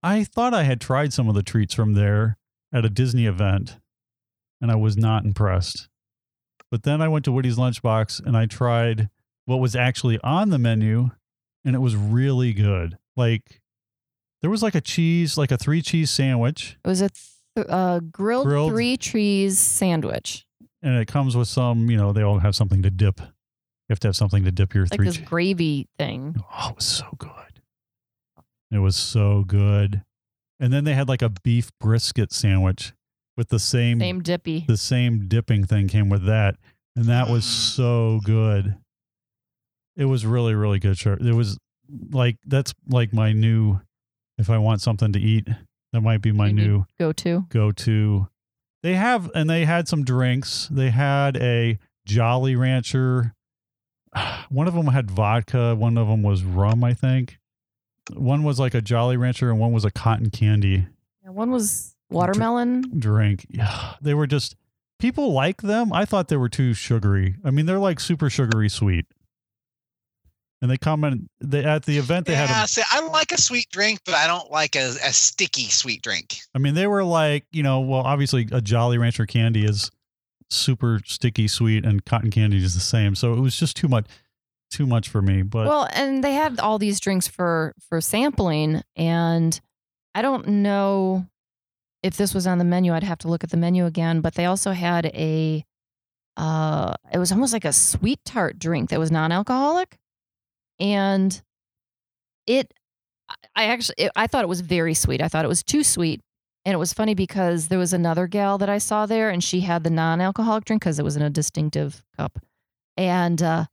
I 0.03 0.25
thought 0.25 0.55
I 0.55 0.63
had 0.65 0.81
tried 0.81 1.13
some 1.13 1.29
of 1.29 1.35
the 1.35 1.43
treats 1.43 1.75
from 1.75 1.93
there 1.95 2.37
at 2.73 2.85
a 2.85 2.89
Disney 2.91 3.27
event 3.27 3.79
and 4.61 4.71
I 4.71 4.77
was 4.77 4.97
not 4.97 5.25
impressed. 5.25 5.89
But 6.71 6.83
then 6.83 7.01
I 7.01 7.09
went 7.09 7.25
to 7.25 7.33
Woody's 7.33 7.57
Lunchbox 7.57 8.25
and 8.25 8.37
I 8.37 8.47
tried 8.47 9.09
what 9.47 9.57
was 9.57 9.75
actually 9.75 10.19
on 10.23 10.51
the 10.51 10.59
menu 10.59 11.11
and 11.65 11.75
it 11.75 11.79
was 11.79 11.97
really 11.97 12.53
good. 12.53 12.99
Like 13.17 13.61
there 14.43 14.51
was 14.51 14.63
like 14.63 14.75
a 14.75 14.81
cheese, 14.81 15.37
like 15.39 15.51
a 15.51 15.57
three 15.57 15.83
cheese 15.83 16.11
sandwich 16.11 16.77
It 16.85 16.89
was 16.89 17.01
a 17.01 17.09
th- 17.57 17.67
uh, 17.69 18.01
grilled, 18.13 18.47
Grilled- 18.47 18.71
three 18.73 18.97
cheese 18.97 19.59
sandwich, 19.59 20.45
and 20.83 20.95
it 20.97 21.09
comes 21.09 21.37
with 21.37 21.49
some, 21.49 21.91
you 21.91 21.97
know, 21.97 22.13
they 22.13 22.23
all 22.23 22.39
have 22.39 22.55
something 22.55 22.83
to 22.83 22.91
dip. 22.91 23.21
You 23.21 23.93
have 23.95 24.01
to 24.01 24.09
have 24.09 24.17
something 24.17 24.45
to 24.45 24.53
dip 24.53 24.75
your 24.75 24.85
like 24.85 24.93
three 24.93 25.07
this 25.07 25.17
cheese. 25.17 25.27
gravy 25.29 25.89
thing. 25.99 26.37
Oh, 26.53 26.69
it 26.71 26.77
was 26.77 26.85
so 26.85 27.07
good. 27.19 27.33
It 28.71 28.79
was 28.79 28.95
so 28.97 29.45
good. 29.45 30.03
And 30.61 30.73
then 30.73 30.85
they 30.85 30.93
had 30.95 31.09
like 31.09 31.23
a 31.23 31.31
beef 31.31 31.71
brisket 31.81 32.33
sandwich 32.33 32.93
with 33.39 33.49
the 33.49 33.59
same, 33.59 33.99
Same 34.01 34.21
dippy. 34.21 34.65
the 34.69 34.77
same 34.77 35.27
dipping 35.29 35.65
thing 35.65 35.89
came 35.89 36.11
with 36.11 36.27
that. 36.27 36.57
And 36.97 37.07
that 37.07 37.31
was 37.31 37.45
Mm. 37.45 37.75
so 37.77 38.21
good. 38.25 38.77
It 39.97 40.05
was 40.07 40.27
really, 40.27 40.55
really 40.55 40.79
good. 40.79 40.99
Sure. 40.99 41.15
It 41.15 41.35
was 41.35 41.57
like 42.11 42.37
that's 42.47 42.75
like 42.89 43.13
my 43.15 43.33
new 43.33 43.81
if 44.37 44.51
I 44.51 44.59
want 44.59 44.81
something 44.83 45.13
to 45.15 45.19
eat, 45.21 45.49
that 45.93 46.01
might 46.01 46.21
be 46.21 46.31
my 46.33 46.49
You 46.49 46.53
new 46.53 46.87
Go 46.99 47.13
to. 47.13 47.47
go 47.49 47.73
to. 47.73 48.29
They 48.85 48.95
have, 48.95 49.29
and 49.35 49.51
they 49.51 49.65
had 49.65 49.89
some 49.89 50.05
drinks. 50.05 50.69
They 50.71 50.91
had 50.91 51.37
a 51.39 51.79
Jolly 52.07 52.55
Rancher. 52.55 53.35
One 54.49 54.69
of 54.69 54.75
them 54.75 54.87
had 54.87 55.11
vodka. 55.11 55.75
One 55.75 55.99
of 55.99 56.07
them 56.07 56.23
was 56.23 56.45
rum, 56.45 56.85
I 56.85 56.95
think. 56.95 57.39
One 58.15 58.45
was 58.45 58.61
like 58.61 58.75
a 58.75 58.81
Jolly 58.81 59.17
Rancher, 59.17 59.51
and 59.51 59.59
one 59.59 59.73
was 59.73 59.85
a 59.85 59.91
cotton 59.91 60.31
candy 60.31 60.87
Yeah, 61.25 61.31
one 61.31 61.51
was 61.51 61.97
watermelon. 62.11 62.99
drink. 62.99 63.47
Yeah, 63.49 63.95
they 64.01 64.15
were 64.15 64.27
just 64.27 64.57
people 64.99 65.33
like 65.33 65.63
them. 65.63 65.93
I 65.93 66.05
thought 66.05 66.29
they 66.29 66.37
were 66.37 66.49
too 66.49 66.75
sugary. 66.75 67.37
I 67.45 67.51
mean, 67.51 67.67
they're 67.67 67.79
like 67.79 68.01
super 68.01 68.31
sugary 68.31 68.69
sweet. 68.69 69.07
And 70.61 70.69
they 70.69 70.77
commented 70.77 71.29
they 71.41 71.65
at 71.65 71.85
the 71.85 71.99
event 71.99 72.27
they 72.27 72.33
yeah, 72.33 72.47
had. 72.47 72.65
A, 72.65 72.69
see, 72.69 72.83
I 72.91 73.07
like 73.07 73.31
a 73.31 73.41
sweet 73.41 73.69
drink, 73.71 74.01
but 74.05 74.17
I 74.17 74.27
don't 74.27 74.51
like 74.51 74.75
a, 74.75 74.89
a 75.05 75.13
sticky 75.13 75.69
sweet 75.69 76.03
drink. 76.03 76.41
I 76.53 76.59
mean, 76.59 76.75
they 76.75 76.89
were 76.89 77.05
like, 77.05 77.47
you 77.53 77.63
know, 77.63 77.81
well, 77.81 78.01
obviously 78.01 78.49
a 78.51 78.61
Jolly 78.61 78.99
Rancher 78.99 79.25
candy 79.25 79.65
is 79.65 79.89
super 80.51 81.01
sticky 81.05 81.47
sweet, 81.47 81.85
and 81.85 82.05
cotton 82.05 82.33
candy 82.33 82.57
is 82.57 82.75
the 82.75 82.81
same. 82.81 83.15
So 83.15 83.35
it 83.35 83.41
was 83.41 83.57
just 83.57 83.77
too 83.77 83.87
much, 83.87 84.07
too 84.73 84.85
much 84.85 85.09
for 85.09 85.23
me. 85.23 85.43
But 85.43 85.69
well, 85.69 85.89
and 85.93 86.25
they 86.25 86.35
had 86.35 86.59
all 86.59 86.79
these 86.79 86.99
drinks 86.99 87.29
for 87.29 87.73
for 87.89 88.01
sampling, 88.01 88.83
and 88.97 89.61
I 90.13 90.23
don't 90.23 90.49
know 90.49 91.25
if 92.09 92.17
this 92.17 92.35
was 92.35 92.47
on 92.47 92.59
the 92.59 92.65
menu. 92.65 92.93
I'd 92.93 93.05
have 93.05 93.19
to 93.19 93.29
look 93.29 93.45
at 93.45 93.51
the 93.51 93.57
menu 93.57 93.87
again. 93.87 94.21
But 94.21 94.35
they 94.35 94.47
also 94.47 94.73
had 94.73 95.07
a, 95.07 95.65
uh, 96.37 96.95
it 97.13 97.19
was 97.19 97.31
almost 97.31 97.53
like 97.53 97.65
a 97.65 97.73
sweet 97.73 98.19
tart 98.25 98.59
drink 98.59 98.91
that 98.91 98.99
was 98.99 99.11
non-alcoholic, 99.11 99.99
and 100.81 101.41
it, 102.47 102.75
I 103.55 103.67
actually, 103.67 103.97
it, 103.99 104.13
I 104.17 104.27
thought 104.27 104.43
it 104.43 104.49
was 104.49 104.63
very 104.63 104.95
sweet. 104.95 105.23
I 105.23 105.29
thought 105.29 105.45
it 105.45 105.49
was 105.49 105.63
too 105.63 105.85
sweet. 105.85 106.21
And 106.65 106.75
it 106.75 106.79
was 106.79 106.93
funny 106.93 107.15
because 107.15 107.69
there 107.69 107.79
was 107.79 107.93
another 107.95 108.27
gal 108.27 108.59
that 108.59 108.69
I 108.69 108.79
saw 108.79 109.07
there, 109.07 109.31
and 109.31 109.43
she 109.43 109.61
had 109.61 109.85
the 109.85 109.91
non-alcoholic 109.91 110.65
drink 110.65 110.83
because 110.83 110.99
it 110.99 111.05
was 111.05 111.17
in 111.17 111.23
a 111.23 111.31
distinctive 111.31 112.03
cup, 112.17 112.39
and 112.97 113.41
uh, 113.43 113.67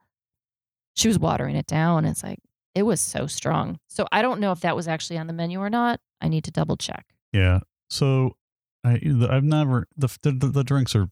she 0.93 1.08
was 1.08 1.19
watering 1.19 1.56
it 1.56 1.67
down. 1.67 2.06
It's 2.06 2.24
like 2.24 2.39
it 2.74 2.84
was 2.84 3.02
so 3.02 3.28
strong. 3.28 3.80
So 3.88 4.08
I 4.12 4.21
don't 4.21 4.39
know 4.39 4.52
if 4.52 4.62
that 4.62 4.76
was 4.76 4.88
actually 4.88 5.17
on 5.17 5.28
the 5.28 5.34
menu 5.34 5.60
or 5.60 5.69
not. 5.69 6.00
I 6.21 6.30
need 6.30 6.43
to 6.45 6.52
double 6.52 6.78
check. 6.78 7.06
yeah, 7.34 7.60
so 7.89 8.38
I 8.84 9.00
I've 9.30 9.43
never 9.43 9.88
the 9.98 10.08
the, 10.21 10.32
the 10.32 10.63
drinks 10.63 10.95
are 10.95 11.10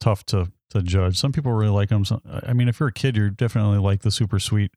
tough 0.00 0.24
to 0.26 0.52
to 0.70 0.82
judge. 0.82 1.16
Some 1.18 1.32
people 1.32 1.52
really 1.52 1.70
like 1.70 1.88
them. 1.88 2.04
So, 2.04 2.20
I 2.46 2.52
mean, 2.52 2.68
if 2.68 2.80
you're 2.80 2.88
a 2.88 2.92
kid, 2.92 3.16
you're 3.16 3.30
definitely 3.30 3.78
like 3.78 4.02
the 4.02 4.10
super 4.10 4.38
sweet 4.38 4.72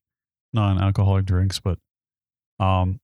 non-alcoholic 0.53 1.25
drinks, 1.25 1.59
but 1.59 1.79
um, 2.59 2.99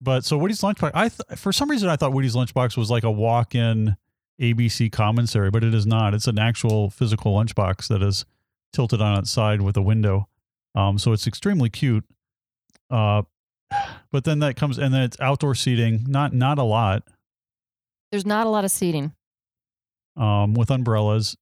but 0.00 0.24
so 0.24 0.36
Woody's 0.38 0.60
lunchbox. 0.60 0.90
I 0.94 1.08
th- 1.08 1.38
for 1.38 1.52
some 1.52 1.70
reason 1.70 1.88
I 1.88 1.96
thought 1.96 2.12
Woody's 2.12 2.34
lunchbox 2.34 2.76
was 2.76 2.90
like 2.90 3.04
a 3.04 3.10
walk-in 3.10 3.96
ABC 4.40 4.92
commissary, 4.92 5.50
but 5.50 5.64
it 5.64 5.74
is 5.74 5.86
not. 5.86 6.14
It's 6.14 6.26
an 6.26 6.38
actual 6.38 6.90
physical 6.90 7.34
lunchbox 7.34 7.88
that 7.88 8.02
is 8.02 8.24
tilted 8.72 9.00
on 9.00 9.18
its 9.18 9.30
side 9.30 9.60
with 9.62 9.76
a 9.76 9.82
window. 9.82 10.28
Um, 10.74 10.98
so 10.98 11.12
it's 11.12 11.26
extremely 11.26 11.70
cute. 11.70 12.04
Uh, 12.90 13.22
but 14.12 14.24
then 14.24 14.38
that 14.40 14.56
comes 14.56 14.78
and 14.78 14.94
then 14.94 15.02
it's 15.02 15.18
outdoor 15.20 15.54
seating. 15.54 16.04
Not 16.06 16.32
not 16.32 16.58
a 16.58 16.64
lot. 16.64 17.02
There's 18.10 18.26
not 18.26 18.46
a 18.46 18.50
lot 18.50 18.64
of 18.64 18.70
seating. 18.70 19.12
um, 20.16 20.54
with 20.54 20.70
umbrellas. 20.70 21.36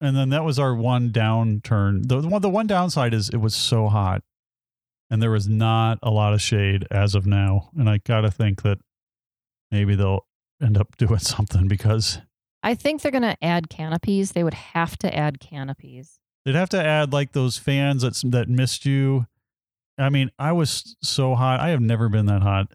And 0.00 0.16
then 0.16 0.28
that 0.30 0.44
was 0.44 0.58
our 0.58 0.74
one 0.74 1.10
downturn. 1.10 2.06
The, 2.06 2.20
the 2.20 2.28
one 2.28 2.42
the 2.42 2.50
one 2.50 2.66
downside 2.66 3.14
is 3.14 3.30
it 3.30 3.38
was 3.38 3.54
so 3.54 3.88
hot, 3.88 4.22
and 5.10 5.22
there 5.22 5.30
was 5.30 5.48
not 5.48 5.98
a 6.02 6.10
lot 6.10 6.34
of 6.34 6.42
shade 6.42 6.86
as 6.90 7.14
of 7.14 7.26
now. 7.26 7.70
And 7.76 7.88
I 7.88 7.98
gotta 8.04 8.30
think 8.30 8.62
that 8.62 8.78
maybe 9.70 9.94
they'll 9.94 10.26
end 10.62 10.76
up 10.76 10.96
doing 10.98 11.18
something 11.20 11.68
because 11.68 12.18
I 12.62 12.74
think 12.74 13.02
they're 13.02 13.12
going 13.12 13.22
to 13.22 13.36
add 13.44 13.68
canopies. 13.68 14.32
They 14.32 14.42
would 14.44 14.54
have 14.54 14.96
to 14.98 15.14
add 15.14 15.38
canopies. 15.40 16.18
they'd 16.44 16.54
have 16.54 16.70
to 16.70 16.82
add 16.82 17.12
like 17.12 17.32
those 17.32 17.56
fans 17.58 18.02
that 18.02 18.20
that 18.30 18.48
mist 18.48 18.84
you. 18.86 19.26
I 19.96 20.10
mean, 20.10 20.30
I 20.38 20.52
was 20.52 20.96
so 21.02 21.34
hot. 21.34 21.60
I 21.60 21.68
have 21.70 21.80
never 21.80 22.08
been 22.08 22.26
that 22.26 22.42
hot 22.42 22.72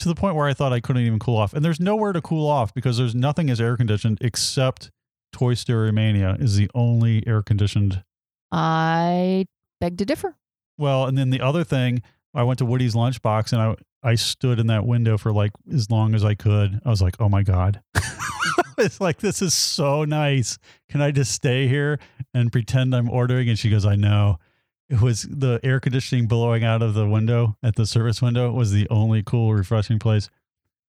to 0.00 0.08
the 0.08 0.14
point 0.14 0.34
where 0.34 0.46
I 0.46 0.54
thought 0.54 0.72
I 0.72 0.80
couldn't 0.80 1.02
even 1.02 1.18
cool 1.18 1.36
off. 1.36 1.52
And 1.52 1.64
there's 1.64 1.80
nowhere 1.80 2.12
to 2.12 2.20
cool 2.20 2.48
off 2.48 2.74
because 2.74 2.98
there's 2.98 3.14
nothing 3.14 3.50
as 3.50 3.60
air 3.60 3.76
conditioned 3.76 4.18
except 4.20 4.90
Toy 5.32 5.54
Story 5.54 5.92
Mania 5.92 6.36
is 6.40 6.56
the 6.56 6.70
only 6.74 7.26
air 7.26 7.42
conditioned 7.42 8.02
I 8.50 9.46
beg 9.80 9.98
to 9.98 10.04
differ. 10.04 10.36
Well, 10.76 11.06
and 11.06 11.16
then 11.16 11.30
the 11.30 11.40
other 11.40 11.62
thing, 11.62 12.02
I 12.34 12.42
went 12.42 12.58
to 12.58 12.64
Woody's 12.64 12.94
lunchbox 12.94 13.52
and 13.52 13.62
I 13.62 13.74
I 14.02 14.14
stood 14.14 14.58
in 14.58 14.68
that 14.68 14.86
window 14.86 15.18
for 15.18 15.30
like 15.32 15.52
as 15.72 15.90
long 15.90 16.14
as 16.14 16.24
I 16.24 16.34
could. 16.34 16.80
I 16.84 16.88
was 16.88 17.02
like, 17.02 17.16
oh 17.20 17.28
my 17.28 17.42
god, 17.42 17.82
it's 18.78 19.00
like 19.00 19.18
this 19.18 19.42
is 19.42 19.52
so 19.54 20.04
nice. 20.04 20.58
Can 20.88 21.02
I 21.02 21.10
just 21.10 21.32
stay 21.32 21.68
here 21.68 21.98
and 22.32 22.50
pretend 22.50 22.94
I'm 22.94 23.10
ordering? 23.10 23.48
And 23.48 23.58
she 23.58 23.70
goes, 23.70 23.84
I 23.84 23.96
know. 23.96 24.38
It 24.90 25.00
was 25.00 25.22
the 25.22 25.60
air 25.62 25.78
conditioning 25.80 26.26
blowing 26.26 26.64
out 26.64 26.82
of 26.82 26.94
the 26.94 27.06
window 27.08 27.56
at 27.62 27.76
the 27.76 27.86
service 27.86 28.20
window 28.20 28.50
was 28.52 28.72
the 28.72 28.88
only 28.90 29.22
cool, 29.22 29.54
refreshing 29.54 29.98
place. 30.00 30.28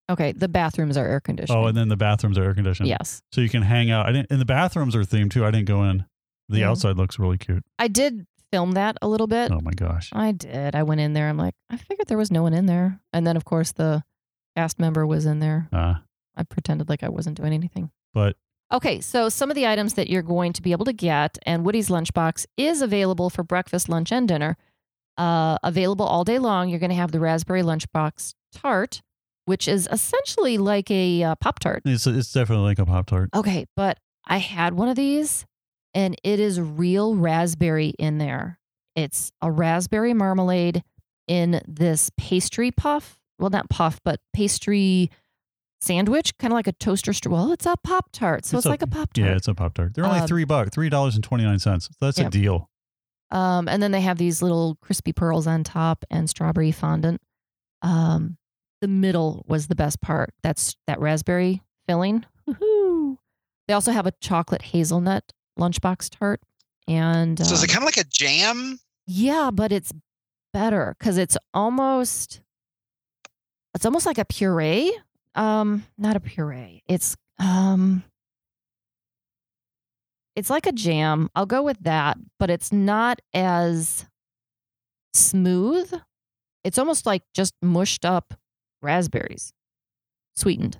Okay, 0.09 0.31
the 0.31 0.47
bathrooms 0.47 0.97
are 0.97 1.05
air 1.05 1.19
conditioned. 1.19 1.55
Oh, 1.59 1.65
and 1.67 1.77
then 1.77 1.89
the 1.89 1.97
bathrooms 1.97 2.37
are 2.37 2.43
air 2.43 2.53
conditioned. 2.55 2.87
yes, 2.87 3.21
So 3.31 3.41
you 3.41 3.49
can 3.49 3.61
hang 3.61 3.91
out. 3.91 4.07
I 4.07 4.11
didn't, 4.11 4.31
and 4.31 4.41
the 4.41 4.45
bathrooms 4.45 4.95
are 4.95 5.01
themed 5.03 5.31
too. 5.31 5.45
I 5.45 5.51
didn't 5.51 5.67
go 5.67 5.83
in. 5.83 6.05
The 6.47 6.59
Yeah. 6.59 6.69
outside 6.71 6.95
looks 6.97 7.19
really 7.19 7.37
cute. 7.37 7.63
I 7.77 7.87
did 7.89 8.25
film 8.51 8.71
that 8.71 8.97
a 9.03 9.07
little 9.07 9.27
bit. 9.27 9.51
Oh 9.51 9.59
my 9.61 9.71
gosh. 9.71 10.09
I 10.13 10.31
did. 10.31 10.73
I 10.73 10.81
went 10.81 11.01
in 11.01 11.13
there. 11.13 11.29
I'm 11.29 11.37
like, 11.37 11.53
I 11.69 11.77
figured 11.77 12.07
there 12.07 12.17
was 12.17 12.31
no 12.31 12.41
one 12.41 12.53
in 12.55 12.65
there, 12.65 13.01
and 13.13 13.27
then 13.27 13.37
of 13.37 13.45
course 13.45 13.71
the 13.71 14.03
cast 14.55 14.79
member 14.79 15.05
was 15.05 15.25
in 15.27 15.37
there. 15.39 15.67
Uh, 15.71 15.95
I 16.35 16.43
pretended 16.43 16.89
like 16.89 17.03
I 17.03 17.09
wasn't 17.09 17.37
doing 17.37 17.53
anything. 17.53 17.91
but 18.13 18.35
Okay, 18.71 19.01
so 19.01 19.29
some 19.29 19.49
of 19.49 19.55
the 19.55 19.65
items 19.65 19.95
that 19.95 20.09
you're 20.09 20.21
going 20.21 20.53
to 20.53 20.61
be 20.61 20.71
able 20.71 20.85
to 20.85 20.93
get, 20.93 21.39
and 21.43 21.65
Woody's 21.65 21.89
Lunchbox 21.89 22.45
is 22.55 22.81
available 22.81 23.29
for 23.29 23.43
breakfast, 23.43 23.89
lunch, 23.89 24.11
and 24.11 24.27
dinner. 24.27 24.57
Uh, 25.17 25.57
available 25.63 26.05
all 26.05 26.23
day 26.23 26.39
long. 26.39 26.69
You're 26.69 26.79
going 26.79 26.91
to 26.91 26.95
have 26.95 27.11
the 27.11 27.19
raspberry 27.19 27.61
lunchbox 27.61 28.35
tart, 28.53 29.01
which 29.45 29.67
is 29.67 29.87
essentially 29.91 30.57
like 30.57 30.89
a 30.89 31.23
uh, 31.23 31.35
Pop 31.35 31.59
Tart. 31.59 31.81
it's 31.83 32.07
it's 32.07 32.31
definitely 32.31 32.63
like 32.65 32.79
a 32.79 32.85
pop 32.85 33.07
tart. 33.07 33.29
Okay, 33.35 33.65
but 33.75 33.99
I 34.25 34.37
had 34.37 34.75
one 34.75 34.87
of 34.87 34.95
these, 34.95 35.45
and 35.93 36.15
it 36.23 36.39
is 36.39 36.61
real 36.61 37.15
raspberry 37.15 37.93
in 37.99 38.17
there. 38.17 38.59
It's 38.95 39.31
a 39.41 39.51
raspberry 39.51 40.13
marmalade 40.13 40.83
in 41.27 41.61
this 41.67 42.11
pastry 42.17 42.71
puff. 42.71 43.19
Well, 43.39 43.49
not 43.49 43.69
puff, 43.69 43.99
but 44.05 44.21
pastry 44.33 45.09
sandwich, 45.81 46.37
kind 46.37 46.51
of 46.51 46.55
like 46.55 46.67
a 46.67 46.73
toaster 46.73 47.13
straw. 47.13 47.31
Well, 47.31 47.51
it's 47.51 47.65
a 47.65 47.75
Pop 47.83 48.09
Tart, 48.11 48.45
so 48.45 48.57
It's 48.57 48.65
it's, 48.65 48.67
a- 48.67 48.69
like 48.69 48.81
a 48.81 48.87
Pop 48.87 49.13
Tart. 49.13 49.27
Yeah, 49.27 49.35
it's 49.35 49.47
a 49.47 49.53
pop 49.55 49.73
tart. 49.73 49.93
They're 49.93 50.05
only 50.05 50.19
Um, 50.19 50.27
three 50.27 50.43
bucks, 50.45 50.71
three 50.73 50.89
dollars 50.89 51.15
and 51.15 51.23
twenty 51.23 51.43
nine 51.43 51.59
cents. 51.59 51.89
That's 52.01 52.19
Yeah. 52.19 52.27
a 52.27 52.29
deal. 52.29 52.69
Um, 53.31 53.67
and 53.67 53.81
then 53.81 53.91
they 53.91 54.01
have 54.01 54.17
these 54.17 54.41
little 54.41 54.77
crispy 54.81 55.13
pearls 55.13 55.45
on 55.47 55.63
top 55.63 56.03
and 56.09 56.29
strawberry 56.29 56.71
fondant. 56.71 57.21
Um, 57.81 58.37
the 58.81 58.87
middle 58.87 59.45
was 59.47 59.67
the 59.67 59.75
best 59.75 60.01
part. 60.01 60.33
That's 60.41 60.75
that 60.87 60.99
raspberry 60.99 61.61
filling. 61.87 62.25
Woohoo! 62.47 63.17
They 63.67 63.73
also 63.73 63.91
have 63.91 64.07
a 64.07 64.13
chocolate 64.19 64.63
hazelnut 64.63 65.31
lunchbox 65.59 66.09
tart. 66.17 66.41
And 66.87 67.37
So 67.37 67.53
is 67.53 67.63
it 67.63 67.69
um, 67.69 67.73
kind 67.75 67.83
of 67.83 67.85
like 67.95 67.97
a 68.03 68.09
jam? 68.09 68.79
yeah, 69.05 69.51
but 69.53 69.71
it's 69.71 69.91
better 70.53 70.95
because 70.97 71.17
it's 71.19 71.37
almost 71.53 72.41
it's 73.75 73.85
almost 73.85 74.05
like 74.07 74.17
a 74.17 74.25
puree. 74.25 74.91
Um, 75.35 75.85
not 75.97 76.15
a 76.15 76.19
puree. 76.19 76.83
It's 76.87 77.15
um 77.39 78.03
it's 80.35 80.49
like 80.49 80.65
a 80.65 80.71
jam. 80.71 81.29
I'll 81.35 81.45
go 81.45 81.61
with 81.63 81.79
that, 81.83 82.17
but 82.39 82.49
it's 82.49 82.71
not 82.71 83.19
as 83.33 84.05
smooth. 85.13 85.93
It's 86.63 86.77
almost 86.77 87.05
like 87.05 87.23
just 87.33 87.53
mushed 87.61 88.05
up 88.05 88.33
raspberries, 88.81 89.53
sweetened. 90.35 90.79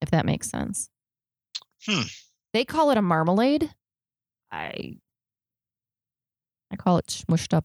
If 0.00 0.10
that 0.10 0.26
makes 0.26 0.50
sense. 0.50 0.88
Hmm. 1.86 2.02
They 2.52 2.64
call 2.64 2.90
it 2.90 2.98
a 2.98 3.02
marmalade. 3.02 3.70
I 4.50 4.98
I 6.72 6.76
call 6.76 6.98
it 6.98 7.24
mushed 7.28 7.54
up 7.54 7.64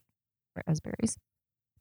raspberries. 0.68 1.18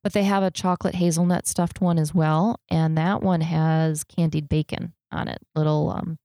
But 0.04 0.12
they 0.12 0.24
have 0.24 0.42
a 0.42 0.50
chocolate 0.50 0.94
hazelnut 0.94 1.48
stuffed 1.48 1.80
one 1.80 1.98
as 1.98 2.14
well, 2.14 2.60
and 2.68 2.96
that 2.96 3.22
one 3.22 3.40
has 3.40 4.04
candied 4.04 4.48
bacon 4.48 4.92
on 5.10 5.28
it, 5.28 5.38
little 5.56 5.90
um, 5.90 6.18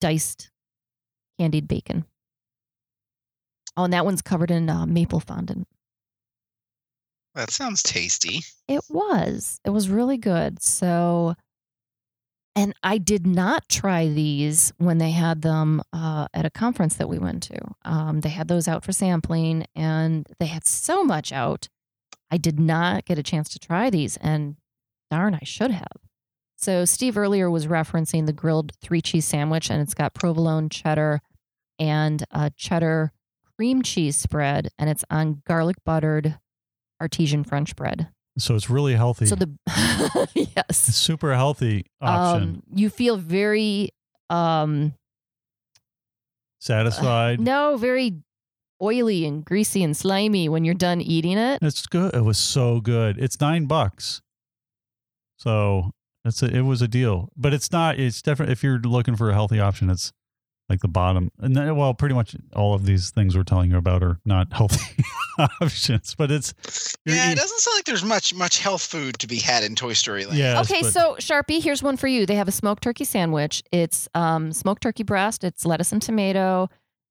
diced 0.00 0.50
candied 1.38 1.68
bacon. 1.68 2.06
Oh, 3.76 3.84
and 3.84 3.92
that 3.92 4.06
one's 4.06 4.22
covered 4.22 4.50
in 4.50 4.68
uh, 4.68 4.86
maple 4.86 5.20
fondant. 5.20 5.68
That 7.34 7.50
sounds 7.50 7.82
tasty. 7.82 8.40
It 8.66 8.82
was. 8.88 9.60
It 9.64 9.70
was 9.70 9.88
really 9.88 10.18
good. 10.18 10.62
So, 10.62 11.34
and 12.54 12.74
I 12.82 12.98
did 12.98 13.26
not 13.26 13.68
try 13.68 14.08
these 14.08 14.72
when 14.78 14.98
they 14.98 15.10
had 15.10 15.42
them 15.42 15.82
uh, 15.92 16.28
at 16.34 16.44
a 16.44 16.50
conference 16.50 16.96
that 16.96 17.08
we 17.08 17.18
went 17.18 17.42
to. 17.44 17.58
Um, 17.84 18.20
they 18.20 18.28
had 18.30 18.48
those 18.48 18.68
out 18.68 18.84
for 18.84 18.92
sampling, 18.92 19.66
and 19.74 20.26
they 20.38 20.46
had 20.46 20.66
so 20.66 21.04
much 21.04 21.30
out. 21.32 21.68
I 22.32 22.38
did 22.38 22.58
not 22.58 23.04
get 23.04 23.18
a 23.18 23.22
chance 23.22 23.50
to 23.50 23.58
try 23.58 23.90
these, 23.90 24.16
and 24.16 24.56
darn, 25.10 25.34
I 25.34 25.44
should 25.44 25.70
have. 25.70 25.98
So, 26.56 26.86
Steve 26.86 27.18
earlier 27.18 27.50
was 27.50 27.66
referencing 27.66 28.24
the 28.24 28.32
grilled 28.32 28.72
three 28.80 29.02
cheese 29.02 29.26
sandwich, 29.26 29.68
and 29.68 29.82
it's 29.82 29.92
got 29.92 30.14
provolone, 30.14 30.70
cheddar, 30.70 31.20
and 31.78 32.24
a 32.30 32.50
cheddar 32.56 33.12
cream 33.56 33.82
cheese 33.82 34.16
spread, 34.16 34.70
and 34.78 34.88
it's 34.88 35.04
on 35.10 35.42
garlic 35.46 35.76
buttered 35.84 36.38
artesian 37.02 37.44
French 37.44 37.76
bread. 37.76 38.08
So 38.38 38.54
it's 38.54 38.70
really 38.70 38.94
healthy. 38.94 39.26
So 39.26 39.34
the 39.34 39.54
yes, 40.56 40.78
super 40.78 41.34
healthy 41.34 41.84
option. 42.00 42.42
um, 42.42 42.62
you 42.74 42.88
feel 42.88 43.18
very 43.18 43.90
um 44.30 44.94
Satisfied. 46.60 47.40
no 47.40 47.76
very 47.76 48.22
oily 48.82 49.24
and 49.24 49.44
greasy 49.44 49.82
and 49.82 49.96
slimy 49.96 50.48
when 50.48 50.64
you're 50.64 50.74
done 50.74 51.00
eating 51.00 51.38
it. 51.38 51.60
It's 51.62 51.86
good. 51.86 52.14
It 52.14 52.24
was 52.24 52.38
so 52.38 52.80
good. 52.80 53.18
It's 53.18 53.40
nine 53.40 53.66
bucks. 53.66 54.20
So 55.36 55.90
that's 56.24 56.42
a, 56.42 56.46
it 56.46 56.62
was 56.62 56.82
a 56.82 56.88
deal, 56.88 57.30
but 57.36 57.52
it's 57.52 57.72
not. 57.72 57.98
It's 57.98 58.22
definitely 58.22 58.52
if 58.52 58.62
you're 58.62 58.78
looking 58.78 59.16
for 59.16 59.30
a 59.30 59.34
healthy 59.34 59.60
option, 59.60 59.90
it's 59.90 60.12
like 60.68 60.80
the 60.80 60.88
bottom. 60.88 61.30
And 61.40 61.56
then, 61.56 61.74
well, 61.76 61.94
pretty 61.94 62.14
much 62.14 62.36
all 62.54 62.74
of 62.74 62.86
these 62.86 63.10
things 63.10 63.36
we're 63.36 63.42
telling 63.42 63.70
you 63.70 63.76
about 63.76 64.02
are 64.02 64.18
not 64.24 64.52
healthy 64.52 65.04
options, 65.60 66.14
but 66.14 66.30
it's 66.30 66.54
you're 67.04 67.16
Yeah, 67.16 67.32
it 67.32 67.36
doesn't 67.36 67.58
sound 67.58 67.76
like 67.76 67.84
there's 67.84 68.04
much 68.04 68.34
much 68.34 68.58
health 68.60 68.82
food 68.82 69.18
to 69.18 69.26
be 69.26 69.38
had 69.38 69.64
in 69.64 69.74
Toy 69.74 69.94
Story 69.94 70.24
Land. 70.24 70.38
Yes, 70.38 70.70
okay, 70.70 70.82
but- 70.82 70.92
so 70.92 71.16
Sharpie, 71.18 71.62
here's 71.62 71.82
one 71.82 71.96
for 71.96 72.06
you. 72.06 72.24
They 72.24 72.36
have 72.36 72.48
a 72.48 72.52
smoked 72.52 72.82
turkey 72.84 73.04
sandwich. 73.04 73.62
It's 73.72 74.08
um, 74.14 74.52
smoked 74.52 74.82
turkey 74.82 75.02
breast. 75.02 75.42
It's 75.44 75.66
lettuce 75.66 75.92
and 75.92 76.00
tomato, 76.00 76.68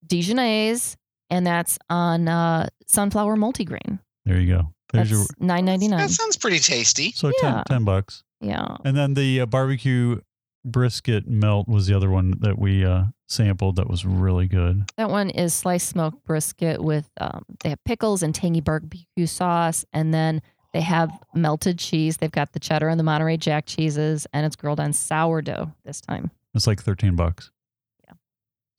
Dijonnaise, 0.08 0.96
and 1.32 1.48
that's 1.48 1.80
on 1.90 2.28
uh, 2.28 2.68
sunflower 2.88 3.36
multigrain. 3.38 4.00
there 4.26 4.40
you 4.40 4.54
go. 4.54 4.74
There's 4.94 5.10
That's 5.10 5.20
your 5.40 5.48
nine 5.48 5.66
ninety 5.66 5.88
nine. 5.88 6.00
That 6.00 6.10
sounds 6.12 6.36
pretty 6.38 6.60
tasty. 6.60 7.12
so 7.14 7.32
Yeah. 7.42 7.64
10, 7.68 7.78
10 7.80 7.84
bucks, 7.86 8.24
Yeah. 8.42 8.76
and 8.86 8.96
then 8.96 9.14
the 9.16 9.42
uh, 9.42 9.46
barbecue 9.48 10.20
brisket 10.66 11.28
melt 11.28 11.68
was 11.68 11.88
the 11.88 11.96
other 11.96 12.10
one 12.12 12.36
that 12.42 12.60
we 12.60 12.86
uh, 12.86 13.06
sampled. 13.28 13.78
That 13.78 13.90
was 13.90 14.06
really 14.06 14.48
good. 14.48 14.84
That 14.98 15.10
one 15.10 15.30
is 15.30 15.54
sliced 15.54 15.88
smoked 15.88 16.24
brisket 16.26 16.84
with 16.84 17.10
um, 17.20 17.46
they 17.64 17.70
have 17.70 17.84
pickles 17.86 18.22
and 18.22 18.36
tangy 18.36 18.60
barbecue 18.62 19.26
sauce, 19.26 19.86
and 19.94 20.14
then 20.14 20.42
they 20.74 20.82
have 20.82 21.10
melted 21.34 21.80
cheese. 21.80 22.18
They've 22.18 22.32
got 22.32 22.52
the 22.54 22.60
cheddar 22.60 22.90
and 22.90 23.00
the 23.00 23.04
Monterey 23.04 23.38
Jack 23.38 23.66
cheeses, 23.66 24.28
and 24.34 24.46
it's 24.46 24.56
grilled 24.58 24.80
on 24.80 24.92
sourdough 24.94 25.72
this 25.86 26.02
time. 26.02 26.32
It's 26.54 26.68
like 26.68 26.82
thirteen 26.84 27.16
bucks. 27.16 27.50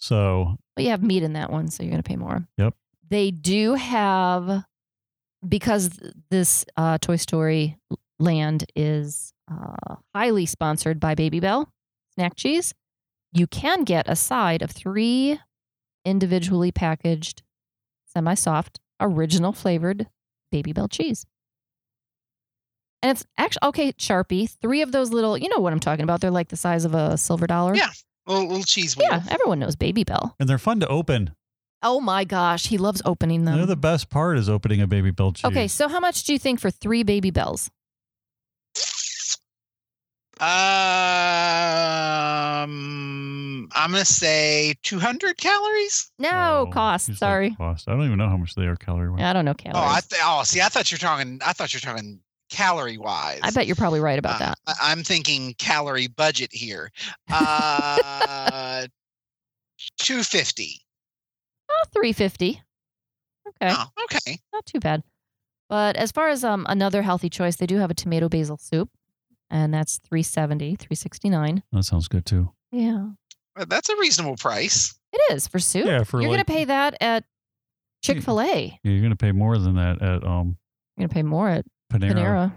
Yeah. 0.03 0.09
So 0.09 0.57
But 0.77 0.85
you 0.85 0.91
have 0.91 1.03
meat 1.03 1.23
in 1.23 1.35
that 1.35 1.51
one, 1.51 1.69
so 1.69 1.83
you're 1.83 1.91
going 1.91 2.03
to 2.03 2.09
pay 2.09 2.17
more. 2.17 2.47
Yep. 2.59 2.75
They 3.09 3.31
do 3.31 3.75
have 3.75 4.65
because 5.47 5.91
this 6.31 6.65
uh, 6.77 6.99
Toy 6.99 7.17
Story 7.17 7.79
land 8.19 8.65
is 8.77 9.33
uh, 9.51 9.97
highly 10.15 10.47
sponsored 10.47 11.01
by 11.01 11.15
Babybel 11.15 11.67
snack 12.15 12.35
cheese. 12.37 12.75
You 13.33 13.47
can 13.47 13.85
get 13.85 14.09
a 14.09 14.17
side 14.17 14.63
of 14.63 14.71
three 14.71 15.39
individually 16.05 16.71
packaged, 16.71 17.43
semi-soft, 18.07 18.79
original 19.01 19.53
flavored 19.53 20.09
Babybel 20.53 20.91
cheese. 20.91 21.25
And 23.03 23.11
it's 23.11 23.27
actually 23.37 23.69
okay, 23.69 23.93
Sharpie. 23.93 24.49
Three 24.61 24.83
of 24.83 24.93
those 24.93 25.11
little, 25.11 25.37
you 25.37 25.49
know 25.49 25.59
what 25.59 25.73
I'm 25.73 25.81
talking 25.81 26.05
about. 26.05 26.21
They're 26.21 26.31
like 26.31 26.49
the 26.49 26.57
size 26.57 26.85
of 26.85 26.95
a 26.95 27.17
silver 27.17 27.47
dollar. 27.47 27.75
Yeah. 27.75 27.91
Little, 28.27 28.47
little 28.49 28.65
cheese 28.65 28.97
wheel. 28.97 29.09
Yeah, 29.11 29.23
everyone 29.31 29.59
knows 29.59 29.77
Babybel. 29.77 30.35
and 30.39 30.49
they're 30.49 30.59
fun 30.59 30.81
to 30.81 30.89
open. 30.89 31.35
Oh 31.83 32.01
my 32.01 32.23
gosh, 32.25 32.69
he 32.69 32.79
loves 32.79 33.03
opening 33.05 33.45
them. 33.45 33.57
They're 33.57 33.67
the 33.67 33.75
best 33.77 34.09
part 34.11 34.39
is 34.39 34.49
opening 34.49 34.81
a 34.81 34.87
Babybel 34.87 35.35
cheese. 35.35 35.45
okay, 35.45 35.67
so 35.67 35.89
how 35.89 35.99
much 35.99 36.23
do 36.25 36.33
you 36.33 36.39
think 36.39 36.61
for 36.61 36.71
three 36.71 37.03
Babybels? 37.03 37.71
Um, 42.73 43.69
I'm 43.75 43.91
gonna 43.93 44.05
say 44.05 44.75
200 44.83 45.37
calories. 45.37 46.11
No 46.19 46.65
Oh, 46.69 46.71
cost. 46.73 47.15
Sorry, 47.17 47.55
cost. 47.57 47.89
I 47.89 47.93
don't 47.93 48.05
even 48.05 48.19
know 48.19 48.29
how 48.29 48.37
much 48.37 48.55
they 48.55 48.65
are 48.67 48.77
calorie 48.77 49.11
wise. 49.11 49.23
I 49.23 49.33
don't 49.33 49.45
know 49.45 49.53
Oh, 49.53 49.55
calories. 49.55 49.93
I 49.97 50.01
th- 50.01 50.23
oh, 50.25 50.43
see, 50.45 50.61
I 50.61 50.69
thought 50.69 50.91
you're 50.91 50.99
talking. 50.99 51.41
I 51.45 51.53
thought 51.53 51.73
you're 51.73 51.81
talking 51.81 52.21
calorie 52.53 52.99
wise. 52.99 53.41
I 53.43 53.51
bet 53.51 53.67
you're 53.67 53.77
probably 53.77 54.01
right 54.01 54.19
about 54.19 54.37
Uh, 54.37 54.47
that. 54.47 54.59
I- 54.67 54.91
I'm 54.93 55.03
thinking 55.03 55.55
calorie 55.59 56.07
budget 56.09 56.51
here. 56.53 56.91
Uh, 57.31 58.87
250. 59.99 60.81
Oh, 61.71 61.83
three 61.93 62.13
fifty. 62.13 62.63
Okay, 63.49 63.75
Oh, 63.75 63.87
okay. 64.05 64.39
not 64.53 64.65
too 64.67 64.79
bad. 64.79 65.03
But 65.69 65.97
as 65.97 66.13
far 66.13 66.29
as 66.29 66.45
um 66.45 66.67
another 66.69 67.03
healthy 67.03 67.29
choice, 67.31 67.57
they 67.57 67.67
do 67.67 67.79
have 67.79 67.91
a 67.91 67.95
tomato 67.95 68.29
basil 68.29 68.57
soup, 68.59 68.91
and 69.51 69.73
that's 69.73 69.99
370, 70.09 70.77
369. 70.77 71.63
That 71.73 71.83
sounds 71.85 72.09
good 72.09 72.25
too. 72.27 72.53
Yeah, 72.71 73.09
Well, 73.57 73.67
That's 73.67 73.89
a 73.89 73.97
reasonable 73.97 74.37
price. 74.37 74.95
it 75.13 75.21
is 75.35 75.47
for 75.49 75.59
soup. 75.59 75.87
Yeah, 75.87 76.05
for 76.05 76.19
real. 76.19 76.29
you're 76.29 76.37
like- 76.39 76.47
gonna 76.47 76.59
pay 76.59 76.65
that 76.67 76.97
at 77.01 77.25
Chick 78.03 78.23
Fil 78.23 78.41
A. 78.41 78.79
Yeah, 78.83 78.91
you're 78.93 79.03
gonna 79.03 79.17
pay 79.17 79.33
more 79.33 79.59
than 79.59 79.75
that 79.77 80.01
at 80.03 80.25
um 80.25 80.57
You're 80.97 81.09
gonna 81.09 81.15
pay 81.15 81.23
more 81.23 81.49
at 81.49 81.65
Panera. 81.93 82.15
Panera. 82.15 82.53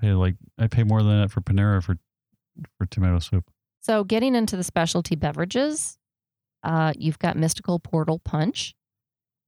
Pay 0.00 0.12
like 0.12 0.36
I 0.58 0.66
pay 0.66 0.82
more 0.82 1.02
than 1.02 1.20
that 1.22 1.30
for 1.30 1.40
Panera 1.40 1.82
for 1.82 1.96
for 2.78 2.86
tomato 2.86 3.18
soup. 3.18 3.50
So 3.82 4.04
getting 4.04 4.34
into 4.34 4.56
the 4.56 4.64
specialty 4.64 5.14
beverages, 5.14 5.98
uh, 6.62 6.92
you've 6.96 7.18
got 7.18 7.36
Mystical 7.36 7.78
Portal 7.78 8.18
Punch, 8.18 8.74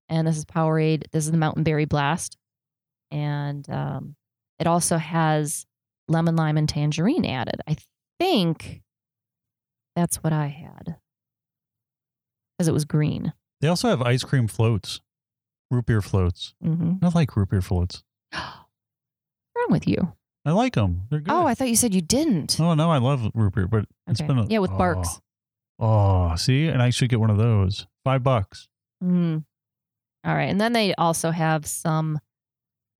and 0.08 0.26
this 0.26 0.36
is 0.36 0.44
Powerade. 0.44 1.04
This 1.12 1.24
is 1.24 1.30
the 1.30 1.38
Mountain 1.38 1.62
Berry 1.64 1.84
Blast, 1.84 2.36
and 3.10 3.68
um, 3.70 4.16
it 4.58 4.66
also 4.66 4.98
has 4.98 5.66
lemon, 6.08 6.36
lime, 6.36 6.56
and 6.56 6.68
tangerine 6.68 7.24
added. 7.24 7.60
I 7.66 7.76
think 8.18 8.82
that's 9.94 10.22
what 10.22 10.32
I 10.32 10.46
had 10.46 10.96
because 12.56 12.68
it 12.68 12.74
was 12.74 12.84
green. 12.84 13.32
They 13.60 13.68
also 13.68 13.88
have 13.88 14.02
ice 14.02 14.22
cream 14.22 14.48
floats, 14.48 15.00
root 15.70 15.86
beer 15.86 16.02
floats. 16.02 16.54
hmm 16.62 16.94
I 17.02 17.08
like 17.08 17.34
root 17.36 17.48
beer 17.50 17.62
floats. 17.62 18.04
Wrong 19.66 19.72
with 19.72 19.88
you? 19.88 20.12
I 20.44 20.52
like 20.52 20.74
them. 20.74 21.02
They're 21.10 21.20
good. 21.20 21.32
Oh, 21.32 21.46
I 21.46 21.54
thought 21.54 21.68
you 21.68 21.76
said 21.76 21.94
you 21.94 22.00
didn't. 22.00 22.58
Oh 22.60 22.74
no, 22.74 22.90
I 22.90 22.98
love 22.98 23.28
root 23.34 23.54
beer, 23.54 23.66
but 23.66 23.86
it's 24.06 24.20
Okay. 24.20 24.28
been 24.28 24.38
a, 24.38 24.46
Yeah, 24.46 24.58
with 24.60 24.70
oh, 24.70 24.78
Barq's. 24.78 25.20
Oh, 25.78 26.36
see, 26.36 26.68
and 26.68 26.80
I 26.80 26.90
should 26.90 27.08
get 27.08 27.20
one 27.20 27.30
of 27.30 27.36
those. 27.36 27.86
Five 28.04 28.22
bucks. 28.22 28.68
Mm. 29.02 29.44
All 30.24 30.34
right. 30.34 30.44
And 30.48 30.60
then 30.60 30.72
they 30.72 30.94
also 30.94 31.30
have 31.32 31.66
some 31.66 32.20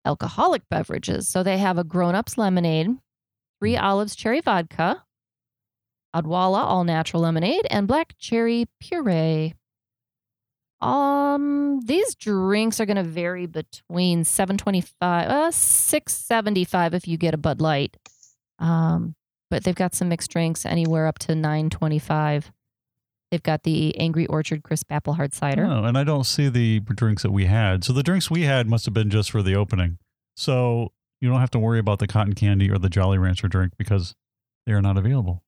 alcoholic 0.04 0.62
beverages. 0.68 1.28
So 1.28 1.42
they 1.42 1.58
have 1.58 1.78
a 1.78 1.84
grown 1.84 2.14
ups 2.14 2.36
lemonade, 2.36 2.88
three 3.60 3.76
olives 3.76 4.14
cherry 4.16 4.40
vodka, 4.40 5.04
Odwalla 6.14 6.58
all 6.64 6.84
natural 6.84 7.22
lemonade, 7.22 7.66
and 7.70 7.86
black 7.88 8.14
cherry 8.18 8.66
puree. 8.80 9.54
Um, 10.80 11.80
these 11.84 12.14
drinks 12.14 12.80
are 12.80 12.86
going 12.86 12.96
to 12.96 13.02
vary 13.02 13.46
between 13.46 14.24
725 14.24 15.28
uh 15.28 15.50
675 15.50 16.94
if 16.94 17.08
you 17.08 17.16
get 17.16 17.34
a 17.34 17.38
Bud 17.38 17.60
Light. 17.60 17.96
Um, 18.58 19.14
but 19.50 19.64
they've 19.64 19.74
got 19.74 19.94
some 19.94 20.08
mixed 20.08 20.30
drinks 20.30 20.66
anywhere 20.66 21.06
up 21.06 21.18
to 21.20 21.34
925. 21.34 22.52
They've 23.30 23.42
got 23.42 23.64
the 23.64 23.96
Angry 23.98 24.26
Orchard 24.26 24.62
crisp 24.62 24.90
apple 24.90 25.14
hard 25.14 25.34
cider. 25.34 25.64
Oh, 25.64 25.84
and 25.84 25.98
I 25.98 26.04
don't 26.04 26.24
see 26.24 26.48
the 26.48 26.80
drinks 26.80 27.22
that 27.22 27.32
we 27.32 27.46
had. 27.46 27.84
So 27.84 27.92
the 27.92 28.02
drinks 28.02 28.30
we 28.30 28.42
had 28.42 28.68
must 28.68 28.84
have 28.84 28.94
been 28.94 29.10
just 29.10 29.30
for 29.30 29.42
the 29.42 29.54
opening. 29.54 29.98
So 30.36 30.92
you 31.20 31.28
don't 31.28 31.40
have 31.40 31.50
to 31.52 31.58
worry 31.58 31.78
about 31.78 31.98
the 31.98 32.06
cotton 32.06 32.34
candy 32.34 32.70
or 32.70 32.78
the 32.78 32.88
Jolly 32.88 33.18
Rancher 33.18 33.48
drink 33.48 33.72
because 33.76 34.14
they 34.66 34.72
are 34.72 34.82
not 34.82 34.96
available. 34.96 35.42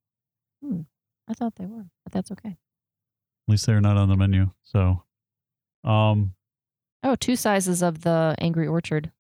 Hmm. 0.65 0.83
I 1.29 1.35
thought 1.35 1.57
they 1.57 1.67
were, 1.67 1.87
but 2.05 2.13
that's 2.13 2.33
okay. 2.33 2.51
At 2.51 3.53
least 3.53 3.67
they're 3.67 3.81
not 3.81 3.97
on 3.97 4.09
the 4.09 4.17
menu. 4.17 4.51
So, 4.63 5.03
um, 5.85 6.35
Oh, 7.03 7.15
two 7.15 7.37
sizes 7.37 7.83
of 7.83 8.03
the 8.03 8.35
Angry 8.39 8.67
Orchard 8.67 9.13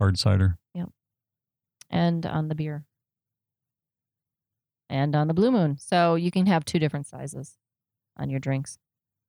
hard 0.00 0.18
cider. 0.18 0.58
Yep. 0.74 0.88
And 1.90 2.26
on 2.26 2.48
the 2.48 2.54
beer. 2.54 2.84
And 4.88 5.14
on 5.14 5.28
the 5.28 5.34
Blue 5.34 5.52
Moon. 5.52 5.76
So 5.78 6.16
you 6.16 6.30
can 6.30 6.46
have 6.46 6.64
two 6.64 6.80
different 6.80 7.06
sizes 7.06 7.56
on 8.16 8.30
your 8.30 8.40
drinks. 8.40 8.78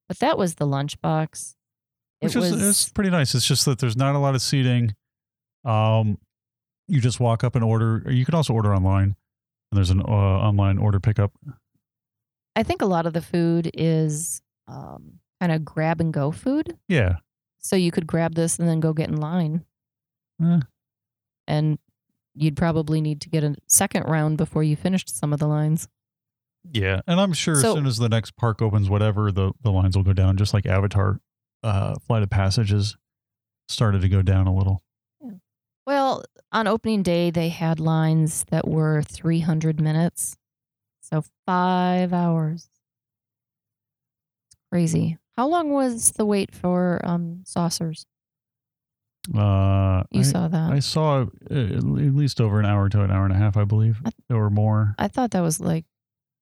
But 0.07 0.19
that 0.19 0.37
was 0.37 0.55
the 0.55 0.65
lunchbox. 0.65 1.55
It 2.21 2.25
which 2.25 2.35
was 2.35 2.51
it's 2.51 2.89
pretty 2.89 3.09
nice. 3.09 3.35
It's 3.35 3.45
just 3.45 3.65
that 3.65 3.79
there's 3.79 3.97
not 3.97 4.15
a 4.15 4.19
lot 4.19 4.33
of 4.33 4.41
seating. 4.41 4.95
Um, 5.65 6.17
you 6.87 7.01
just 7.01 7.19
walk 7.19 7.43
up 7.43 7.55
and 7.55 7.63
order. 7.63 8.03
Or 8.05 8.11
you 8.11 8.25
can 8.25 8.35
also 8.35 8.53
order 8.53 8.73
online, 8.73 9.15
and 9.71 9.77
there's 9.77 9.89
an 9.89 10.01
uh, 10.01 10.05
online 10.05 10.77
order 10.77 10.99
pickup. 10.99 11.31
I 12.55 12.63
think 12.63 12.81
a 12.81 12.85
lot 12.85 13.05
of 13.05 13.13
the 13.13 13.21
food 13.21 13.71
is 13.73 14.41
um, 14.67 15.19
kind 15.41 15.51
of 15.51 15.65
grab 15.65 15.99
and 15.99 16.13
go 16.13 16.29
food. 16.31 16.77
Yeah, 16.87 17.15
So 17.57 17.75
you 17.75 17.89
could 17.91 18.05
grab 18.05 18.35
this 18.35 18.59
and 18.59 18.67
then 18.69 18.79
go 18.79 18.93
get 18.93 19.09
in 19.09 19.17
line. 19.17 19.65
Eh. 20.41 20.59
And 21.47 21.79
you'd 22.35 22.55
probably 22.55 23.01
need 23.01 23.21
to 23.21 23.29
get 23.29 23.43
a 23.43 23.55
second 23.67 24.03
round 24.03 24.37
before 24.37 24.61
you 24.63 24.75
finished 24.75 25.09
some 25.09 25.33
of 25.33 25.39
the 25.39 25.47
lines. 25.47 25.87
yeah, 26.71 27.01
and 27.07 27.19
I'm 27.19 27.33
sure 27.33 27.55
So- 27.55 27.69
as 27.69 27.73
soon 27.73 27.87
as 27.87 27.97
the 27.97 28.07
next 28.07 28.35
park 28.37 28.61
opens, 28.61 28.87
whatever 28.87 29.31
the 29.31 29.51
the 29.63 29.71
lines 29.71 29.97
will 29.97 30.03
go 30.03 30.13
down, 30.13 30.37
just 30.37 30.53
like 30.53 30.67
Avatar, 30.67 31.19
uh, 31.63 31.95
Flight 32.05 32.21
of 32.21 32.29
Passages 32.29 32.95
started 33.67 34.01
to 34.01 34.09
go 34.09 34.21
down 34.21 34.45
a 34.45 34.53
little. 34.53 34.83
Well, 35.87 36.23
on 36.51 36.67
opening 36.67 37.01
day, 37.01 37.31
they 37.31 37.49
had 37.49 37.79
lines 37.79 38.43
that 38.51 38.67
were 38.67 39.01
300 39.01 39.81
minutes. 39.81 40.37
So 41.01 41.23
five 41.47 42.13
hours. 42.13 42.69
Crazy. 44.71 45.17
How 45.37 45.47
long 45.47 45.71
was 45.71 46.11
the 46.11 46.25
wait 46.25 46.53
for 46.53 46.99
um, 47.03 47.43
saucers? 47.45 48.05
Uh, 49.35 50.03
You 50.11 50.21
I, 50.21 50.23
saw 50.23 50.47
that. 50.47 50.71
I 50.73 50.79
saw 50.79 51.21
uh, 51.49 51.53
at 51.53 51.83
least 51.83 52.41
over 52.41 52.59
an 52.59 52.65
hour 52.65 52.89
to 52.89 53.01
an 53.03 53.11
hour 53.11 53.23
and 53.23 53.33
a 53.33 53.37
half, 53.37 53.55
I 53.55 53.63
believe, 53.65 54.01
I- 54.05 54.33
or 54.33 54.49
more. 54.49 54.95
I 54.97 55.07
thought 55.07 55.31
that 55.31 55.41
was 55.41 55.59
like 55.59 55.85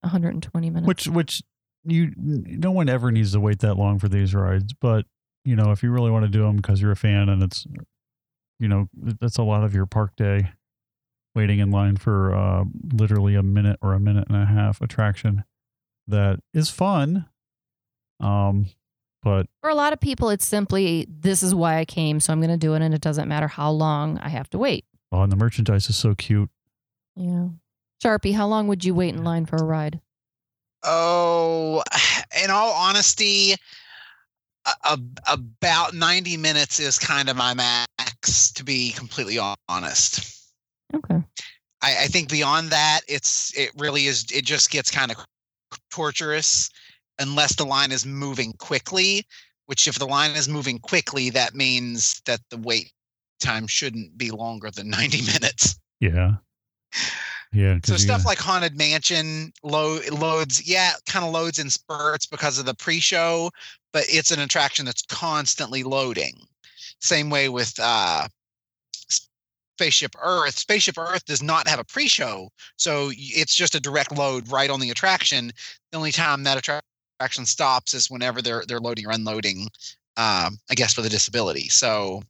120 0.01 0.69
minutes. 0.69 0.87
Which 0.87 1.07
which 1.07 1.43
you 1.83 2.13
no 2.17 2.71
one 2.71 2.89
ever 2.89 3.11
needs 3.11 3.33
to 3.33 3.39
wait 3.39 3.59
that 3.59 3.75
long 3.75 3.99
for 3.99 4.07
these 4.09 4.33
rides, 4.33 4.73
but 4.79 5.05
you 5.45 5.55
know, 5.55 5.71
if 5.71 5.83
you 5.83 5.91
really 5.91 6.11
want 6.11 6.25
to 6.25 6.29
do 6.31 6.43
them 6.43 6.57
because 6.57 6.81
you're 6.81 6.91
a 6.91 6.95
fan 6.97 7.29
and 7.29 7.41
it's, 7.43 7.65
you 8.59 8.67
know, 8.67 8.87
that's 8.93 9.37
a 9.37 9.43
lot 9.43 9.63
of 9.63 9.73
your 9.73 9.85
park 9.85 10.15
day 10.15 10.51
waiting 11.35 11.59
in 11.59 11.71
line 11.71 11.95
for 11.97 12.35
uh, 12.35 12.63
literally 12.93 13.35
a 13.35 13.43
minute 13.43 13.77
or 13.81 13.93
a 13.93 13.99
minute 13.99 14.27
and 14.29 14.37
a 14.41 14.45
half 14.45 14.81
attraction 14.81 15.43
that 16.07 16.39
is 16.53 16.69
fun. 16.69 17.25
Um, 18.19 18.65
but 19.23 19.47
For 19.61 19.69
a 19.69 19.75
lot 19.75 19.93
of 19.93 19.99
people, 19.99 20.29
it's 20.29 20.45
simply 20.45 21.07
this 21.09 21.43
is 21.43 21.53
why 21.53 21.77
I 21.77 21.85
came, 21.85 22.19
so 22.19 22.31
I'm 22.31 22.39
going 22.39 22.51
to 22.51 22.57
do 22.57 22.73
it, 22.73 22.81
and 22.81 22.93
it 22.93 23.01
doesn't 23.01 23.27
matter 23.27 23.47
how 23.47 23.71
long 23.71 24.17
I 24.19 24.29
have 24.29 24.49
to 24.51 24.57
wait. 24.57 24.85
oh, 25.11 25.21
and 25.21 25.31
the 25.31 25.35
merchandise 25.35 25.89
is 25.89 25.97
so 25.97 26.15
cute. 26.15 26.49
Yeah. 27.15 27.49
Sharpie, 28.03 28.33
how 28.33 28.47
long 28.47 28.67
would 28.67 28.85
you 28.85 28.93
wait 28.93 29.13
in 29.13 29.23
line 29.23 29.45
for 29.45 29.57
a 29.57 29.63
ride? 29.63 29.99
Oh, 30.83 31.83
in 32.43 32.49
all 32.49 32.71
honesty, 32.71 33.55
a, 34.65 34.71
a, 34.85 34.99
about 35.27 35.93
90 35.93 36.37
minutes 36.37 36.79
is 36.79 36.97
kind 36.97 37.29
of 37.29 37.35
my 37.35 37.53
max, 37.53 38.51
to 38.53 38.63
be 38.63 38.91
completely 38.91 39.37
honest. 39.67 40.47
Okay. 40.95 41.21
I, 41.81 42.03
I 42.03 42.07
think 42.07 42.29
beyond 42.29 42.69
that, 42.69 43.01
it's 43.07 43.57
it 43.57 43.71
really 43.77 44.05
is. 44.05 44.25
It 44.33 44.45
just 44.45 44.69
gets 44.69 44.91
kind 44.91 45.11
of 45.11 45.17
torturous 45.91 46.69
unless 47.19 47.55
the 47.55 47.65
line 47.65 47.91
is 47.91 48.05
moving 48.05 48.53
quickly. 48.53 49.25
Which, 49.67 49.87
if 49.87 49.99
the 49.99 50.07
line 50.07 50.31
is 50.31 50.49
moving 50.49 50.79
quickly, 50.79 51.29
that 51.29 51.53
means 51.53 52.21
that 52.25 52.39
the 52.49 52.57
wait 52.57 52.91
time 53.39 53.67
shouldn't 53.67 54.17
be 54.17 54.31
longer 54.31 54.71
than 54.71 54.89
90 54.89 55.21
minutes. 55.31 55.79
Yeah. 55.99 56.35
Yeah. 57.51 57.79
So 57.83 57.97
stuff 57.97 58.25
like 58.25 58.37
Haunted 58.37 58.77
Mansion 58.77 59.51
load 59.63 60.09
loads, 60.11 60.67
yeah, 60.69 60.93
kind 61.07 61.25
of 61.25 61.31
loads 61.31 61.57
in 61.57 61.69
spurts 61.69 62.27
because 62.27 62.59
of 62.59 62.65
the 62.65 62.75
pre-show, 62.75 63.49
but 63.91 64.03
it's 64.07 64.31
an 64.31 64.39
attraction 64.39 64.85
that's 64.85 65.01
constantly 65.01 65.81
loading. 65.81 66.45
Same 67.01 67.29
way 67.29 67.49
with 67.49 67.73
uh 67.81 68.27
Spaceship 69.79 70.13
Earth. 70.21 70.59
Spaceship 70.59 70.97
Earth 70.97 71.25
does 71.25 71.41
not 71.41 71.67
have 71.67 71.79
a 71.79 71.85
pre-show, 71.85 72.51
so 72.75 73.11
it's 73.13 73.55
just 73.55 73.73
a 73.73 73.79
direct 73.79 74.15
load 74.15 74.51
right 74.51 74.69
on 74.69 74.79
the 74.79 74.91
attraction. 74.91 75.51
The 75.91 75.97
only 75.97 76.11
time 76.11 76.43
that 76.43 76.57
attra- 76.57 76.81
attraction 77.19 77.45
stops 77.45 77.93
is 77.93 78.09
whenever 78.09 78.41
they're 78.41 78.63
they're 78.67 78.79
loading 78.79 79.05
or 79.05 79.11
unloading. 79.11 79.67
Um, 80.17 80.57
I 80.69 80.75
guess 80.75 80.97
with 80.97 81.05
a 81.05 81.09
disability. 81.09 81.69
So, 81.69 82.23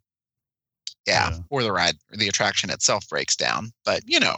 yeah, 1.07 1.31
Yeah. 1.31 1.37
or 1.49 1.63
the 1.63 1.71
ride 1.71 1.95
or 2.11 2.17
the 2.17 2.27
attraction 2.27 2.69
itself 2.69 3.07
breaks 3.09 3.35
down. 3.35 3.71
But 3.85 4.01
you 4.05 4.19
know, 4.19 4.37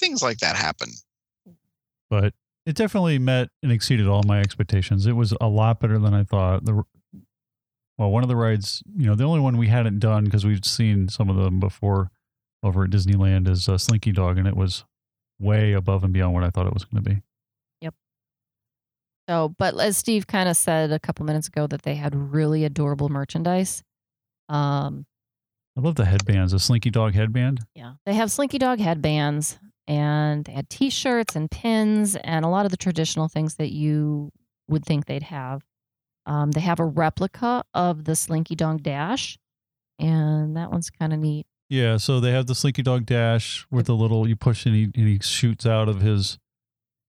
things 0.00 0.22
like 0.22 0.38
that 0.38 0.56
happen. 0.56 0.88
but 2.10 2.34
it 2.66 2.76
definitely 2.76 3.18
met 3.18 3.48
and 3.62 3.70
exceeded 3.72 4.06
all 4.06 4.22
my 4.26 4.40
expectations. 4.40 5.06
It 5.06 5.12
was 5.12 5.34
a 5.40 5.48
lot 5.48 5.80
better 5.80 5.98
than 5.98 6.14
I 6.14 6.24
thought. 6.24 6.64
The 6.64 6.82
well, 7.98 8.10
one 8.10 8.22
of 8.22 8.28
the 8.28 8.36
rides, 8.36 8.82
you 8.96 9.06
know, 9.06 9.14
the 9.14 9.24
only 9.24 9.40
one 9.40 9.56
we 9.56 9.68
hadn't 9.68 9.98
done 10.00 10.24
because 10.24 10.44
we've 10.44 10.64
seen 10.64 11.08
some 11.08 11.28
of 11.30 11.36
them 11.36 11.60
before 11.60 12.10
over 12.62 12.84
at 12.84 12.90
Disneyland 12.90 13.48
is 13.48 13.68
uh, 13.68 13.78
Slinky 13.78 14.12
Dog, 14.12 14.36
and 14.38 14.48
it 14.48 14.56
was 14.56 14.84
way 15.38 15.72
above 15.72 16.02
and 16.04 16.12
beyond 16.12 16.34
what 16.34 16.42
I 16.44 16.50
thought 16.50 16.66
it 16.66 16.74
was 16.74 16.84
going 16.84 17.02
to 17.04 17.10
be. 17.10 17.22
So, 19.28 19.54
but 19.58 19.78
as 19.80 19.96
Steve 19.96 20.26
kind 20.26 20.48
of 20.48 20.56
said 20.56 20.92
a 20.92 20.98
couple 20.98 21.24
minutes 21.24 21.48
ago, 21.48 21.66
that 21.66 21.82
they 21.82 21.94
had 21.94 22.14
really 22.14 22.64
adorable 22.64 23.08
merchandise. 23.08 23.82
Um, 24.48 25.06
I 25.76 25.80
love 25.80 25.94
the 25.94 26.04
headbands, 26.04 26.52
the 26.52 26.58
Slinky 26.58 26.90
Dog 26.90 27.14
headband. 27.14 27.60
yeah, 27.74 27.94
they 28.06 28.14
have 28.14 28.30
Slinky 28.30 28.58
Dog 28.58 28.80
headbands, 28.80 29.58
and 29.88 30.44
they 30.44 30.52
had 30.52 30.68
T-shirts 30.68 31.34
and 31.36 31.50
pins, 31.50 32.16
and 32.16 32.44
a 32.44 32.48
lot 32.48 32.64
of 32.64 32.70
the 32.70 32.76
traditional 32.76 33.28
things 33.28 33.56
that 33.56 33.72
you 33.72 34.30
would 34.68 34.84
think 34.84 35.06
they'd 35.06 35.24
have. 35.24 35.62
Um, 36.26 36.52
they 36.52 36.60
have 36.60 36.80
a 36.80 36.84
replica 36.84 37.64
of 37.74 38.04
the 38.04 38.14
Slinky 38.14 38.54
Dog 38.54 38.82
Dash, 38.82 39.38
and 39.98 40.56
that 40.56 40.70
one's 40.70 40.90
kind 40.90 41.12
of 41.12 41.18
neat. 41.18 41.46
Yeah, 41.70 41.96
so 41.96 42.20
they 42.20 42.30
have 42.32 42.46
the 42.46 42.54
Slinky 42.54 42.82
Dog 42.82 43.06
dash 43.06 43.66
with 43.70 43.86
the 43.86 43.94
little 43.94 44.28
you 44.28 44.36
push 44.36 44.66
and 44.66 44.74
he 44.74 44.84
and 44.84 45.08
he 45.08 45.18
shoots 45.20 45.64
out 45.66 45.88
of 45.88 46.02
his 46.02 46.38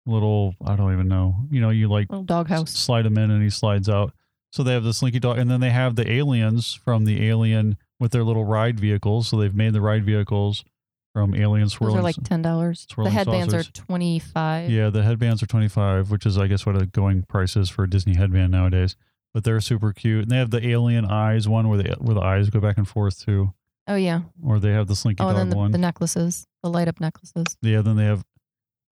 little 0.06 0.56
I 0.66 0.76
don't 0.76 0.94
even 0.94 1.08
know. 1.08 1.36
You 1.52 1.62
know, 1.62 1.70
you 1.70 1.88
like 1.88 2.10
Little 2.10 2.24
s- 2.24 2.28
doghouse. 2.28 2.72
slide 2.72 3.06
him 3.06 3.18
in 3.18 3.32
and 3.32 3.42
he 3.44 3.50
slides 3.50 3.90
out. 3.90 4.14
So 4.52 4.62
they 4.64 4.74
have 4.74 4.84
the 4.84 4.94
Slinky 4.94 5.20
Dog, 5.20 5.40
and 5.40 5.50
then 5.50 5.62
they 5.62 5.72
have 5.72 5.96
the 5.96 6.10
aliens 6.12 6.74
from 6.76 7.06
the 7.06 7.28
Alien 7.28 7.76
with 8.00 8.12
their 8.12 8.24
little 8.24 8.46
ride 8.46 8.80
vehicles. 8.80 9.28
So 9.30 9.38
they've 9.38 9.56
made 9.56 9.74
the 9.74 9.82
ride 9.82 10.06
vehicles 10.06 10.64
from 11.12 11.34
Alien 11.34 11.68
Those 11.68 11.82
are 11.96 12.02
like 12.04 12.16
ten 12.24 12.42
dollars. 12.44 12.86
The 12.96 13.10
headbands 13.10 13.54
saucers. 13.54 13.70
are 13.70 13.72
twenty 13.72 14.20
five. 14.20 14.70
yeah, 14.70 14.90
the 14.92 15.02
headbands 15.04 15.42
are 15.42 15.48
twenty 15.48 15.68
five, 15.70 16.12
which 16.12 16.26
is 16.28 16.38
I 16.38 16.48
guess 16.48 16.66
what 16.66 16.80
a 16.80 16.86
going 16.86 17.24
price 17.24 17.56
is 17.56 17.70
for 17.70 17.84
a 17.84 17.90
Disney 17.90 18.16
headband 18.16 18.52
nowadays. 18.52 18.96
But 19.34 19.44
they're 19.44 19.62
super 19.62 19.92
cute, 19.94 20.24
and 20.24 20.32
they 20.32 20.38
have 20.38 20.52
the 20.52 20.68
alien 20.68 21.06
eyes 21.06 21.48
one 21.48 21.68
where 21.68 21.82
the 21.82 21.96
where 22.00 22.14
the 22.14 22.22
eyes 22.22 22.52
go 22.52 22.60
back 22.60 22.78
and 22.78 22.88
forth 22.88 23.26
too, 23.26 23.54
Oh 23.88 23.96
yeah. 23.96 24.22
or 24.44 24.60
they 24.60 24.72
have 24.72 24.86
the 24.86 24.96
Slinky 24.96 25.24
Oh, 25.24 25.34
Dog 25.34 25.50
the, 25.50 25.56
one. 25.56 25.72
the 25.72 25.80
necklaces, 25.80 26.46
the 26.62 26.70
light 26.70 26.88
up 26.88 27.00
necklaces. 27.00 27.58
Yeah, 27.64 27.82
then 27.82 27.96
they 27.96 28.06
have 28.06 28.24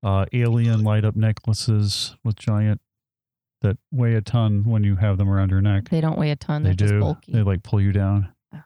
uh, 0.04 0.26
alien 0.34 0.84
light 0.84 1.06
up 1.06 1.16
necklaces 1.16 2.16
with 2.24 2.36
giant 2.36 2.82
that 3.62 3.78
weigh 3.92 4.16
a 4.16 4.22
ton 4.22 4.64
when 4.64 4.84
you 4.84 4.96
have 4.96 5.18
them 5.18 5.30
around 5.30 5.52
your 5.52 5.62
neck. 5.62 5.90
They 5.90 6.02
don't 6.02 6.18
weigh 6.18 6.32
a 6.32 6.36
ton. 6.36 6.64
They 6.64 6.70
They're 6.70 6.76
just 6.76 6.94
do. 6.94 7.00
bulky. 7.00 7.32
They 7.32 7.44
like 7.44 7.64
pull 7.64 7.80
you 7.80 7.92
down. 7.92 8.34
I 8.54 8.60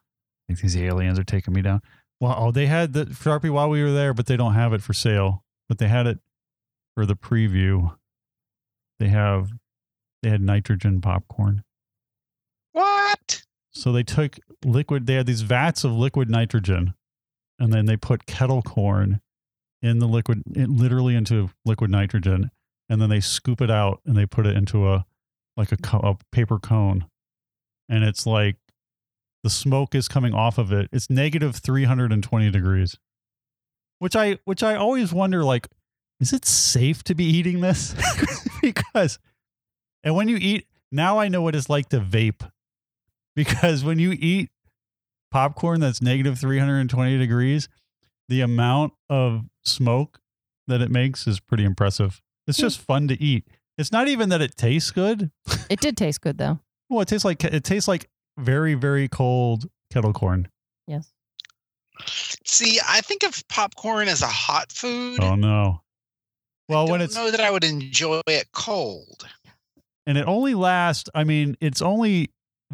think 0.47 0.61
these 0.61 0.77
aliens 0.77 1.19
are 1.19 1.23
taking 1.23 1.53
me 1.53 1.61
down. 1.61 1.81
Well, 2.19 2.35
oh, 2.37 2.51
they 2.51 2.67
had 2.67 2.93
the 2.93 3.05
Sharpie 3.05 3.49
while 3.49 3.69
we 3.69 3.83
were 3.83 3.91
there, 3.91 4.13
but 4.13 4.27
they 4.27 4.37
don't 4.37 4.53
have 4.53 4.73
it 4.73 4.81
for 4.81 4.93
sale. 4.93 5.43
But 5.67 5.79
they 5.79 5.87
had 5.87 6.07
it 6.07 6.19
for 6.95 7.05
the 7.05 7.15
preview. 7.15 7.95
They 8.99 9.09
have 9.09 9.49
they 10.23 10.29
had 10.29 10.41
nitrogen 10.41 11.01
popcorn. 11.01 11.63
What? 12.71 13.43
So 13.71 13.91
they 13.91 14.03
took 14.03 14.37
liquid. 14.63 15.07
They 15.07 15.15
had 15.15 15.25
these 15.25 15.41
vats 15.41 15.83
of 15.83 15.91
liquid 15.91 16.29
nitrogen, 16.29 16.93
and 17.59 17.73
then 17.73 17.85
they 17.85 17.97
put 17.97 18.25
kettle 18.25 18.61
corn 18.61 19.19
in 19.85 19.99
the 19.99 20.07
liquid, 20.07 20.41
literally 20.55 21.15
into 21.15 21.51
liquid 21.63 21.91
nitrogen, 21.91 22.49
and 22.89 22.99
then 22.99 23.09
they 23.09 23.19
scoop 23.19 23.61
it 23.61 23.69
out 23.69 24.01
and 24.05 24.17
they 24.17 24.25
put 24.25 24.47
it 24.47 24.57
into 24.57 24.89
a 24.89 25.05
like 25.55 25.71
a, 25.71 25.97
a 25.97 26.17
paper 26.31 26.57
cone, 26.57 27.05
and 27.87 28.03
it's 28.03 28.25
like 28.25 28.57
the 29.43 29.49
smoke 29.49 29.93
is 29.93 30.07
coming 30.07 30.33
off 30.33 30.57
of 30.57 30.71
it. 30.71 30.89
It's 30.91 31.09
negative 31.09 31.57
three 31.57 31.83
hundred 31.83 32.11
and 32.11 32.23
twenty 32.23 32.49
degrees, 32.49 32.97
which 33.99 34.15
I 34.15 34.39
which 34.45 34.63
I 34.63 34.73
always 34.75 35.13
wonder 35.13 35.43
like, 35.43 35.67
is 36.19 36.33
it 36.33 36.45
safe 36.45 37.03
to 37.03 37.13
be 37.13 37.25
eating 37.25 37.61
this? 37.61 37.93
because, 38.63 39.19
and 40.03 40.15
when 40.15 40.27
you 40.27 40.37
eat, 40.37 40.65
now 40.91 41.19
I 41.19 41.27
know 41.27 41.43
what 41.43 41.55
it's 41.55 41.69
like 41.69 41.89
to 41.89 41.99
vape 41.99 42.49
because 43.35 43.83
when 43.83 43.99
you 43.99 44.13
eat 44.13 44.49
popcorn 45.29 45.79
that's 45.79 46.01
negative 46.01 46.39
320 46.39 47.19
degrees, 47.19 47.69
the 48.27 48.41
amount 48.41 48.93
of 49.09 49.43
smoke 49.63 50.19
that 50.67 50.81
it 50.81 50.91
makes 50.91 51.27
is 51.27 51.39
pretty 51.39 51.63
impressive. 51.63 52.21
It's 52.47 52.57
hmm. 52.57 52.63
just 52.63 52.79
fun 52.79 53.07
to 53.07 53.21
eat. 53.21 53.45
It's 53.77 53.91
not 53.91 54.07
even 54.07 54.29
that 54.29 54.41
it 54.41 54.55
tastes 54.55 54.91
good. 54.91 55.31
It 55.69 55.81
did 55.81 55.97
taste 55.97 56.21
good 56.21 56.37
though. 56.37 56.59
Well, 56.87 57.01
it 57.01 57.07
tastes 57.07 57.25
like 57.25 57.43
it 57.43 57.63
tastes 57.63 57.87
like 57.87 58.07
very 58.37 58.75
very 58.75 59.07
cold 59.07 59.67
kettle 59.91 60.13
corn. 60.13 60.47
Yes. 60.85 61.11
See, 62.45 62.79
I 62.87 63.01
think 63.01 63.23
of 63.23 63.43
popcorn 63.47 64.07
as 64.07 64.21
a 64.21 64.27
hot 64.27 64.71
food. 64.71 65.19
Oh 65.19 65.33
no. 65.33 65.81
Well, 66.69 66.81
I 66.87 66.91
when 66.91 66.99
don't 66.99 67.05
it's 67.05 67.15
know 67.15 67.31
that 67.31 67.39
I 67.39 67.49
would 67.49 67.63
enjoy 67.63 68.21
it 68.27 68.51
cold. 68.51 69.27
and 70.05 70.15
it 70.15 70.27
only 70.27 70.53
lasts. 70.53 71.09
I 71.15 71.23
mean, 71.23 71.57
it's 71.59 71.81
only 71.81 72.29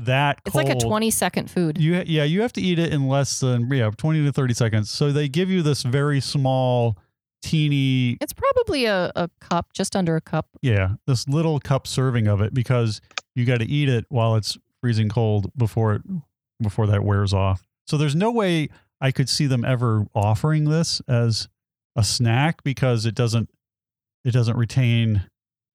that. 0.06 0.40
It's 0.46 0.56
like 0.56 0.70
a 0.70 0.76
20 0.76 1.10
second 1.12 1.50
food. 1.52 1.78
You 1.80 2.04
yeah, 2.06 2.24
you 2.24 2.42
have 2.42 2.54
to 2.54 2.62
eat 2.62 2.80
it 2.80 2.94
in 2.94 3.08
less 3.08 3.40
than 3.40 3.70
yeah, 3.72 3.90
20 3.96 4.26
to 4.26 4.32
30 4.32 4.54
seconds. 4.54 4.90
So 4.90 5.12
they 5.12 5.28
give 5.28 5.50
you 5.50 5.62
this 5.62 5.84
very 5.84 6.20
small 6.22 6.98
teeny 7.42 8.18
It's 8.22 8.34
probably 8.34 8.86
a, 8.86 9.12
a 9.16 9.30
cup, 9.40 9.74
just 9.74 9.96
under 9.96 10.16
a 10.16 10.22
cup. 10.22 10.48
yeah, 10.62 10.94
this 11.08 11.28
little 11.28 11.60
cup 11.60 11.88
serving 11.88 12.28
of 12.28 12.42
it 12.42 12.54
because 12.54 13.02
you 13.36 13.46
got 13.46 13.60
to 13.60 13.66
eat 13.66 13.90
it 13.90 14.06
while 14.10 14.36
it's 14.36 14.58
freezing 14.82 15.10
cold 15.10 15.52
before 15.58 15.96
it 15.96 16.02
before 16.62 16.88
that 16.88 17.04
wears 17.04 17.34
off. 17.34 17.64
So 17.88 17.98
there's 17.98 18.16
no 18.16 18.32
way 18.32 18.70
I 19.00 19.12
could 19.12 19.28
see 19.30 19.48
them 19.48 19.66
ever 19.66 20.06
offering 20.14 20.66
this 20.66 21.02
as 21.08 21.48
a 21.96 22.04
snack 22.04 22.64
because 22.64 23.06
it 23.06 23.16
doesn't 23.16 23.50
it 24.24 24.32
doesn't 24.32 24.56
retain 24.56 25.24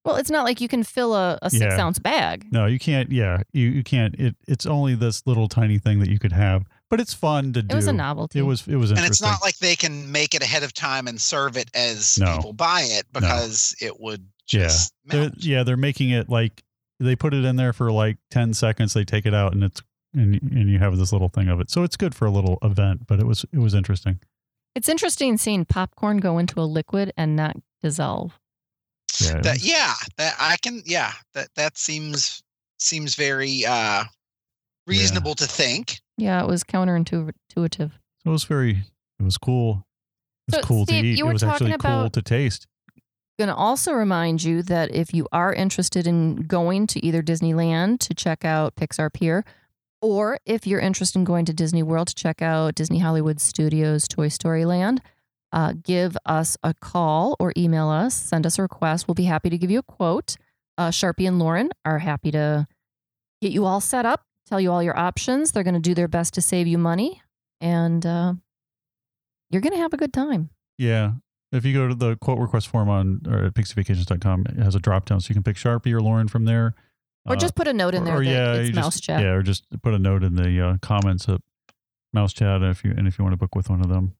Well, 0.07 0.17
it's 0.17 0.31
not 0.31 0.45
like 0.45 0.61
you 0.61 0.69
can 0.69 0.85
fill 0.85 1.15
a, 1.15 1.39
a 1.43 1.51
six 1.51 1.63
Yeah. 1.63 1.81
ounce 1.85 1.99
bag. 1.99 2.47
no, 2.53 2.67
you 2.67 2.79
can't 2.79 3.11
yeah, 3.13 3.43
you 3.53 3.69
you 3.69 3.83
can't 3.83 4.15
it 4.19 4.37
it's 4.47 4.65
only 4.65 4.95
this 4.95 5.27
little 5.27 5.49
tiny 5.49 5.79
thing 5.79 5.99
that 5.99 6.09
you 6.09 6.19
could 6.19 6.33
have. 6.33 6.65
But 6.89 7.01
it's 7.01 7.13
fun 7.13 7.53
to 7.55 7.59
It 7.61 7.69
do. 7.69 7.73
It 7.75 7.77
was 7.77 7.89
a 7.89 7.93
novelty. 7.93 8.39
It 8.39 8.43
was 8.43 8.67
it 8.69 8.77
was 8.77 8.93
And 8.93 9.01
it's 9.01 9.21
not 9.21 9.43
like 9.43 9.59
they 9.59 9.75
can 9.75 10.11
make 10.13 10.35
it 10.35 10.43
ahead 10.43 10.63
of 10.63 10.73
time 10.73 11.09
and 11.09 11.21
serve 11.21 11.57
it 11.57 11.69
as 11.75 12.17
No. 12.19 12.37
people 12.37 12.53
buy 12.53 12.83
it 12.83 13.05
because 13.13 13.75
it 13.81 13.99
would 14.01 14.23
Yeah. 14.53 14.61
just 14.69 14.95
They're, 15.07 15.33
yeah, 15.39 15.65
they're 15.65 15.77
making 15.77 16.11
it 16.11 16.29
like 16.29 16.63
they 17.01 17.17
put 17.17 17.35
it 17.35 17.45
in 17.45 17.57
there 17.57 17.73
for 17.75 17.91
like 17.93 18.17
10 18.31 18.55
seconds, 18.55 18.95
they 18.95 19.05
take 19.05 19.27
it 19.27 19.35
out 19.35 19.53
and 19.53 19.65
it's 19.65 19.83
and 20.15 20.41
and 20.41 20.71
you 20.71 20.79
have 20.79 20.97
this 20.97 21.13
little 21.13 21.29
thing 21.29 21.49
of 21.49 21.61
it. 21.61 21.69
So 21.71 21.83
it's 21.83 21.97
good 21.97 22.15
for 22.15 22.27
a 22.27 22.31
little 22.31 22.59
event, 22.63 23.07
but 23.09 23.19
it 23.19 23.27
was 23.27 23.45
it 23.53 23.59
was 23.59 23.75
interesting. 23.75 24.21
It's 24.77 24.89
interesting 24.89 25.37
seeing 25.37 25.65
popcorn 25.65 26.19
go 26.19 26.39
into 26.39 26.61
a 26.61 26.63
liquid 26.65 27.13
and 27.17 27.35
not 27.35 27.57
dissolve. 27.83 28.39
Yeah. 29.21 29.41
That, 29.41 29.63
yeah, 29.63 29.95
that 30.17 30.35
I 30.39 30.57
can. 30.63 30.83
Yeah, 30.85 31.13
that 31.35 31.49
that 31.57 31.79
seems 31.79 32.43
seems 32.79 33.15
very 33.15 33.65
uh 33.67 34.05
reasonable 34.87 35.35
to 35.35 35.47
think. 35.47 36.01
Yeah, 36.17 36.43
it 36.43 36.49
was 36.49 36.65
counterintuitive. 36.65 37.33
So 37.91 37.91
it 38.25 38.29
was 38.31 38.45
very, 38.45 38.85
it 39.19 39.23
was 39.23 39.37
cool. 39.37 39.85
It 40.49 40.55
was 40.57 40.61
So, 40.63 40.67
cool 40.67 40.85
Steve, 40.87 41.03
to 41.03 41.09
eat. 41.09 41.19
you 41.19 41.25
It 41.25 41.29
were 41.29 41.33
was 41.33 41.43
actually 41.43 41.73
talking 41.73 41.91
cool 41.91 42.11
to 42.11 42.23
taste. 42.23 42.67
I'm 42.97 43.47
going 43.47 43.55
to 43.55 43.55
also 43.55 43.93
remind 43.93 44.43
you 44.43 44.63
that 44.63 44.95
if 44.95 45.13
you 45.13 45.29
are 45.31 45.53
interested 45.53 46.07
in 46.07 46.37
going 46.47 46.87
to 46.89 47.05
either 47.05 47.23
Disneyland 47.23 47.99
to 48.01 48.15
check 48.15 48.45
out 48.47 48.77
Pixar 48.77 49.13
Pier, 49.13 49.45
or 50.01 50.39
if 50.47 50.67
you're 50.67 50.81
interested 50.81 51.19
in 51.19 51.25
going 51.25 51.45
to 51.45 51.53
Disney 51.53 51.83
World 51.83 52.09
to 52.09 52.15
check 52.15 52.41
out 52.41 52.75
Disney 52.75 53.01
Hollywood 53.01 53.41
Studios 53.41 54.09
Toy 54.09 54.29
Story 54.29 54.65
Land, 54.65 55.03
uh, 55.57 55.73
give 55.83 56.19
us 56.27 56.59
a 56.63 56.75
call 56.75 57.35
or 57.41 57.51
email 57.57 57.89
us, 57.89 58.15
send 58.15 58.45
us 58.47 58.59
a 58.59 58.63
request. 58.63 59.09
We'll 59.09 59.15
be 59.15 59.25
happy 59.25 59.49
to 59.49 59.57
give 59.57 59.71
you 59.71 59.79
a 59.79 59.83
quote. 59.83 60.37
Uh, 60.77 60.91
Sharpie 60.91 61.27
and 61.27 61.39
Lauren 61.39 61.71
are 61.87 61.99
happy 61.99 62.31
to 62.33 62.67
get 63.41 63.53
you 63.53 63.65
all 63.65 63.81
set 63.81 64.05
up, 64.05 64.27
tell 64.47 64.61
you 64.61 64.71
all 64.71 64.83
your 64.83 64.97
options. 64.99 65.53
They're 65.53 65.63
going 65.63 65.73
to 65.73 65.81
do 65.81 65.95
their 65.95 66.09
best 66.09 66.35
to 66.35 66.43
save 66.43 66.67
you 66.67 66.77
money, 66.77 67.23
and 67.59 68.05
uh, 68.05 68.35
you're 69.51 69.63
going 69.63 69.73
to 69.73 69.79
have 69.79 69.95
a 69.95 69.97
good 69.97 70.13
time. 70.13 70.51
Yeah. 70.77 71.13
If 71.53 71.65
you 71.65 71.73
go 71.73 71.89
to 71.89 71.95
the 71.95 72.17
quote 72.17 72.39
request 72.39 72.69
form 72.69 72.91
on 72.91 73.23
or 73.27 73.45
at 73.47 73.55
pixievacations.com, 73.55 74.47
it 74.51 74.63
has 74.63 74.75
a 74.75 74.79
drop 74.79 75.07
down 75.07 75.21
so 75.23 75.31
you 75.31 75.35
can 75.35 75.43
pick 75.43 75.57
Sharpie 75.57 75.93
or 75.93 76.01
Lauren 76.03 76.29
from 76.29 76.45
there. 76.45 76.75
Or 77.25 77.33
Uh, 77.33 77.37
just 77.37 77.55
put 77.55 77.67
a 77.67 77.73
note 77.73 77.95
in 77.95 78.05
there 78.05 78.17
or, 78.17 78.23
yeah, 78.23 78.55
it's 78.55 78.77
mouse 78.77 78.97
just, 78.97 79.05
chat. 79.05 79.23
Yeah, 79.23 79.31
or 79.31 79.43
just 79.43 79.65
put 79.81 79.95
a 79.95 79.99
note 79.99 80.23
in 80.23 80.35
the 80.35 80.61
uh, 80.61 80.77
comments 80.83 81.29
at 81.31 81.41
mouse 82.13 82.35
chat 82.35 82.63
if 82.63 82.85
you 82.85 82.93
and 82.95 83.09
if 83.09 83.19
you 83.19 83.25
want 83.25 83.33
to 83.33 83.39
book 83.39 83.55
with 83.55 83.71
one 83.71 83.81
of 83.81 83.89
them, 83.89 84.17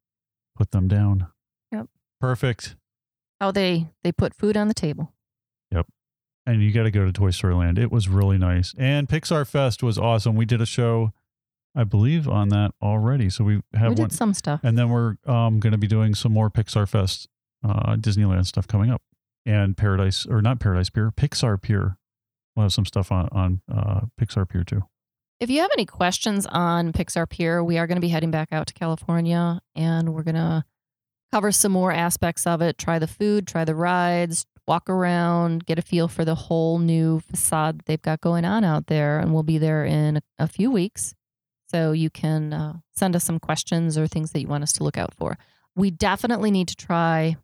put 0.57 0.71
them 0.73 0.89
down. 0.89 1.29
Yep. 1.73 1.89
Perfect. 2.21 2.77
How 3.41 3.51
they 3.51 3.89
they 4.03 4.13
put 4.13 4.35
food 4.35 4.57
on 4.57 4.69
the 4.69 4.75
table. 4.75 5.13
Yep. 5.71 5.87
And 6.47 6.63
you 6.63 6.73
got 6.73 6.85
to 6.85 6.91
go 6.91 7.05
to 7.05 7.13
Toy 7.13 7.31
Story 7.31 7.55
Land. 7.55 7.79
It 7.79 7.91
was 7.91 8.09
really 8.09 8.39
nice. 8.39 8.75
And 8.79 9.09
Pixar 9.09 9.47
Fest 9.47 9.83
was 9.83 9.99
awesome. 9.99 10.37
We 10.37 10.47
did 10.47 10.61
a 10.61 10.67
show, 10.67 11.13
I 11.75 11.85
believe, 11.85 12.29
on 12.29 12.49
that 12.51 12.73
already. 12.81 13.29
So 13.31 13.45
we 13.45 13.63
have 13.75 13.91
we 13.91 14.03
one. 14.03 14.09
did 14.09 14.13
some 14.13 14.33
stuff. 14.33 14.61
And 14.63 14.79
then 14.79 14.89
we're 14.89 15.17
um, 15.27 15.61
going 15.61 15.73
to 15.73 15.79
be 15.79 15.89
doing 15.89 16.15
some 16.15 16.33
more 16.33 16.49
Pixar 16.51 16.89
Fest, 16.89 17.29
uh, 17.65 17.97
Disneyland 17.97 18.47
stuff 18.47 18.67
coming 18.67 18.91
up, 18.91 19.03
and 19.45 19.77
Paradise 19.77 20.25
or 20.25 20.41
not 20.41 20.61
Paradise 20.61 20.89
Pier, 20.89 21.11
Pixar 21.11 21.61
Pier. 21.61 21.99
We'll 22.55 22.65
have 22.65 22.73
some 22.73 22.87
stuff 22.87 23.13
on 23.13 23.29
on 23.33 23.61
uh, 23.71 24.03
Pixar 24.19 24.49
Pier 24.49 24.65
too. 24.65 24.85
If 25.39 25.51
you 25.51 25.61
have 25.61 25.71
any 25.75 25.85
questions 25.85 26.47
on 26.47 26.93
Pixar 26.93 27.29
Pier, 27.29 27.63
we 27.63 27.77
are 27.77 27.87
going 27.87 27.97
to 27.97 28.01
be 28.01 28.09
heading 28.09 28.31
back 28.31 28.49
out 28.53 28.67
to 28.69 28.75
California 28.75 29.61
and 29.75 30.15
we're 30.15 30.23
going 30.23 30.35
to 30.37 30.65
cover 31.31 31.53
some 31.53 31.73
more 31.73 31.93
aspects 31.93 32.47
of 32.47 32.63
it. 32.63 32.79
Try 32.79 32.99
the 32.99 33.07
food, 33.07 33.47
try 33.47 33.65
the 33.65 33.75
rides, 33.75 34.47
walk 34.67 34.89
around, 34.89 35.67
get 35.67 35.79
a 35.79 35.83
feel 35.83 36.09
for 36.09 36.25
the 36.25 36.35
whole 36.35 36.79
new 36.79 37.21
facade 37.21 37.79
that 37.79 37.87
they've 37.87 38.01
got 38.03 38.23
going 38.23 38.47
on 38.47 38.65
out 38.65 38.87
there. 38.87 39.19
And 39.19 39.35
we'll 39.35 39.43
be 39.43 39.59
there 39.59 39.85
in 39.85 40.21
a, 40.39 40.49
few 40.49 40.71
weeks. 40.71 41.15
So 41.71 41.93
you 41.93 42.09
can 42.09 42.55
uh, 42.55 42.75
send 42.95 43.15
us 43.15 43.25
some 43.25 43.39
questions 43.39 43.99
or 43.99 44.07
things 44.07 44.31
that 44.33 44.41
you 44.41 44.49
want 44.49 44.63
us 44.63 44.73
to 44.75 44.85
look 44.85 44.97
out 44.97 45.13
for. 45.15 45.37
We 45.75 45.91
definitely 45.91 46.51
need 46.51 46.69
to 46.69 46.77
try 46.77 47.37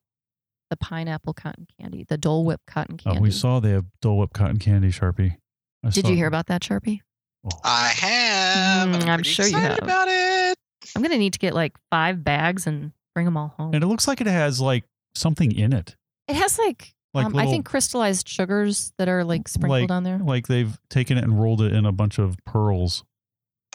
the 0.71 0.77
pineapple 0.79 1.35
cotton 1.35 1.67
candy, 1.79 2.07
the 2.09 2.17
Dole 2.17 2.47
Whip 2.47 2.63
cotton 2.67 2.95
Uh, 3.05 3.11
candy. 3.11 3.21
we 3.21 3.31
saw 3.31 3.61
they 3.61 3.73
have 3.73 3.85
Dole 4.01 4.17
Whip 4.17 4.33
cotton 4.33 4.59
candy 4.59 4.89
Sharpie. 4.89 5.37
I 5.85 5.91
Did 5.91 6.09
you 6.09 6.15
hear 6.17 6.29
about 6.29 6.47
that, 6.47 6.63
Sharpie? 6.63 7.01
Oh, 7.45 7.51
I 7.65 7.89
have. 7.89 8.89
Mm, 8.89 8.95
I'm, 9.03 9.09
I'm 9.09 9.17
pretty 9.19 9.31
sure 9.31 9.47
you 9.47 9.57
excited 9.57 9.71
have. 9.75 9.83
about 9.83 10.07
it. 10.09 10.57
I'm 10.95 11.03
going 11.03 11.13
to 11.13 11.19
need 11.19 11.33
to 11.33 11.39
get 11.39 11.55
like 11.55 11.77
five 11.91 12.23
bags 12.23 12.67
and 12.67 12.93
bring 13.15 13.25
them 13.27 13.37
all 13.37 13.55
home. 13.57 13.75
and 13.75 13.83
it 13.83 13.87
looks 13.87 14.07
like 14.09 14.21
it 14.21 14.27
has 14.27 14.61
like 14.61 14.85
something 15.15 15.53
in 15.53 15.73
it, 15.73 15.97
It 16.29 16.37
has 16.37 16.59
like, 16.59 16.95
like 17.15 17.27
um, 17.27 17.37
I 17.37 17.47
think 17.47 17.67
crystallized 17.67 18.27
sugars 18.29 18.93
that 18.99 19.09
are 19.09 19.25
like 19.25 19.49
sprinkled 19.49 19.83
like- 19.83 19.91
on 19.91 20.03
there. 20.05 20.19
like 20.19 20.47
they've 20.47 20.79
taken 20.89 21.19
it 21.19 21.25
and 21.25 21.41
rolled 21.41 21.61
it 21.63 21.73
in 21.73 21.85
a 21.85 21.93
bunch 21.93 22.19
of 22.19 22.37
pearls. 22.47 23.05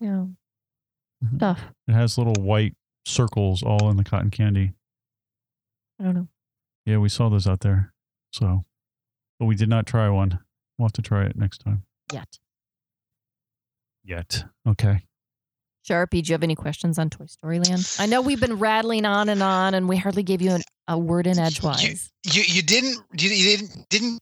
Yeah. 0.02 0.26
Mhm. 1.24 1.36
Stuff. 1.38 1.62
It 1.88 1.94
has 1.94 2.18
little 2.18 2.34
white 2.44 2.76
circles 3.06 3.64
all 3.64 3.90
in 3.90 3.98
the 3.98 4.04
cotton 4.04 4.30
candy. 4.32 4.74
I 6.00 6.04
don't 6.06 6.16
know. 6.16 6.28
Yeah, 6.86 6.98
we 6.98 7.10
saw 7.10 7.30
those 7.30 7.48
out 7.48 7.62
there. 7.62 7.94
So, 8.32 8.66
but 9.40 9.46
we 9.46 9.56
did 9.56 9.70
not 9.70 9.86
try 9.88 10.10
one. 10.10 10.40
We'll 10.78 10.88
have 10.88 10.94
to 10.94 11.02
try 11.02 11.26
it 11.26 11.36
next 11.36 11.60
time. 11.60 11.84
Yet. 12.14 12.38
Yet. 14.08 14.46
Okay. 14.66 15.02
Sharpie, 15.88 16.24
do 16.24 16.30
you 16.30 16.34
have 16.34 16.44
any 16.44 16.56
questions 16.56 16.98
on 16.98 17.10
Toy 17.10 17.26
Story 17.26 17.60
Land? 17.60 17.90
I 18.00 18.06
know 18.06 18.22
we've 18.22 18.40
been 18.40 18.58
rattling 18.58 19.06
on 19.06 19.30
and 19.30 19.44
on, 19.44 19.74
and 19.74 19.88
we 19.88 19.98
hardly 19.98 20.24
gave 20.24 20.42
you 20.42 20.52
an, 20.52 20.62
a 20.88 20.98
word 20.98 21.28
in 21.28 21.38
edgewise. 21.38 22.10
You 22.26 22.44
you 22.46 22.62
didn't 22.62 23.00
you, 23.18 23.30
you 23.30 23.58
didn't 23.58 23.90
didn't 23.90 24.20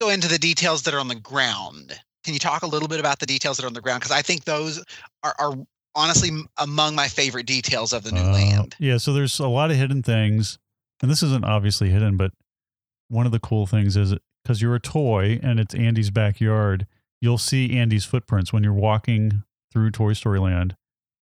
go 0.00 0.08
into 0.08 0.28
the 0.28 0.38
details 0.38 0.82
that 0.84 0.94
are 0.94 1.00
on 1.00 1.08
the 1.08 1.14
ground. 1.14 1.98
Can 2.24 2.34
you 2.34 2.40
talk 2.40 2.62
a 2.62 2.66
little 2.66 2.88
bit 2.88 3.00
about 3.00 3.18
the 3.18 3.26
details 3.26 3.56
that 3.58 3.64
are 3.64 3.66
on 3.66 3.74
the 3.74 3.80
ground? 3.80 4.00
Because 4.00 4.12
I 4.12 4.22
think 4.22 4.44
those 4.44 4.82
are, 5.22 5.34
are 5.38 5.54
honestly 5.94 6.30
among 6.58 6.94
my 6.94 7.08
favorite 7.08 7.46
details 7.46 7.92
of 7.92 8.04
the 8.04 8.12
new 8.12 8.20
Uh, 8.20 8.32
land. 8.32 8.76
Yeah, 8.78 8.98
so 8.98 9.12
there's 9.12 9.38
a 9.38 9.48
lot 9.48 9.70
of 9.70 9.76
hidden 9.76 10.02
things, 10.02 10.58
and 11.02 11.10
this 11.10 11.22
isn't 11.22 11.44
obviously 11.44 11.90
hidden, 11.90 12.16
but 12.16 12.32
one 13.08 13.26
of 13.26 13.32
the 13.32 13.40
cool 13.40 13.66
things 13.66 13.96
is 13.96 14.14
because 14.42 14.60
you're 14.62 14.74
a 14.74 14.80
toy 14.80 15.38
and 15.42 15.58
it's 15.58 15.74
Andy's 15.74 16.10
backyard, 16.10 16.86
you'll 17.20 17.38
see 17.38 17.76
Andy's 17.76 18.04
footprints 18.04 18.52
when 18.52 18.62
you're 18.62 18.72
walking 18.72 19.42
through 19.72 19.90
Toy 19.90 20.12
Story 20.12 20.38
Land. 20.40 20.76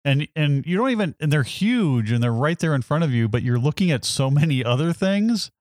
And 0.03 0.27
and 0.35 0.65
you 0.65 0.77
don't 0.77 0.89
even 0.89 1.15
and 1.19 1.31
they're 1.31 1.43
huge 1.43 2.11
and 2.11 2.23
they're 2.23 2.33
right 2.33 2.57
there 2.57 2.73
in 2.73 2.81
front 2.81 3.03
of 3.03 3.11
you, 3.11 3.27
but 3.27 3.43
you're 3.43 3.59
looking 3.59 3.91
at 3.91 4.03
so 4.03 4.31
many 4.31 4.63
other 4.65 4.93
things 4.93 5.51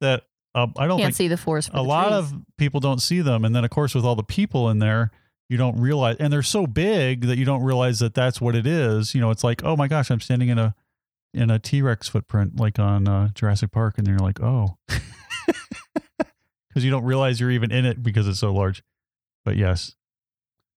that 0.00 0.24
uh, 0.54 0.66
I 0.76 0.86
don't 0.86 0.98
Can't 0.98 1.08
think 1.08 1.16
see 1.16 1.28
the 1.28 1.36
forest. 1.36 1.70
For 1.70 1.76
a 1.78 1.82
the 1.82 1.88
lot 1.88 2.08
trees. 2.08 2.32
of 2.32 2.42
people 2.58 2.80
don't 2.80 3.00
see 3.00 3.20
them 3.20 3.44
and 3.44 3.54
then 3.54 3.64
of 3.64 3.70
course 3.70 3.94
with 3.94 4.04
all 4.04 4.16
the 4.16 4.22
people 4.22 4.68
in 4.70 4.78
there 4.78 5.10
you 5.48 5.56
don't 5.56 5.78
realize 5.80 6.16
and 6.20 6.32
they're 6.32 6.42
so 6.42 6.66
big 6.66 7.26
that 7.26 7.38
you 7.38 7.44
don't 7.44 7.62
realize 7.62 7.98
that 8.00 8.14
that's 8.14 8.40
what 8.40 8.54
it 8.54 8.66
is 8.66 9.14
you 9.14 9.20
know 9.20 9.30
it's 9.30 9.44
like 9.44 9.62
oh 9.64 9.76
my 9.76 9.88
gosh 9.88 10.10
i'm 10.10 10.20
standing 10.20 10.48
in 10.48 10.58
a 10.58 10.74
in 11.34 11.50
a 11.50 11.58
t-rex 11.58 12.08
footprint 12.08 12.58
like 12.58 12.78
on 12.78 13.06
uh, 13.06 13.28
jurassic 13.34 13.70
park 13.70 13.98
and 13.98 14.06
then 14.06 14.12
you're 14.14 14.26
like 14.26 14.40
oh 14.42 14.76
because 16.68 16.84
you 16.84 16.90
don't 16.90 17.04
realize 17.04 17.40
you're 17.40 17.50
even 17.50 17.70
in 17.70 17.84
it 17.84 18.02
because 18.02 18.26
it's 18.26 18.40
so 18.40 18.52
large 18.52 18.82
but 19.44 19.56
yes 19.56 19.94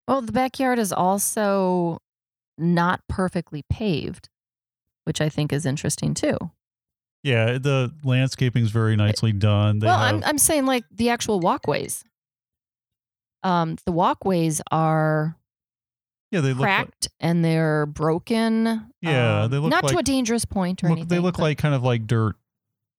Well, 0.08 0.22
the 0.22 0.32
backyard 0.32 0.80
is 0.80 0.92
also 0.92 2.00
not 2.58 3.02
perfectly 3.08 3.64
paved, 3.70 4.28
which 5.06 5.22
I 5.22 5.30
think 5.30 5.54
is 5.54 5.66
interesting 5.66 6.14
too. 6.14 6.38
yeah 7.24 7.58
the 7.58 7.94
landscaping's 8.04 8.72
very 8.72 8.96
nicely 8.96 9.32
done 9.34 9.80
they 9.80 9.88
well, 9.88 10.00
have, 10.00 10.16
I'm 10.16 10.24
I'm 10.24 10.38
saying 10.38 10.66
like 10.66 10.84
the 10.92 11.10
actual 11.10 11.40
walkways. 11.40 12.04
Um, 13.44 13.78
the 13.86 13.92
walkways 13.94 14.62
are 14.72 15.38
yeah 16.32 16.42
they 16.42 16.50
look 16.50 16.60
like, 16.60 16.68
cracked 16.68 17.08
and 17.22 17.44
they're 17.44 17.86
broken. 17.86 18.92
Yeah, 19.02 19.44
um, 19.44 19.52
they 19.52 19.58
look 19.58 19.72
not 19.72 19.88
to 19.88 19.98
a 19.98 20.04
dangerous 20.04 20.44
point 20.46 20.84
or 20.84 20.90
look, 20.90 20.98
anything. 20.98 21.08
they 21.08 21.20
look 21.20 21.40
like 21.40 21.58
kind 21.58 21.74
of 21.74 21.82
like 21.84 22.06
dirt 22.06 22.36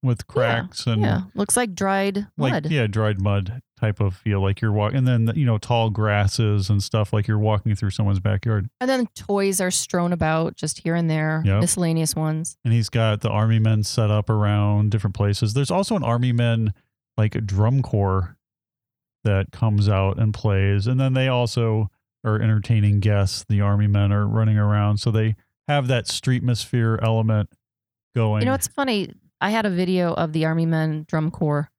with 0.03 0.27
cracks 0.27 0.87
and 0.87 1.03
yeah, 1.03 1.23
looks 1.35 1.57
like 1.57 1.75
dried 1.75 2.27
like 2.39 2.53
mud. 2.53 2.71
yeah 2.71 2.87
dried 2.87 3.21
mud 3.21 3.61
type 3.79 4.01
of 4.01 4.17
feel 4.17 4.41
like 4.41 4.61
you're 4.61 4.73
walking 4.73 4.97
and 4.99 5.07
then 5.07 5.31
you 5.37 5.45
know 5.45 5.59
tall 5.59 5.91
grasses 5.91 6.71
and 6.71 6.83
stuff 6.83 7.13
like 7.13 7.27
you're 7.29 7.39
walking 7.39 7.75
through 7.75 7.91
someone's 7.91 8.19
backyard 8.21 8.69
And 8.81 8.89
then 8.89 9.07
toys 9.15 9.61
are 9.61 9.71
strewn 9.71 10.13
about 10.13 10.57
just 10.57 10.79
here 10.81 10.95
and 10.95 11.11
there, 11.11 11.43
Yep. 11.45 11.61
miscellaneous 11.61 12.15
ones. 12.17 12.57
and 12.65 12.73
he's 12.73 12.89
got 12.89 13.21
the 13.21 13.29
army 13.31 13.59
men 13.59 13.83
set 13.83 14.11
up 14.11 14.31
around 14.31 14.91
different 14.91 15.15
places 15.17 15.53
there's 15.55 15.71
also 15.71 15.97
an 15.97 16.03
army 16.03 16.33
men 16.33 16.73
like 17.19 17.35
a 17.35 17.41
drum 17.43 17.83
corps 17.83 18.37
that 19.25 19.51
comes 19.53 19.87
out 19.89 20.19
and 20.19 20.33
plays 20.33 20.87
and 20.87 20.99
then 20.99 21.13
they 21.13 21.29
also 21.29 21.91
are 22.25 22.41
entertaining 22.41 23.01
guests 23.01 23.45
the 23.49 23.61
army 23.61 23.87
men 23.87 24.13
are 24.13 24.27
running 24.27 24.57
around 24.57 24.97
so 24.99 25.11
they 25.11 25.37
have 25.69 25.89
that 25.89 26.07
streetmosphere 26.07 26.99
element 27.03 27.51
going 28.15 28.43
You 28.43 28.47
know, 28.47 28.55
it's 28.55 28.67
funny. 28.69 29.13
I 29.41 29.51
had 29.51 29.67
a 29.67 29.71
video 29.71 30.13
of 30.13 30.33
the 30.33 30.45
Army 30.45 30.67
Men 30.67 31.05
drum 31.09 31.31
corps, 31.31 31.71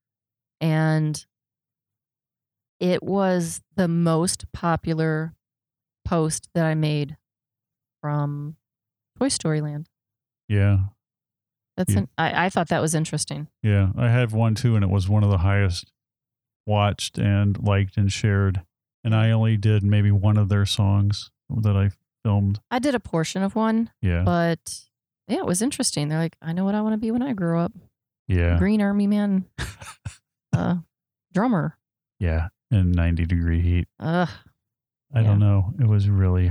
and 0.60 1.24
it 2.80 3.04
was 3.04 3.62
the 3.76 3.88
most 3.88 4.52
popular 4.52 5.34
post 6.06 6.50
that 6.56 6.66
I 6.66 6.74
made 6.74 7.18
from 8.02 8.56
Toy 9.20 9.28
Story 9.28 9.62
Land. 9.62 9.88
yeah 10.48 10.78
That's 11.78 11.94
Yeah. 11.94 12.00
an, 12.00 12.10
I, 12.18 12.46
I 12.46 12.50
thought 12.50 12.70
that 12.70 12.82
was 12.82 12.96
interesting. 12.96 13.48
Yeah, 13.64 13.92
I 13.96 14.10
have 14.10 14.34
one 14.34 14.56
too, 14.56 14.76
and 14.76 14.84
it 14.84 14.90
was 14.90 15.08
one 15.08 15.24
of 15.24 15.30
the 15.30 15.38
highest 15.40 15.92
watched 16.66 17.18
and 17.18 17.58
liked 17.62 17.98
and 17.98 18.12
shared. 18.12 18.64
And 19.04 19.16
I 19.16 19.32
only 19.32 19.58
did 19.58 19.84
maybe 19.84 20.12
one 20.12 20.38
of 20.38 20.50
their 20.50 20.66
songs 20.66 21.32
that 21.50 21.76
I 21.76 21.90
filmed. 22.24 22.60
I 22.70 22.80
did 22.80 22.94
a 22.96 23.00
portion 23.00 23.42
of 23.44 23.56
one, 23.56 23.90
Yeah, 24.02 24.24
but 24.24 24.82
yeah, 25.32 25.40
it 25.40 25.46
was 25.46 25.62
interesting. 25.62 26.10
They're 26.10 26.20
like, 26.20 26.36
I 26.42 26.54
know 26.54 26.66
what 26.66 26.76
I 26.76 26.82
want 26.82 26.94
to 26.94 26.98
be 26.98 27.12
when 27.12 27.22
I 27.24 27.34
grow 27.34 27.60
up. 27.62 27.72
yeah, 28.28 28.58
Green 28.58 28.82
Army 28.82 29.08
Man, 29.08 29.46
uh, 30.54 30.76
drummer. 31.34 31.78
yeah. 32.20 32.48
In 32.72 32.92
ninety 32.94 33.26
degree 33.26 33.62
heat, 33.62 33.88
Ugh. 34.00 34.30
I 35.14 35.24
don't 35.24 35.40
know. 35.40 35.74
It 35.78 35.86
was 35.88 36.08
really 36.08 36.50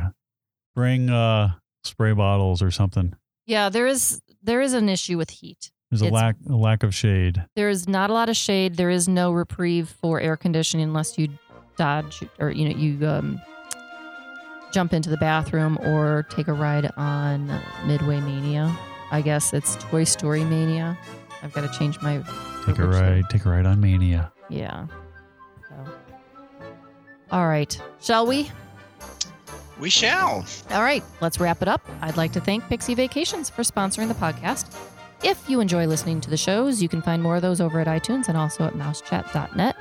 bring 0.74 1.08
uh 1.08 1.52
spray 1.82 2.12
bottles 2.12 2.60
or 2.60 2.70
something. 2.70 3.14
Yeah, 3.46 3.70
there 3.70 3.86
is 3.86 4.20
there 4.42 4.60
is 4.60 4.74
an 4.74 4.90
issue 4.90 5.16
with 5.16 5.30
heat. 5.30 5.70
There's 5.90 6.02
a 6.02 6.06
It's- 6.06 6.12
lack 6.22 6.36
a 6.46 6.54
lack 6.54 6.82
of 6.82 6.94
shade. 6.94 7.42
There 7.56 7.70
is 7.70 7.88
not 7.88 8.10
a 8.10 8.12
lot 8.12 8.28
of 8.28 8.36
shade. 8.36 8.74
There 8.76 8.90
is 8.90 9.08
no 9.08 9.32
reprieve 9.32 9.88
for 9.88 10.20
air 10.20 10.36
conditioning 10.36 10.84
unless 10.88 11.16
you 11.16 11.28
dodge 11.78 12.22
or 12.38 12.50
you 12.50 12.68
know 12.68 12.76
you 12.76 13.08
um 13.08 13.40
jump 14.72 14.92
into 14.92 15.10
the 15.10 15.16
bathroom 15.16 15.78
or 15.82 16.26
take 16.30 16.48
a 16.48 16.52
ride 16.52 16.90
on 16.96 17.46
Midway 17.86 18.20
Mania. 18.20 18.76
I 19.10 19.20
guess 19.20 19.52
it's 19.52 19.76
Toy 19.76 20.04
Story 20.04 20.44
Mania. 20.44 20.96
I've 21.42 21.52
got 21.52 21.70
to 21.70 21.78
change 21.78 22.00
my 22.00 22.22
Take 22.66 22.78
a 22.78 22.86
ride. 22.86 23.24
Take 23.30 23.44
a 23.44 23.50
ride 23.50 23.66
on 23.66 23.80
Mania. 23.80 24.32
Yeah. 24.48 24.86
So. 25.68 25.92
All 27.32 27.48
right. 27.48 27.80
Shall 28.00 28.26
we? 28.26 28.50
We 29.80 29.88
shall. 29.88 30.44
All 30.70 30.82
right, 30.82 31.02
let's 31.22 31.40
wrap 31.40 31.62
it 31.62 31.68
up. 31.68 31.80
I'd 32.02 32.18
like 32.18 32.32
to 32.32 32.40
thank 32.40 32.68
Pixie 32.68 32.94
Vacations 32.94 33.48
for 33.48 33.62
sponsoring 33.62 34.08
the 34.08 34.14
podcast. 34.14 34.76
If 35.22 35.48
you 35.48 35.60
enjoy 35.60 35.86
listening 35.86 36.20
to 36.20 36.30
the 36.30 36.36
shows, 36.36 36.82
you 36.82 36.88
can 36.88 37.00
find 37.00 37.22
more 37.22 37.36
of 37.36 37.42
those 37.42 37.62
over 37.62 37.80
at 37.80 37.86
iTunes 37.86 38.28
and 38.28 38.36
also 38.36 38.64
at 38.64 38.74
mousechat.net. 38.74 39.76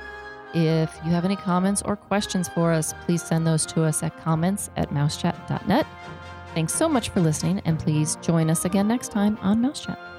If 0.52 0.98
you 1.04 1.10
have 1.12 1.24
any 1.24 1.36
comments 1.36 1.82
or 1.82 1.96
questions 1.96 2.48
for 2.48 2.72
us, 2.72 2.94
please 3.04 3.22
send 3.22 3.46
those 3.46 3.64
to 3.66 3.84
us 3.84 4.02
at 4.02 4.16
comments 4.18 4.70
at 4.76 4.90
mousechat.net. 4.90 5.86
Thanks 6.54 6.74
so 6.74 6.88
much 6.88 7.10
for 7.10 7.20
listening, 7.20 7.62
and 7.64 7.78
please 7.78 8.16
join 8.16 8.50
us 8.50 8.64
again 8.64 8.88
next 8.88 9.12
time 9.12 9.38
on 9.42 9.62
Mousechat. 9.62 10.09